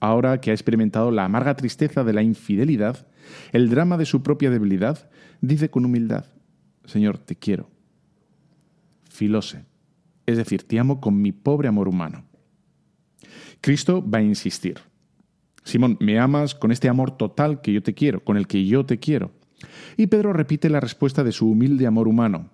Ahora 0.00 0.40
que 0.40 0.50
ha 0.50 0.52
experimentado 0.52 1.12
la 1.12 1.26
amarga 1.26 1.54
tristeza 1.54 2.02
de 2.02 2.12
la 2.12 2.22
infidelidad, 2.22 3.06
el 3.52 3.70
drama 3.70 3.98
de 3.98 4.04
su 4.04 4.24
propia 4.24 4.50
debilidad, 4.50 5.08
dice 5.40 5.70
con 5.70 5.84
humildad, 5.84 6.24
Señor, 6.84 7.18
te 7.18 7.36
quiero. 7.36 7.70
Filose, 9.08 9.64
es 10.26 10.38
decir, 10.38 10.64
te 10.64 10.80
amo 10.80 11.00
con 11.00 11.22
mi 11.22 11.30
pobre 11.30 11.68
amor 11.68 11.86
humano. 11.86 12.24
Cristo 13.60 14.04
va 14.04 14.18
a 14.18 14.22
insistir. 14.22 14.80
Simón, 15.64 15.96
me 16.00 16.18
amas 16.18 16.54
con 16.54 16.70
este 16.70 16.88
amor 16.88 17.16
total 17.16 17.60
que 17.60 17.72
yo 17.72 17.82
te 17.82 17.94
quiero, 17.94 18.22
con 18.22 18.36
el 18.36 18.46
que 18.46 18.64
yo 18.66 18.84
te 18.84 18.98
quiero. 18.98 19.32
Y 19.96 20.06
Pedro 20.06 20.32
repite 20.32 20.68
la 20.68 20.80
respuesta 20.80 21.24
de 21.24 21.32
su 21.32 21.50
humilde 21.50 21.86
amor 21.86 22.06
humano. 22.06 22.50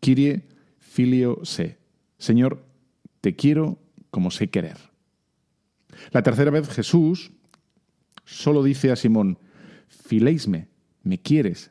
Kyrie 0.00 0.48
filio 0.78 1.40
se. 1.44 1.78
Señor, 2.18 2.64
te 3.20 3.36
quiero 3.36 3.78
como 4.10 4.30
sé 4.30 4.48
querer. 4.48 4.78
La 6.12 6.22
tercera 6.22 6.50
vez 6.50 6.68
Jesús 6.68 7.32
solo 8.24 8.62
dice 8.62 8.90
a 8.90 8.96
Simón, 8.96 9.38
fileisme, 9.88 10.68
me 11.02 11.18
quieres. 11.20 11.70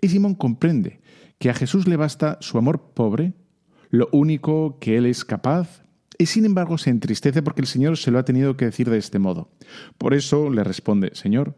Y 0.00 0.08
Simón 0.08 0.34
comprende 0.34 1.00
que 1.38 1.50
a 1.50 1.54
Jesús 1.54 1.86
le 1.86 1.96
basta 1.96 2.38
su 2.40 2.58
amor 2.58 2.92
pobre, 2.94 3.34
lo 3.90 4.08
único 4.12 4.78
que 4.80 4.96
él 4.96 5.06
es 5.06 5.24
capaz, 5.24 5.81
y 6.22 6.26
sin 6.26 6.44
embargo 6.44 6.78
se 6.78 6.90
entristece 6.90 7.42
porque 7.42 7.62
el 7.62 7.66
Señor 7.66 7.96
se 7.96 8.12
lo 8.12 8.18
ha 8.20 8.24
tenido 8.24 8.56
que 8.56 8.66
decir 8.66 8.88
de 8.88 8.96
este 8.96 9.18
modo. 9.18 9.50
Por 9.98 10.14
eso 10.14 10.50
le 10.50 10.62
responde, 10.62 11.10
Señor, 11.14 11.56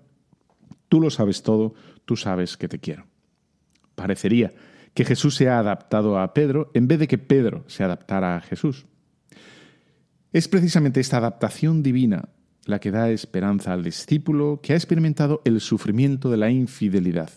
tú 0.88 1.02
lo 1.02 1.10
sabes 1.10 1.42
todo, 1.42 1.74
tú 2.06 2.16
sabes 2.16 2.56
que 2.56 2.66
te 2.66 2.78
quiero. 2.80 3.04
Parecería 3.94 4.54
que 4.94 5.04
Jesús 5.04 5.36
se 5.36 5.50
ha 5.50 5.58
adaptado 5.58 6.18
a 6.18 6.32
Pedro 6.32 6.70
en 6.72 6.88
vez 6.88 6.98
de 6.98 7.08
que 7.08 7.18
Pedro 7.18 7.64
se 7.66 7.84
adaptara 7.84 8.36
a 8.36 8.40
Jesús. 8.40 8.86
Es 10.32 10.48
precisamente 10.48 11.00
esta 11.00 11.18
adaptación 11.18 11.82
divina 11.82 12.30
la 12.64 12.80
que 12.80 12.90
da 12.90 13.10
esperanza 13.10 13.74
al 13.74 13.84
discípulo 13.84 14.60
que 14.62 14.72
ha 14.72 14.76
experimentado 14.76 15.42
el 15.44 15.60
sufrimiento 15.60 16.30
de 16.30 16.38
la 16.38 16.50
infidelidad. 16.50 17.28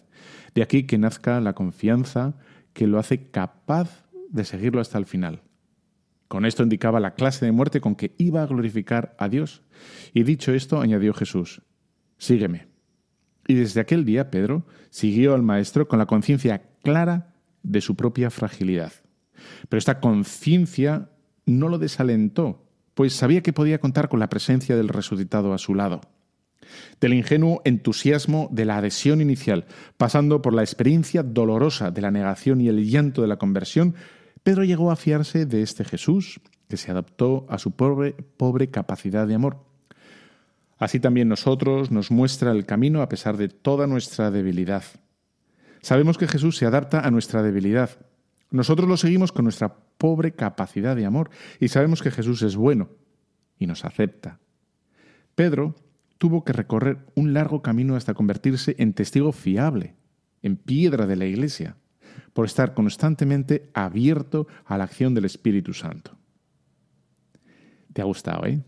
De 0.55 0.63
aquí 0.63 0.83
que 0.83 0.97
nazca 0.97 1.41
la 1.41 1.51
confianza 1.51 2.35
que 2.71 2.87
lo 2.87 2.99
hace 2.99 3.29
capaz 3.31 4.05
de 4.29 4.45
seguirlo 4.45 4.79
hasta 4.79 4.97
el 4.97 5.05
final. 5.05 5.41
Con 6.27 6.45
esto 6.45 6.63
indicaba 6.63 6.99
la 6.99 7.13
clase 7.13 7.45
de 7.45 7.51
muerte 7.51 7.79
con 7.79 7.95
que 7.95 8.13
iba 8.17 8.43
a 8.43 8.47
glorificar 8.47 9.15
a 9.17 9.29
Dios. 9.29 9.63
Y 10.13 10.23
dicho 10.23 10.53
esto, 10.53 10.81
añadió 10.81 11.13
Jesús, 11.13 11.61
Sígueme. 12.17 12.67
Y 13.47 13.53
desde 13.53 13.79
aquel 13.79 14.03
día 14.03 14.29
Pedro 14.29 14.65
siguió 14.89 15.33
al 15.33 15.43
Maestro 15.43 15.87
con 15.87 15.99
la 15.99 16.05
conciencia 16.05 16.63
clara 16.83 17.33
de 17.63 17.81
su 17.81 17.95
propia 17.95 18.29
fragilidad. 18.29 18.91
Pero 19.69 19.77
esta 19.77 19.99
conciencia 19.99 21.09
no 21.45 21.69
lo 21.69 21.77
desalentó, 21.77 22.65
pues 22.93 23.13
sabía 23.13 23.41
que 23.41 23.53
podía 23.53 23.79
contar 23.79 24.09
con 24.09 24.19
la 24.19 24.29
presencia 24.29 24.75
del 24.75 24.89
resucitado 24.89 25.53
a 25.53 25.57
su 25.57 25.75
lado. 25.75 26.01
Del 26.99 27.13
ingenuo 27.13 27.61
entusiasmo 27.63 28.49
de 28.51 28.65
la 28.65 28.77
adhesión 28.77 29.21
inicial, 29.21 29.65
pasando 29.95 30.41
por 30.41 30.53
la 30.53 30.63
experiencia 30.63 31.23
dolorosa 31.23 31.91
de 31.91 32.01
la 32.01 32.11
negación 32.11 32.59
y 32.59 32.67
el 32.67 32.85
llanto 32.89 33.21
de 33.21 33.27
la 33.27 33.37
conversión, 33.37 33.95
Pedro 34.47 34.63
llegó 34.63 34.91
a 34.91 34.95
fiarse 34.95 35.45
de 35.45 35.61
este 35.61 35.83
Jesús, 35.83 36.39
que 36.69 36.77
se 36.77 36.89
adaptó 36.89 37.45
a 37.49 37.57
su 37.57 37.71
pobre, 37.71 38.13
pobre 38.13 38.69
capacidad 38.69 39.27
de 39.27 39.35
amor 39.35 39.67
Así 40.77 41.01
también 41.01 41.27
nosotros 41.27 41.91
nos 41.91 42.11
muestra 42.11 42.51
el 42.51 42.65
camino 42.65 43.01
a 43.01 43.09
pesar 43.09 43.35
de 43.35 43.49
toda 43.49 43.87
nuestra 43.87 44.31
debilidad. 44.31 44.83
Sabemos 45.81 46.17
que 46.17 46.29
Jesús 46.29 46.55
se 46.55 46.65
adapta 46.65 47.01
a 47.01 47.11
nuestra 47.11 47.43
debilidad. 47.43 47.89
Nosotros 48.49 48.87
lo 48.87 48.95
seguimos 48.95 49.33
con 49.33 49.43
nuestra 49.43 49.75
pobre 49.97 50.31
capacidad 50.31 50.95
de 50.95 51.05
amor 51.05 51.29
y 51.59 51.67
sabemos 51.67 52.01
que 52.01 52.11
Jesús 52.11 52.41
es 52.41 52.55
bueno 52.55 52.87
y 53.59 53.67
nos 53.67 53.83
acepta. 53.83 54.39
Pedro 55.35 55.75
tuvo 56.17 56.45
que 56.45 56.53
recorrer 56.53 56.99
un 57.15 57.33
largo 57.33 57.61
camino 57.61 57.97
hasta 57.97 58.13
convertirse 58.13 58.77
en 58.77 58.93
testigo 58.93 59.33
fiable, 59.33 59.95
en 60.41 60.55
piedra 60.55 61.05
de 61.05 61.17
la 61.17 61.25
Iglesia, 61.25 61.75
por 62.33 62.45
estar 62.45 62.73
constantemente 62.73 63.69
abierto 63.73 64.47
a 64.65 64.77
la 64.77 64.85
acción 64.85 65.13
del 65.13 65.25
Espíritu 65.25 65.73
Santo. 65.73 66.11
¿Te 67.93 68.01
ha 68.01 68.05
gustado, 68.05 68.45
eh? 68.45 68.61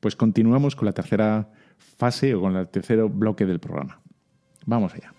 Pues 0.00 0.16
continuamos 0.16 0.74
con 0.74 0.86
la 0.86 0.92
tercera 0.92 1.50
fase 1.78 2.34
o 2.34 2.40
con 2.40 2.56
el 2.56 2.68
tercer 2.68 3.04
bloque 3.04 3.46
del 3.46 3.60
programa. 3.60 4.00
Vamos 4.66 4.92
allá. 4.94 5.12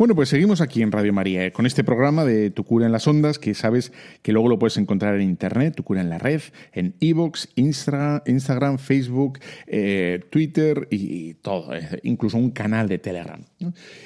Bueno, 0.00 0.14
pues 0.14 0.30
seguimos 0.30 0.62
aquí 0.62 0.80
en 0.80 0.92
Radio 0.92 1.12
María 1.12 1.44
eh, 1.44 1.52
con 1.52 1.66
este 1.66 1.84
programa 1.84 2.24
de 2.24 2.50
Tu 2.50 2.64
cura 2.64 2.86
en 2.86 2.92
las 2.92 3.06
ondas, 3.06 3.38
que 3.38 3.52
sabes 3.52 3.92
que 4.22 4.32
luego 4.32 4.48
lo 4.48 4.58
puedes 4.58 4.78
encontrar 4.78 5.14
en 5.16 5.20
internet, 5.20 5.74
Tu 5.76 5.82
cura 5.82 6.00
en 6.00 6.08
la 6.08 6.16
red, 6.16 6.40
en 6.72 6.94
Evox, 7.00 7.50
Instagram, 7.54 8.78
Facebook, 8.78 9.40
eh, 9.66 10.24
Twitter 10.30 10.88
y, 10.90 11.34
todo, 11.34 11.74
eh, 11.74 12.00
incluso 12.02 12.38
un 12.38 12.50
canal 12.50 12.88
de 12.88 12.96
Telegram. 12.96 13.42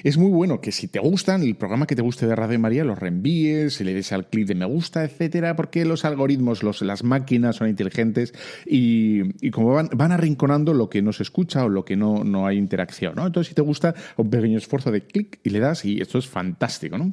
Es 0.02 0.18
muy 0.18 0.32
bueno 0.32 0.60
que 0.60 0.72
si 0.72 0.88
te 0.88 0.98
gustan, 0.98 1.44
el 1.44 1.54
programa 1.54 1.86
que 1.86 1.94
te 1.94 2.02
guste 2.02 2.26
de 2.26 2.34
Radio 2.34 2.58
María, 2.58 2.82
lo 2.82 2.96
reenvíes, 2.96 3.80
le 3.80 3.94
des 3.94 4.10
al 4.10 4.26
clic 4.26 4.48
de 4.48 4.56
me 4.56 4.64
gusta, 4.64 5.04
etcétera, 5.04 5.54
porque 5.54 5.84
los 5.84 6.04
algoritmos, 6.04 6.64
los, 6.64 6.82
las 6.82 7.04
máquinas 7.04 7.54
son 7.54 7.68
inteligentes 7.68 8.34
y, 8.66 9.50
como 9.52 9.74
van, 9.74 9.90
van, 9.94 10.10
arrinconando 10.10 10.74
lo 10.74 10.90
que 10.90 11.02
no 11.02 11.12
se 11.12 11.22
escucha 11.22 11.64
o 11.64 11.68
lo 11.68 11.84
que 11.84 11.94
no, 11.94 12.24
no 12.24 12.48
hay 12.48 12.58
interacción. 12.58 13.12
Entonces, 13.16 13.46
si 13.46 13.54
te 13.54 13.62
gusta, 13.62 13.94
un 14.16 14.28
pequeño 14.28 14.58
esfuerzo 14.58 14.90
de 14.90 15.02
clic 15.02 15.38
y 15.44 15.50
le 15.50 15.60
das 15.60 15.83
y 15.84 16.00
esto 16.00 16.18
es 16.18 16.28
fantástico, 16.28 16.98
¿no? 16.98 17.12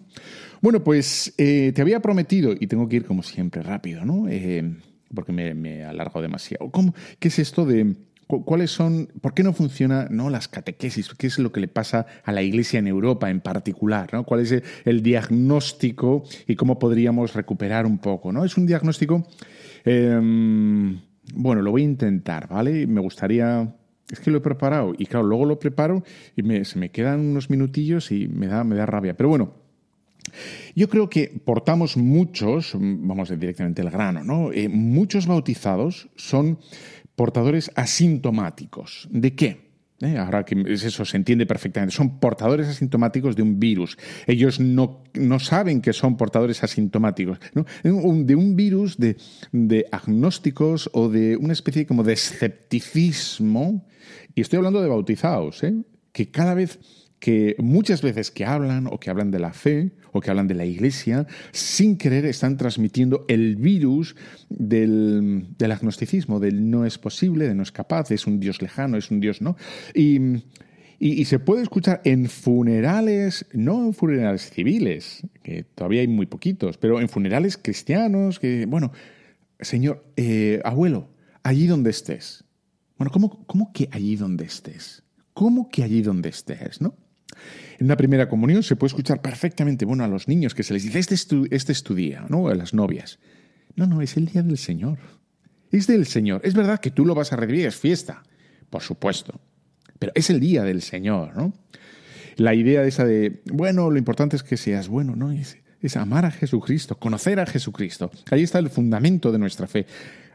Bueno, 0.62 0.84
pues 0.84 1.34
eh, 1.38 1.72
te 1.76 1.82
había 1.82 2.00
prometido, 2.00 2.54
y 2.58 2.68
tengo 2.68 2.88
que 2.88 2.98
ir 2.98 3.06
como 3.06 3.24
siempre 3.24 3.62
rápido, 3.62 4.06
¿no? 4.06 4.28
Eh, 4.30 4.64
porque 5.14 5.32
me, 5.32 5.84
alargo 5.84 6.22
demasiado. 6.22 6.70
¿Cómo, 6.72 6.94
¿Qué 7.20 7.28
es 7.28 7.40
esto 7.40 7.66
de 7.66 7.96
cuáles 8.28 8.72
son, 8.72 9.10
por 9.20 9.34
qué 9.34 9.44
no 9.44 9.52
funciona 9.54 10.08
¿no? 10.10 10.30
las 10.30 10.48
catequesis? 10.48 11.10
¿Qué 11.16 11.28
es 11.28 11.38
lo 11.38 11.52
que 11.52 11.60
le 11.60 11.68
pasa 11.68 12.06
a 12.24 12.32
la 12.32 12.42
Iglesia 12.42 12.80
en 12.80 12.88
Europa 12.88 13.30
en 13.30 13.42
particular? 13.42 14.10
¿no? 14.14 14.24
¿Cuál 14.24 14.42
es 14.42 14.64
el, 14.86 15.04
diagnóstico 15.04 16.24
y 16.48 16.56
cómo 16.56 16.80
podríamos 16.80 17.34
recuperar 17.34 17.86
un 17.86 17.98
poco? 17.98 18.32
¿no? 18.32 18.46
Es 18.46 18.56
un 18.56 18.66
diagnóstico, 18.66 19.28
em, 19.84 21.02
bueno, 21.34 21.62
lo 21.62 21.72
voy 21.72 21.82
a 21.82 21.86
intentar, 21.86 22.48
¿vale? 22.48 22.88
Me 22.88 23.02
gustaría 23.02 23.76
es 24.10 24.20
que 24.20 24.32
lo 24.32 24.40
he 24.40 24.42
preparado 24.42 24.94
y 24.98 25.06
claro, 25.06 25.26
luego 25.26 25.46
lo 25.46 25.60
preparo 25.60 26.04
y 26.36 26.66
se 26.66 26.80
me 26.80 26.92
quedan 26.92 27.20
unos 27.20 27.50
minutillos 27.50 28.12
y 28.12 28.28
me 28.28 28.48
da, 28.48 28.64
me 28.64 28.76
da 28.76 28.86
rabia. 28.86 29.16
Pero 29.16 29.30
bueno, 29.30 29.54
yo 30.76 30.90
creo 30.90 31.10
que 31.10 31.42
portamos 31.44 31.98
muchos, 31.98 32.74
vamos 32.76 33.30
directamente 33.30 33.82
al 33.82 33.90
grano, 33.90 34.24
¿no? 34.24 34.52
Eh, 34.52 34.70
muchos 34.70 35.28
bautizados 35.28 36.10
son 36.16 36.60
portadores 37.16 37.72
asintomáticos. 37.76 39.08
¿De 39.12 39.36
qué? 39.36 39.71
¿Eh? 40.02 40.18
ahora 40.18 40.44
que 40.44 40.56
eso 40.68 41.06
se 41.06 41.18
entiende 41.18 41.46
perfectamente, 41.46 41.96
son 41.96 42.20
portadores 42.20 42.68
asintomáticos 42.68 43.36
de 43.36 43.42
un 43.42 43.60
virus. 43.60 43.98
Ellos 44.28 44.60
no, 44.60 45.04
no 45.14 45.40
saben 45.40 45.82
que 45.82 45.94
son 45.94 46.18
portadores 46.18 46.64
asintomáticos, 46.64 47.40
de 47.84 48.36
un 48.36 48.56
virus 48.56 48.98
de, 48.98 49.18
de, 49.52 49.86
agnósticos 49.92 50.90
o 50.94 51.10
de 51.10 51.38
una 51.38 51.54
especie 51.54 51.86
como 51.86 52.04
de 52.04 52.14
escepticismo. 52.14 53.88
Y 54.36 54.42
estoy 54.42 54.58
hablando 54.58 54.82
de 54.82 54.90
bautizados, 54.90 55.64
¿eh? 55.64 55.74
que 56.12 56.30
cada 56.32 56.54
vez 56.54 56.80
que 57.22 57.56
muchas 57.60 58.02
veces 58.02 58.32
que 58.32 58.46
hablan 58.46 58.88
o 58.88 59.00
que 59.00 59.12
hablan 59.12 59.30
de 59.30 59.40
la 59.40 59.54
fe 59.54 59.92
o 60.12 60.20
que 60.20 60.32
hablan 60.32 60.48
de 60.48 60.56
la 60.56 60.66
iglesia, 60.66 61.28
sin 61.52 61.96
querer 61.96 62.26
están 62.26 62.58
transmitiendo 62.58 63.26
el 63.30 63.56
virus 63.56 64.16
del, 64.50 65.46
agnosticismo, 65.60 66.40
del 66.40 66.70
no 66.70 66.84
es 66.84 66.98
posible, 66.98 67.48
de 67.48 67.54
no 67.54 67.62
es 67.62 67.72
capaz, 67.72 68.10
es 68.10 68.26
un 68.26 68.40
Dios 68.40 68.62
lejano, 68.62 68.98
es 68.98 69.12
un 69.12 69.20
Dios 69.20 69.40
no. 69.40 69.56
Y, 69.94 70.20
y, 70.98 71.26
se 71.26 71.38
puede 71.38 71.62
escuchar 71.62 72.02
en 72.06 72.28
funerales, 72.28 73.46
no 73.54 73.86
en 73.86 73.94
funerales 73.94 74.50
civiles, 74.50 75.22
que 75.44 75.64
todavía 75.64 76.02
hay 76.02 76.08
muy 76.08 76.26
poquitos, 76.26 76.78
pero 76.78 77.00
en 77.00 77.08
funerales 77.08 77.56
cristianos, 77.56 78.40
que, 78.40 78.66
bueno, 78.66 78.92
Señor, 79.60 80.04
eh, 80.16 80.60
abuelo, 80.66 81.08
allí 81.44 81.68
donde 81.68 81.92
estés. 81.92 82.44
Bueno, 82.98 83.12
¿cómo, 83.12 83.46
¿cómo 83.46 83.72
que 83.72 83.90
allí 83.92 84.16
donde 84.16 84.46
estés? 84.46 85.04
¿Cómo 85.34 85.70
que 85.70 85.84
allí 85.84 86.02
donde 86.02 86.30
estés, 86.30 86.82
no? 86.82 86.96
En 87.82 87.86
una 87.86 87.98
primera 87.98 88.30
comunión 88.30 88.62
se 88.62 88.76
puede 88.76 88.90
escuchar 88.90 89.24
perfectamente, 89.24 89.86
bueno, 89.86 90.04
a 90.04 90.08
los 90.08 90.28
niños 90.28 90.54
que 90.54 90.62
se 90.62 90.72
les 90.72 90.84
dice, 90.84 91.00
este 91.00 91.16
es 91.16 91.26
tu, 91.26 91.48
este 91.50 91.74
día, 91.96 92.28
¿no? 92.30 92.48
A 92.48 92.54
las 92.54 92.76
novias. 92.76 93.18
No, 93.76 93.88
no, 93.88 94.04
es 94.04 94.18
el 94.18 94.28
día 94.28 94.44
del 94.44 94.60
Señor. 94.60 95.00
Es 95.72 95.88
del 95.88 96.06
Señor. 96.06 96.42
Es 96.44 96.54
verdad 96.54 96.80
que 96.80 96.92
tú 96.92 97.08
lo 97.08 97.16
vas 97.16 97.34
a 97.34 97.38
recibir, 97.38 97.66
es 97.66 97.76
fiesta, 97.76 98.22
por 98.70 98.84
supuesto. 98.84 99.42
Pero 99.98 100.12
es 100.14 100.30
el 100.30 100.40
día 100.40 100.62
del 100.62 100.84
Señor, 100.84 101.36
¿no? 101.36 101.54
la 102.36 102.54
idea 102.54 102.84
esa 102.84 103.04
de, 103.04 103.42
bueno, 103.52 103.90
lo 103.90 103.98
importante 103.98 104.36
es 104.36 104.44
que 104.44 104.58
seas 104.58 104.88
bueno, 104.88 105.16
¿no? 105.16 105.32
Es, 105.32 105.58
es 105.82 105.98
amar 105.98 106.26
a 106.26 106.32
Jesucristo, 106.32 107.00
conocer 107.00 107.40
a 107.40 107.48
Jesucristo. 107.48 108.12
Ahí 108.30 108.44
está 108.44 108.60
el 108.60 108.70
fundamento 108.70 109.32
de 109.32 109.40
nuestra 109.40 109.66
fe 109.66 109.88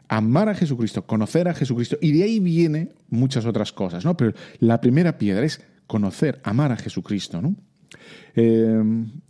amar 0.09 0.49
a 0.49 0.55
Jesucristo, 0.55 1.05
conocer 1.05 1.47
a 1.47 1.53
Jesucristo, 1.53 1.97
y 2.01 2.11
de 2.11 2.23
ahí 2.23 2.39
viene 2.39 2.89
muchas 3.09 3.45
otras 3.45 3.71
cosas, 3.71 4.05
¿no? 4.05 4.15
Pero 4.17 4.33
la 4.59 4.79
primera 4.81 5.17
piedra 5.17 5.45
es 5.45 5.61
conocer, 5.87 6.39
amar 6.43 6.71
a 6.71 6.77
Jesucristo, 6.77 7.41
¿no? 7.41 7.55
Eh, 8.35 8.83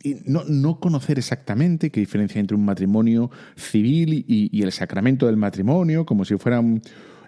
y 0.03 0.17
no, 0.25 0.43
no, 0.43 0.79
conocer 0.79 1.17
exactamente 1.17 1.91
qué 1.91 1.99
diferencia 1.99 2.39
entre 2.39 2.57
un 2.57 2.65
matrimonio 2.65 3.31
civil 3.55 4.25
y, 4.27 4.61
el 4.61 4.71
sacramento 4.71 5.27
del 5.27 5.37
matrimonio, 5.37 6.05
como 6.05 6.25
si 6.25 6.35
fuera 6.37 6.59
un, 6.59 6.81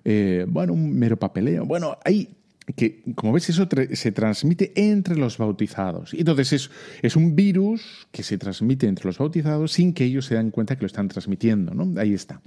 eh, 0.04 0.46
bueno, 0.48 0.74
un 0.74 0.92
mero 0.94 1.18
papeleo. 1.18 1.66
Bueno, 1.66 1.98
hay 2.04 2.36
que, 2.76 3.02
como 3.16 3.32
ves, 3.32 3.50
eso 3.50 3.68
se 3.94 4.12
transmite 4.12 4.74
entre 4.76 5.16
los 5.16 5.38
bautizados. 5.38 6.14
Y 6.14 6.20
entonces 6.20 6.54
es, 6.54 6.72
es, 7.02 7.16
un 7.16 7.36
virus 7.36 8.08
que 8.12 8.24
se 8.24 8.38
transmite 8.38 8.88
entre 8.88 9.06
los 9.06 9.18
bautizados 9.18 9.72
sin 9.72 9.94
que 9.94 10.04
ellos 10.04 10.26
se 10.26 10.36
den 10.36 10.52
cuenta 10.52 10.76
que 10.76 10.82
lo 10.82 10.88
están 10.88 11.08
transmitiendo, 11.08 11.74
¿no? 11.74 12.00
Ahí 12.00 12.14
está. 12.14 12.42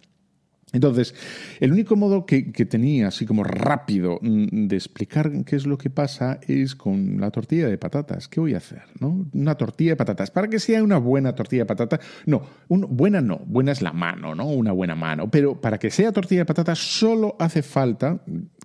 Entonces, 0.73 1.15
el 1.61 1.73
único 1.73 1.97
modo 1.97 2.25
que, 2.25 2.43
tenía, 2.65 3.09
así 3.09 3.27
como 3.27 3.45
rápido, 3.45 4.19
mm, 4.23 4.69
de 4.69 4.77
explicar 4.77 5.31
qué 5.45 5.57
es 5.57 5.67
lo 5.67 5.77
que 5.77 5.91
pasa 5.91 6.41
es 6.49 6.75
con 6.75 7.21
la 7.21 7.31
tortilla 7.31 7.69
de 7.69 7.77
patatas. 7.79 8.29
¿Qué 8.29 8.41
voy 8.41 8.55
a 8.55 8.59
hacer? 8.59 8.83
¿no? 8.99 9.27
Una 9.33 9.55
tortilla 9.55 9.91
de 9.91 9.97
patatas. 9.97 10.31
Para 10.31 10.49
que 10.49 10.59
sea 10.59 10.83
una 10.83 10.99
buena 10.99 11.35
tortilla 11.35 11.63
de 11.63 11.67
patatas, 11.67 12.01
no, 12.27 12.43
buena 12.69 13.21
no, 13.21 13.39
buena 13.47 13.73
es 13.73 13.83
la 13.83 13.93
mano, 13.93 14.35
¿no? 14.35 14.47
Una 14.49 14.73
buena 14.73 14.95
mano. 14.95 15.31
Pero 15.31 15.61
para 15.61 15.79
que 15.79 15.91
sea 15.91 16.13
tortilla 16.13 16.41
de 16.41 16.47
patatas 16.47 16.79
solo 16.79 17.37
hace 17.39 17.63
falta, 17.63 18.23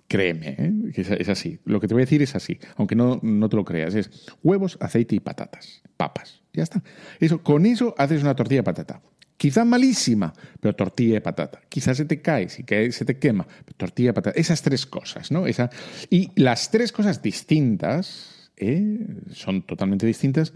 créeme, 0.08 0.56
¿eh? 0.58 0.72
que 0.94 1.02
es, 1.02 1.28
así. 1.28 1.60
Lo 1.64 1.80
que 1.80 1.88
te 1.88 1.94
voy 1.94 2.02
a 2.02 2.06
decir 2.06 2.22
es 2.22 2.34
así, 2.34 2.58
aunque 2.76 2.96
no, 2.96 3.20
no 3.22 3.48
te 3.48 3.56
lo 3.56 3.64
creas. 3.64 3.94
Es 3.94 4.10
huevos, 4.42 4.78
aceite 4.80 5.14
y 5.14 5.20
patatas, 5.20 5.82
papas. 5.96 6.42
Ya 6.52 6.62
está. 6.62 6.82
Eso, 7.20 7.42
con 7.42 7.66
eso 7.66 7.94
haces 7.98 8.22
una 8.22 8.34
tortilla 8.34 8.60
de 8.60 8.64
patata. 8.64 9.02
Quizá 9.38 9.64
malísima, 9.64 10.34
pero 10.60 10.74
tortilla 10.74 11.14
de 11.14 11.20
patata. 11.20 11.60
Quizás 11.68 11.96
se 11.96 12.04
te 12.04 12.20
cae, 12.20 12.48
si 12.48 12.64
se 12.90 13.04
te 13.04 13.18
quema, 13.18 13.46
pero 13.64 13.76
tortilla 13.76 14.10
de 14.10 14.14
patata. 14.14 14.38
Esas 14.38 14.62
tres 14.62 14.84
cosas, 14.84 15.30
¿no? 15.30 15.46
Esa, 15.46 15.70
y 16.10 16.32
las 16.34 16.72
tres 16.72 16.90
cosas 16.90 17.22
distintas, 17.22 18.50
¿eh? 18.56 18.98
son 19.30 19.62
totalmente 19.62 20.06
distintas, 20.06 20.52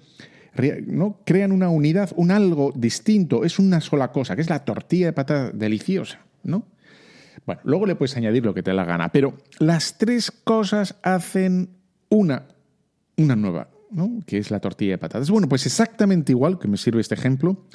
¿no? 0.86 1.20
crean 1.24 1.52
una 1.52 1.68
unidad, 1.68 2.10
un 2.16 2.32
algo 2.32 2.72
distinto. 2.74 3.44
Es 3.44 3.60
una 3.60 3.80
sola 3.80 4.10
cosa, 4.10 4.34
que 4.34 4.42
es 4.42 4.50
la 4.50 4.64
tortilla 4.64 5.06
de 5.06 5.12
patata 5.12 5.52
deliciosa, 5.52 6.18
¿no? 6.42 6.66
Bueno, 7.46 7.60
luego 7.64 7.86
le 7.86 7.94
puedes 7.94 8.16
añadir 8.16 8.44
lo 8.44 8.52
que 8.52 8.64
te 8.64 8.72
dé 8.72 8.76
la 8.76 8.84
gana, 8.84 9.10
pero 9.12 9.38
las 9.60 9.96
tres 9.96 10.32
cosas 10.32 10.96
hacen 11.02 11.70
una, 12.08 12.48
una 13.16 13.36
nueva, 13.36 13.68
que 14.26 14.38
es 14.38 14.50
la 14.50 14.60
tortilla 14.60 14.92
de 14.92 14.98
patatas. 14.98 15.30
Bueno, 15.30 15.48
pues 15.48 15.66
exactamente 15.66 16.32
igual, 16.32 16.58
que 16.58 16.68
me 16.68 16.76
sirve 16.76 17.00
este 17.00 17.14
ejemplo, 17.14 17.66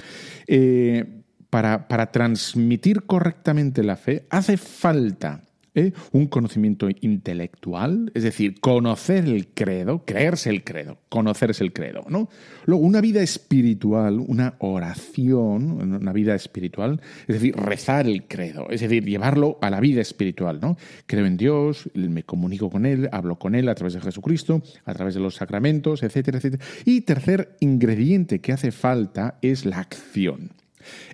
eh, 0.47 1.23
para, 1.49 1.87
para 1.87 2.11
transmitir 2.11 3.03
correctamente 3.03 3.83
la 3.83 3.95
fe 3.95 4.27
hace 4.29 4.57
falta 4.57 5.46
¿eh? 5.77 5.93
un 6.11 6.27
conocimiento 6.27 6.89
intelectual, 7.01 8.11
es 8.13 8.23
decir, 8.23 8.59
conocer 8.59 9.25
el 9.25 9.47
credo, 9.47 10.03
creerse 10.05 10.49
el 10.49 10.63
credo, 10.63 10.97
conocerse 11.07 11.63
el 11.63 11.71
credo, 11.71 12.03
¿no? 12.09 12.29
Luego, 12.65 12.83
una 12.83 12.99
vida 12.99 13.21
espiritual, 13.21 14.19
una 14.19 14.55
oración, 14.59 15.93
una 15.93 16.11
vida 16.11 16.35
espiritual, 16.35 16.99
es 17.27 17.35
decir, 17.35 17.55
rezar 17.55 18.07
el 18.07 18.27
credo, 18.27 18.69
es 18.69 18.81
decir, 18.81 19.05
llevarlo 19.05 19.59
a 19.61 19.69
la 19.69 19.79
vida 19.79 20.01
espiritual, 20.01 20.59
¿no? 20.59 20.77
Creo 21.05 21.25
en 21.25 21.37
Dios, 21.37 21.89
me 21.93 22.23
comunico 22.23 22.69
con 22.69 22.85
Él, 22.85 23.07
hablo 23.11 23.37
con 23.37 23.53
Él 23.53 23.69
a 23.69 23.75
través 23.75 23.93
de 23.93 24.01
Jesucristo, 24.01 24.63
a 24.85 24.93
través 24.95 25.13
de 25.13 25.19
los 25.19 25.35
sacramentos, 25.35 26.01
etcétera, 26.01 26.39
etcétera. 26.39 26.63
Y 26.85 27.01
tercer 27.01 27.55
ingrediente 27.59 28.41
que 28.41 28.51
hace 28.51 28.71
falta 28.71 29.37
es 29.41 29.65
la 29.65 29.79
acción. 29.79 30.51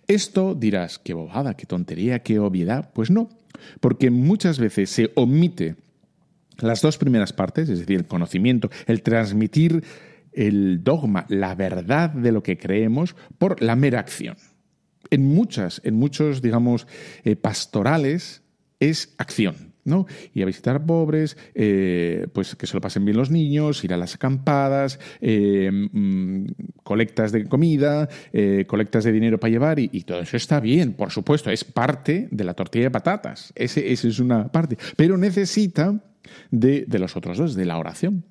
Esto 0.07 0.55
dirás, 0.55 0.99
qué 0.99 1.14
bobada, 1.14 1.55
qué 1.55 1.66
tontería, 1.66 2.20
qué 2.20 2.39
obviedad. 2.39 2.91
Pues 2.93 3.09
no, 3.09 3.30
porque 3.80 4.10
muchas 4.12 4.60
veces 4.60 4.89
se 4.89 5.12
omite 5.16 5.76
las 6.60 6.82
dos 6.82 6.97
primeras 6.97 7.34
partes, 7.34 7.70
es 7.70 7.80
decir, 7.80 7.97
el 7.97 8.06
conocimiento, 8.06 8.70
el 8.86 9.01
transmitir 9.01 9.84
el 10.32 10.84
dogma, 10.84 11.26
la 11.30 11.56
verdad 11.56 12.10
de 12.10 12.32
lo 12.32 12.43
que 12.43 12.58
creemos, 12.58 13.16
por 13.38 13.62
la 13.62 13.76
mera 13.76 13.99
acción. 13.99 14.38
En 15.10 15.28
muchas, 15.28 15.82
en 15.84 15.95
muchos, 15.95 16.41
digamos, 16.41 16.88
eh, 17.24 17.36
pastorales 17.36 18.41
es 18.80 19.14
acción. 19.18 19.73
¿No? 19.86 20.06
Y 20.34 20.42
a 20.42 20.46
visitar 20.46 20.86
pobres, 20.86 21.38
eh, 21.56 22.28
pues 22.34 22.56
que 22.56 22.68
se 22.68 22.74
lo 22.74 22.82
pasen 22.82 23.06
bien 23.06 23.18
los 23.18 23.30
niños, 23.30 23.84
ir 23.84 23.94
a 23.94 23.98
las 23.98 24.16
acampadas, 24.16 25.00
eh, 25.22 25.70
mm, 25.72 26.46
colectas 26.84 27.32
de 27.32 27.46
comida, 27.46 28.10
eh, 28.32 28.66
colectas 28.68 29.04
de 29.04 29.12
dinero 29.12 29.40
para 29.40 29.52
llevar, 29.52 29.80
y, 29.80 29.90
todo 30.04 30.20
eso 30.20 30.38
está 30.38 30.60
bien, 30.60 30.94
por 30.94 31.12
supuesto, 31.12 31.50
es 31.50 31.64
parte 31.64 32.28
de 32.32 32.44
la 32.44 32.54
tortilla 32.54 32.86
de 32.86 32.92
patatas, 32.92 33.54
ese, 33.56 33.92
es 33.92 34.20
una 34.20 34.52
parte, 34.52 34.78
pero 34.96 35.18
necesita 35.18 36.02
de, 36.52 36.86
de 36.88 37.00
los 37.00 37.16
otros 37.16 37.38
dos, 37.38 37.56
de 37.56 37.66
la 37.66 37.78
oración. 37.78 38.26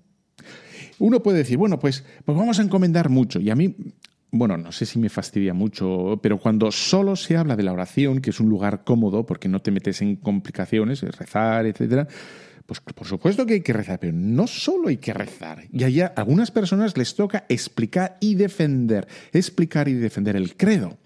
Uno 0.98 1.22
puede 1.22 1.38
decir, 1.38 1.56
bueno, 1.56 1.78
pues, 1.78 2.04
pues 2.24 2.36
vamos 2.36 2.58
a 2.58 2.62
encomendar 2.62 3.08
mucho, 3.08 3.40
y 3.40 3.50
a 3.50 3.56
mí 3.56 3.74
bueno, 4.32 4.56
no 4.56 4.72
sé 4.72 4.86
si 4.86 4.98
me 4.98 5.10
fastidia 5.10 5.52
mucho, 5.52 6.18
pero 6.22 6.38
cuando 6.38 6.72
solo 6.72 7.16
se 7.16 7.36
habla 7.36 7.54
de 7.54 7.62
la 7.62 7.72
oración, 7.72 8.22
que 8.22 8.30
es 8.30 8.40
un 8.40 8.48
lugar 8.48 8.82
cómodo 8.82 9.26
porque 9.26 9.46
no 9.46 9.60
te 9.60 9.70
metes 9.70 10.00
en 10.00 10.16
complicaciones, 10.16 11.02
rezar, 11.02 11.66
etcétera, 11.66 12.08
pues 12.64 12.80
por 12.80 13.06
supuesto 13.06 13.44
que 13.44 13.54
hay 13.54 13.60
que 13.60 13.74
rezar, 13.74 14.00
pero 14.00 14.14
no 14.14 14.46
solo 14.46 14.88
hay 14.88 14.96
que 14.96 15.12
rezar. 15.12 15.64
Y 15.70 15.84
allá 15.84 16.14
a 16.16 16.20
algunas 16.22 16.50
personas 16.50 16.96
les 16.96 17.14
toca 17.14 17.44
explicar 17.50 18.16
y 18.20 18.34
defender, 18.34 19.06
explicar 19.34 19.88
y 19.88 19.92
defender 19.92 20.34
el 20.36 20.56
credo. 20.56 20.96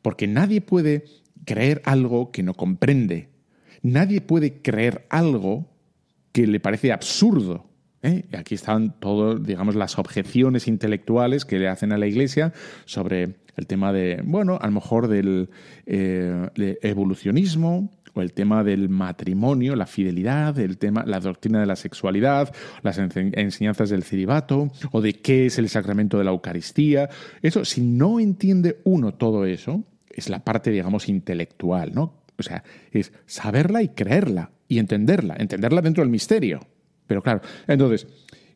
Porque 0.00 0.28
nadie 0.28 0.60
puede 0.60 1.04
creer 1.44 1.82
algo 1.84 2.30
que 2.30 2.44
no 2.44 2.54
comprende. 2.54 3.30
Nadie 3.82 4.20
puede 4.20 4.62
creer 4.62 5.04
algo 5.10 5.66
que 6.30 6.46
le 6.46 6.60
parece 6.60 6.92
absurdo. 6.92 7.71
¿Eh? 8.02 8.24
Y 8.30 8.36
aquí 8.36 8.54
están 8.54 8.98
todas, 8.98 9.42
digamos, 9.42 9.74
las 9.74 9.98
objeciones 9.98 10.68
intelectuales 10.68 11.44
que 11.44 11.58
le 11.58 11.68
hacen 11.68 11.92
a 11.92 11.98
la 11.98 12.06
Iglesia 12.06 12.52
sobre 12.84 13.36
el 13.56 13.66
tema 13.66 13.92
de, 13.92 14.22
bueno, 14.24 14.58
a 14.60 14.66
lo 14.66 14.72
mejor 14.72 15.08
del 15.08 15.50
eh, 15.86 16.78
evolucionismo, 16.82 17.90
o 18.14 18.20
el 18.20 18.32
tema 18.32 18.62
del 18.62 18.88
matrimonio, 18.88 19.74
la 19.74 19.86
fidelidad, 19.86 20.58
el 20.58 20.78
tema, 20.78 21.04
la 21.06 21.20
doctrina 21.20 21.60
de 21.60 21.66
la 21.66 21.76
sexualidad, 21.76 22.54
las 22.82 22.98
enseñanzas 22.98 23.88
del 23.90 24.02
celibato, 24.02 24.70
o 24.90 25.00
de 25.00 25.14
qué 25.14 25.46
es 25.46 25.58
el 25.58 25.68
sacramento 25.68 26.18
de 26.18 26.24
la 26.24 26.30
Eucaristía. 26.30 27.08
Eso, 27.40 27.64
si 27.64 27.80
no 27.80 28.20
entiende 28.20 28.80
uno 28.84 29.14
todo 29.14 29.46
eso, 29.46 29.84
es 30.10 30.28
la 30.28 30.44
parte, 30.44 30.70
digamos, 30.70 31.08
intelectual, 31.08 31.92
¿no? 31.94 32.22
O 32.38 32.42
sea, 32.42 32.64
es 32.90 33.12
saberla 33.26 33.82
y 33.82 33.88
creerla 33.88 34.50
y 34.68 34.78
entenderla, 34.78 35.36
entenderla 35.38 35.80
dentro 35.80 36.02
del 36.02 36.10
misterio. 36.10 36.60
Pero 37.12 37.22
claro, 37.22 37.42
entonces, 37.66 38.06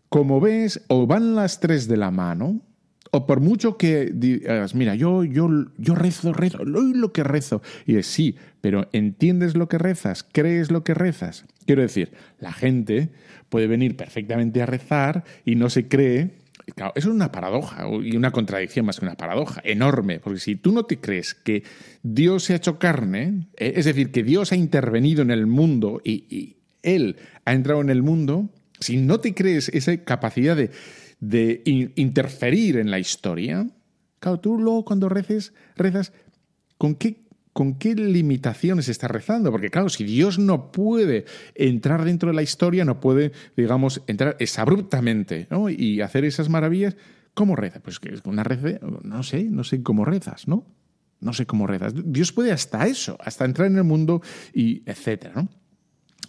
como 0.08 0.40
ves, 0.40 0.82
o 0.88 1.06
van 1.06 1.34
las 1.34 1.60
tres 1.60 1.88
de 1.88 1.98
la 1.98 2.10
mano, 2.10 2.62
o 3.10 3.26
por 3.26 3.40
mucho 3.40 3.76
que 3.76 4.10
digas, 4.14 4.74
mira, 4.74 4.94
yo, 4.94 5.24
yo, 5.24 5.50
yo 5.76 5.94
rezo, 5.94 6.32
rezo, 6.32 6.64
lo 6.64 7.12
que 7.12 7.22
rezo. 7.22 7.60
Y 7.84 7.96
es 7.96 8.06
sí, 8.06 8.36
pero 8.62 8.88
¿entiendes 8.94 9.56
lo 9.56 9.68
que 9.68 9.76
rezas? 9.76 10.22
¿Crees 10.22 10.70
lo 10.70 10.84
que 10.84 10.94
rezas? 10.94 11.44
Quiero 11.66 11.82
decir, 11.82 12.12
la 12.40 12.54
gente 12.54 13.10
puede 13.50 13.66
venir 13.66 13.94
perfectamente 13.94 14.62
a 14.62 14.66
rezar 14.66 15.24
y 15.44 15.56
no 15.56 15.68
se 15.68 15.86
cree. 15.86 16.30
Claro, 16.74 16.94
eso 16.96 17.10
es 17.10 17.14
una 17.14 17.30
paradoja 17.30 17.86
y 18.02 18.16
una 18.16 18.30
contradicción 18.30 18.86
más 18.86 19.00
que 19.00 19.04
una 19.04 19.18
paradoja 19.18 19.60
enorme, 19.64 20.18
porque 20.18 20.40
si 20.40 20.56
tú 20.56 20.72
no 20.72 20.84
te 20.84 20.98
crees 20.98 21.34
que 21.34 21.62
Dios 22.02 22.44
se 22.44 22.54
ha 22.54 22.56
hecho 22.56 22.78
carne, 22.78 23.48
eh, 23.58 23.74
es 23.76 23.84
decir, 23.84 24.12
que 24.12 24.22
Dios 24.22 24.50
ha 24.50 24.56
intervenido 24.56 25.20
en 25.20 25.30
el 25.30 25.46
mundo 25.46 26.00
y 26.02 26.56
él 26.86 27.16
ha 27.44 27.52
entrado 27.52 27.80
en 27.82 27.90
el 27.90 28.02
mundo, 28.02 28.48
si 28.80 28.96
no 28.96 29.20
te 29.20 29.34
crees 29.34 29.68
esa 29.68 29.96
capacidad 29.98 30.56
de, 30.56 31.62
interferir 31.96 32.78
en 32.78 32.90
la 32.90 32.98
historia, 32.98 33.66
claro, 34.20 34.40
tú 34.40 34.58
luego 34.58 34.84
cuando 34.84 35.08
reces, 35.08 35.52
rezas, 35.76 36.12
¿con 36.78 36.94
qué, 36.94 37.26
¿con 37.52 37.78
qué 37.78 37.94
limitaciones 37.94 38.88
estás 38.88 39.10
rezando? 39.10 39.50
Porque 39.50 39.70
claro, 39.70 39.88
si 39.88 40.04
Dios 40.04 40.38
no 40.38 40.70
puede 40.72 41.24
entrar 41.54 42.04
dentro 42.04 42.30
de 42.30 42.36
la 42.36 42.42
historia, 42.42 42.84
no 42.84 43.00
puede, 43.00 43.32
digamos, 43.56 44.02
entrar 44.06 44.36
abruptamente 44.56 45.48
y 45.76 46.00
hacer 46.00 46.24
esas 46.24 46.48
maravillas, 46.48 46.96
¿cómo 47.34 47.56
rezas? 47.56 47.82
Pues 47.82 47.98
que 47.98 48.14
una 48.24 48.44
reza, 48.44 48.78
no 49.02 49.22
sé, 49.22 49.44
no 49.44 49.64
sé 49.64 49.82
cómo 49.82 50.04
rezas, 50.04 50.46
¿no? 50.48 50.66
No 51.18 51.32
sé 51.32 51.46
cómo 51.46 51.66
rezas. 51.66 51.94
Dios 51.96 52.30
puede 52.32 52.52
hasta 52.52 52.86
eso, 52.86 53.16
hasta 53.20 53.46
entrar 53.46 53.68
en 53.68 53.78
el 53.78 53.84
mundo 53.84 54.20
y 54.52 54.82
etcétera, 54.84 55.32
¿no? 55.34 55.48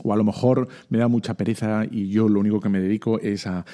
O 0.03 0.13
a 0.13 0.17
lo 0.17 0.23
mejor 0.23 0.67
me 0.89 0.97
da 0.97 1.07
mucha 1.07 1.35
pereza 1.35 1.85
y 1.89 2.09
yo 2.09 2.27
lo 2.29 2.39
único 2.39 2.59
que 2.59 2.69
me 2.69 2.79
dedico 2.79 3.19
es 3.19 3.47
a, 3.47 3.65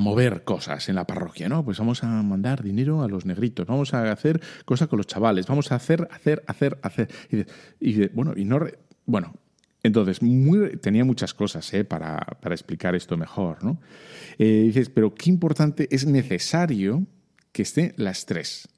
mover 0.00 0.42
cosas 0.44 0.88
en 0.88 0.94
la 0.94 1.06
parroquia, 1.06 1.48
¿no? 1.48 1.64
Pues 1.64 1.78
vamos 1.78 2.02
a 2.02 2.22
mandar 2.22 2.62
dinero 2.62 3.02
a 3.02 3.08
los 3.08 3.26
negritos, 3.26 3.66
vamos 3.66 3.92
a 3.92 4.10
hacer 4.10 4.40
cosas 4.64 4.88
con 4.88 4.96
los 4.96 5.06
chavales, 5.06 5.46
vamos 5.46 5.70
a 5.70 5.74
hacer, 5.74 6.08
hacer, 6.10 6.42
hacer, 6.46 6.78
hacer. 6.82 7.08
Y, 7.78 8.08
bueno, 8.08 8.32
y 8.34 8.44
no. 8.44 8.60
Bueno, 9.04 9.34
Entonces, 9.82 10.20
tenía 10.80 11.04
muchas 11.04 11.34
cosas 11.34 11.72
¿eh? 11.74 11.84
para, 11.84 12.18
para, 12.40 12.54
explicar 12.54 12.94
esto 12.94 13.16
mejor. 13.16 13.62
¿no? 13.62 13.80
Eh, 14.38 14.62
dices, 14.64 14.88
pero 14.88 15.14
qué 15.14 15.28
importante 15.28 15.88
es 15.90 16.06
necesario 16.06 17.06
que 17.52 17.62
estén 17.62 17.92
las 17.96 18.24
tres. 18.24 18.68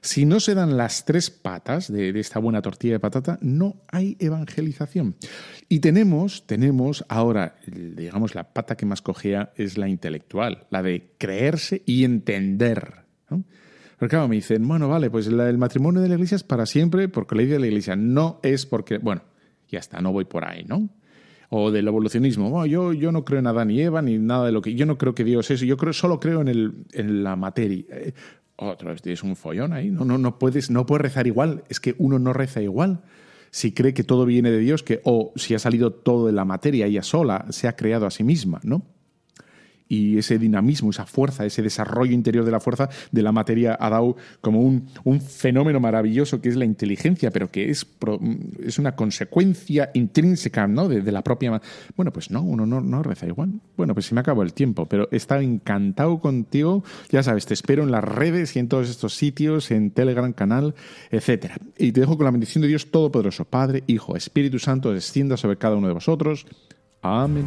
Si 0.00 0.24
no 0.24 0.40
se 0.40 0.54
dan 0.54 0.76
las 0.76 1.04
tres 1.04 1.30
patas 1.30 1.92
de, 1.92 2.18
esta 2.18 2.38
buena 2.38 2.62
tortilla 2.62 2.94
de 2.94 3.00
patata, 3.00 3.38
no 3.40 3.82
hay 3.88 4.16
evangelización. 4.20 5.16
Y 5.68 5.80
tenemos, 5.80 6.46
tenemos 6.46 7.04
ahora, 7.08 7.56
digamos, 7.66 8.34
la 8.34 8.52
pata 8.52 8.76
que 8.76 8.86
más 8.86 9.02
cogía 9.02 9.52
es 9.56 9.78
la 9.78 9.88
intelectual, 9.88 10.66
la 10.70 10.82
de 10.82 11.14
creerse 11.18 11.82
y 11.86 12.04
entender. 12.04 13.06
Porque 13.98 14.10
claro, 14.10 14.28
me 14.28 14.36
dicen, 14.36 14.66
bueno, 14.68 14.88
vale, 14.88 15.10
pues 15.10 15.26
el 15.26 15.58
matrimonio 15.58 16.02
de 16.02 16.08
la 16.08 16.14
iglesia 16.14 16.36
es 16.36 16.44
para 16.44 16.66
siempre 16.66 17.08
porque 17.08 17.34
la 17.34 17.42
idea 17.42 17.54
de 17.54 17.60
la 17.60 17.66
iglesia 17.68 17.96
no 17.96 18.40
es 18.42 18.66
porque, 18.66 18.98
bueno, 18.98 19.22
ya 19.68 19.78
está, 19.78 20.00
no 20.00 20.12
voy 20.12 20.26
por 20.26 20.44
ahí, 20.46 20.64
¿no? 20.64 20.90
O 21.48 21.70
del 21.70 21.86
evolucionismo, 21.88 22.66
yo, 22.66 22.92
yo 22.92 23.12
no 23.12 23.24
creo 23.24 23.38
en 23.38 23.46
Adán 23.46 23.70
y 23.70 23.80
Eva 23.80 24.02
ni 24.02 24.18
nada 24.18 24.46
de 24.46 24.52
lo 24.52 24.60
que, 24.60 24.74
yo 24.74 24.84
no 24.84 24.98
creo 24.98 25.14
que 25.14 25.24
Dios 25.24 25.50
es, 25.50 25.60
yo 25.60 25.76
creo, 25.76 25.92
solo 25.92 26.20
creo 26.20 26.40
en, 26.42 26.48
el, 26.48 26.74
en 26.92 27.22
la 27.22 27.36
materia. 27.36 27.84
Eh, 27.88 28.12
otro, 28.56 28.92
es 28.92 29.22
un 29.22 29.36
follón 29.36 29.72
ahí, 29.72 29.90
no, 29.90 30.04
no, 30.04 30.18
no, 30.18 30.38
puedes, 30.38 30.70
no 30.70 30.86
puedes 30.86 31.02
rezar 31.02 31.26
igual, 31.26 31.64
es 31.68 31.80
que 31.80 31.94
uno 31.98 32.18
no 32.18 32.32
reza 32.32 32.62
igual. 32.62 33.02
Si 33.50 33.72
cree 33.72 33.94
que 33.94 34.04
todo 34.04 34.26
viene 34.26 34.50
de 34.50 34.58
Dios, 34.58 34.82
que, 34.82 35.00
o 35.04 35.32
si 35.36 35.54
ha 35.54 35.58
salido 35.58 35.92
todo 35.92 36.26
de 36.26 36.32
la 36.32 36.44
materia, 36.44 36.86
ella 36.86 37.02
sola 37.02 37.46
se 37.50 37.68
ha 37.68 37.76
creado 37.76 38.06
a 38.06 38.10
sí 38.10 38.24
misma, 38.24 38.60
¿no? 38.64 38.82
Y 39.88 40.18
ese 40.18 40.38
dinamismo, 40.38 40.90
esa 40.90 41.06
fuerza, 41.06 41.44
ese 41.44 41.62
desarrollo 41.62 42.12
interior 42.12 42.44
de 42.44 42.50
la 42.50 42.60
fuerza 42.60 42.88
de 43.10 43.22
la 43.22 43.32
materia 43.32 43.76
ha 43.78 43.90
dado 43.90 44.16
como 44.40 44.60
un, 44.60 44.86
fenómeno 45.20 45.80
maravilloso 45.80 46.40
que 46.40 46.48
es 46.48 46.56
la 46.56 46.64
inteligencia, 46.64 47.30
pero 47.30 47.50
que 47.50 47.70
es, 47.70 47.86
es 48.62 48.78
una 48.78 48.94
consecuencia 48.96 49.90
intrínseca 49.94 50.66
¿no? 50.66 50.88
de, 50.88 51.12
la 51.12 51.22
propia... 51.22 51.60
Bueno, 51.96 52.12
pues 52.12 52.30
no, 52.30 52.42
uno 52.42 52.66
no, 52.66 52.80
no 52.80 53.02
reza 53.02 53.26
igual. 53.26 53.52
Bueno, 53.76 53.94
pues 53.94 54.06
se 54.06 54.14
me 54.14 54.20
acabó 54.20 54.42
el 54.42 54.52
tiempo, 54.52 54.86
pero 54.86 55.08
estado 55.10 55.40
encantado 55.40 56.18
contigo. 56.20 56.84
Ya 57.10 57.22
sabes, 57.22 57.46
te 57.46 57.54
espero 57.54 57.82
en 57.82 57.90
las 57.90 58.04
redes 58.04 58.56
y 58.56 58.58
en 58.58 58.68
todos 58.68 58.88
estos 58.88 59.14
sitios, 59.14 59.70
en 59.70 59.90
Telegram, 59.90 60.32
canal, 60.32 60.74
etc. 61.10 61.52
Y 61.78 61.92
te 61.92 62.00
dejo 62.00 62.16
con 62.16 62.24
la 62.24 62.30
bendición 62.30 62.62
de 62.62 62.68
Dios 62.68 62.90
Todopoderoso, 62.90 63.44
Padre, 63.44 63.84
Hijo, 63.86 64.16
Espíritu 64.16 64.58
Santo, 64.58 64.92
descienda 64.92 65.36
sobre 65.36 65.56
cada 65.56 65.76
uno 65.76 65.88
de 65.88 65.94
vosotros. 65.94 66.46
Amén. 67.02 67.46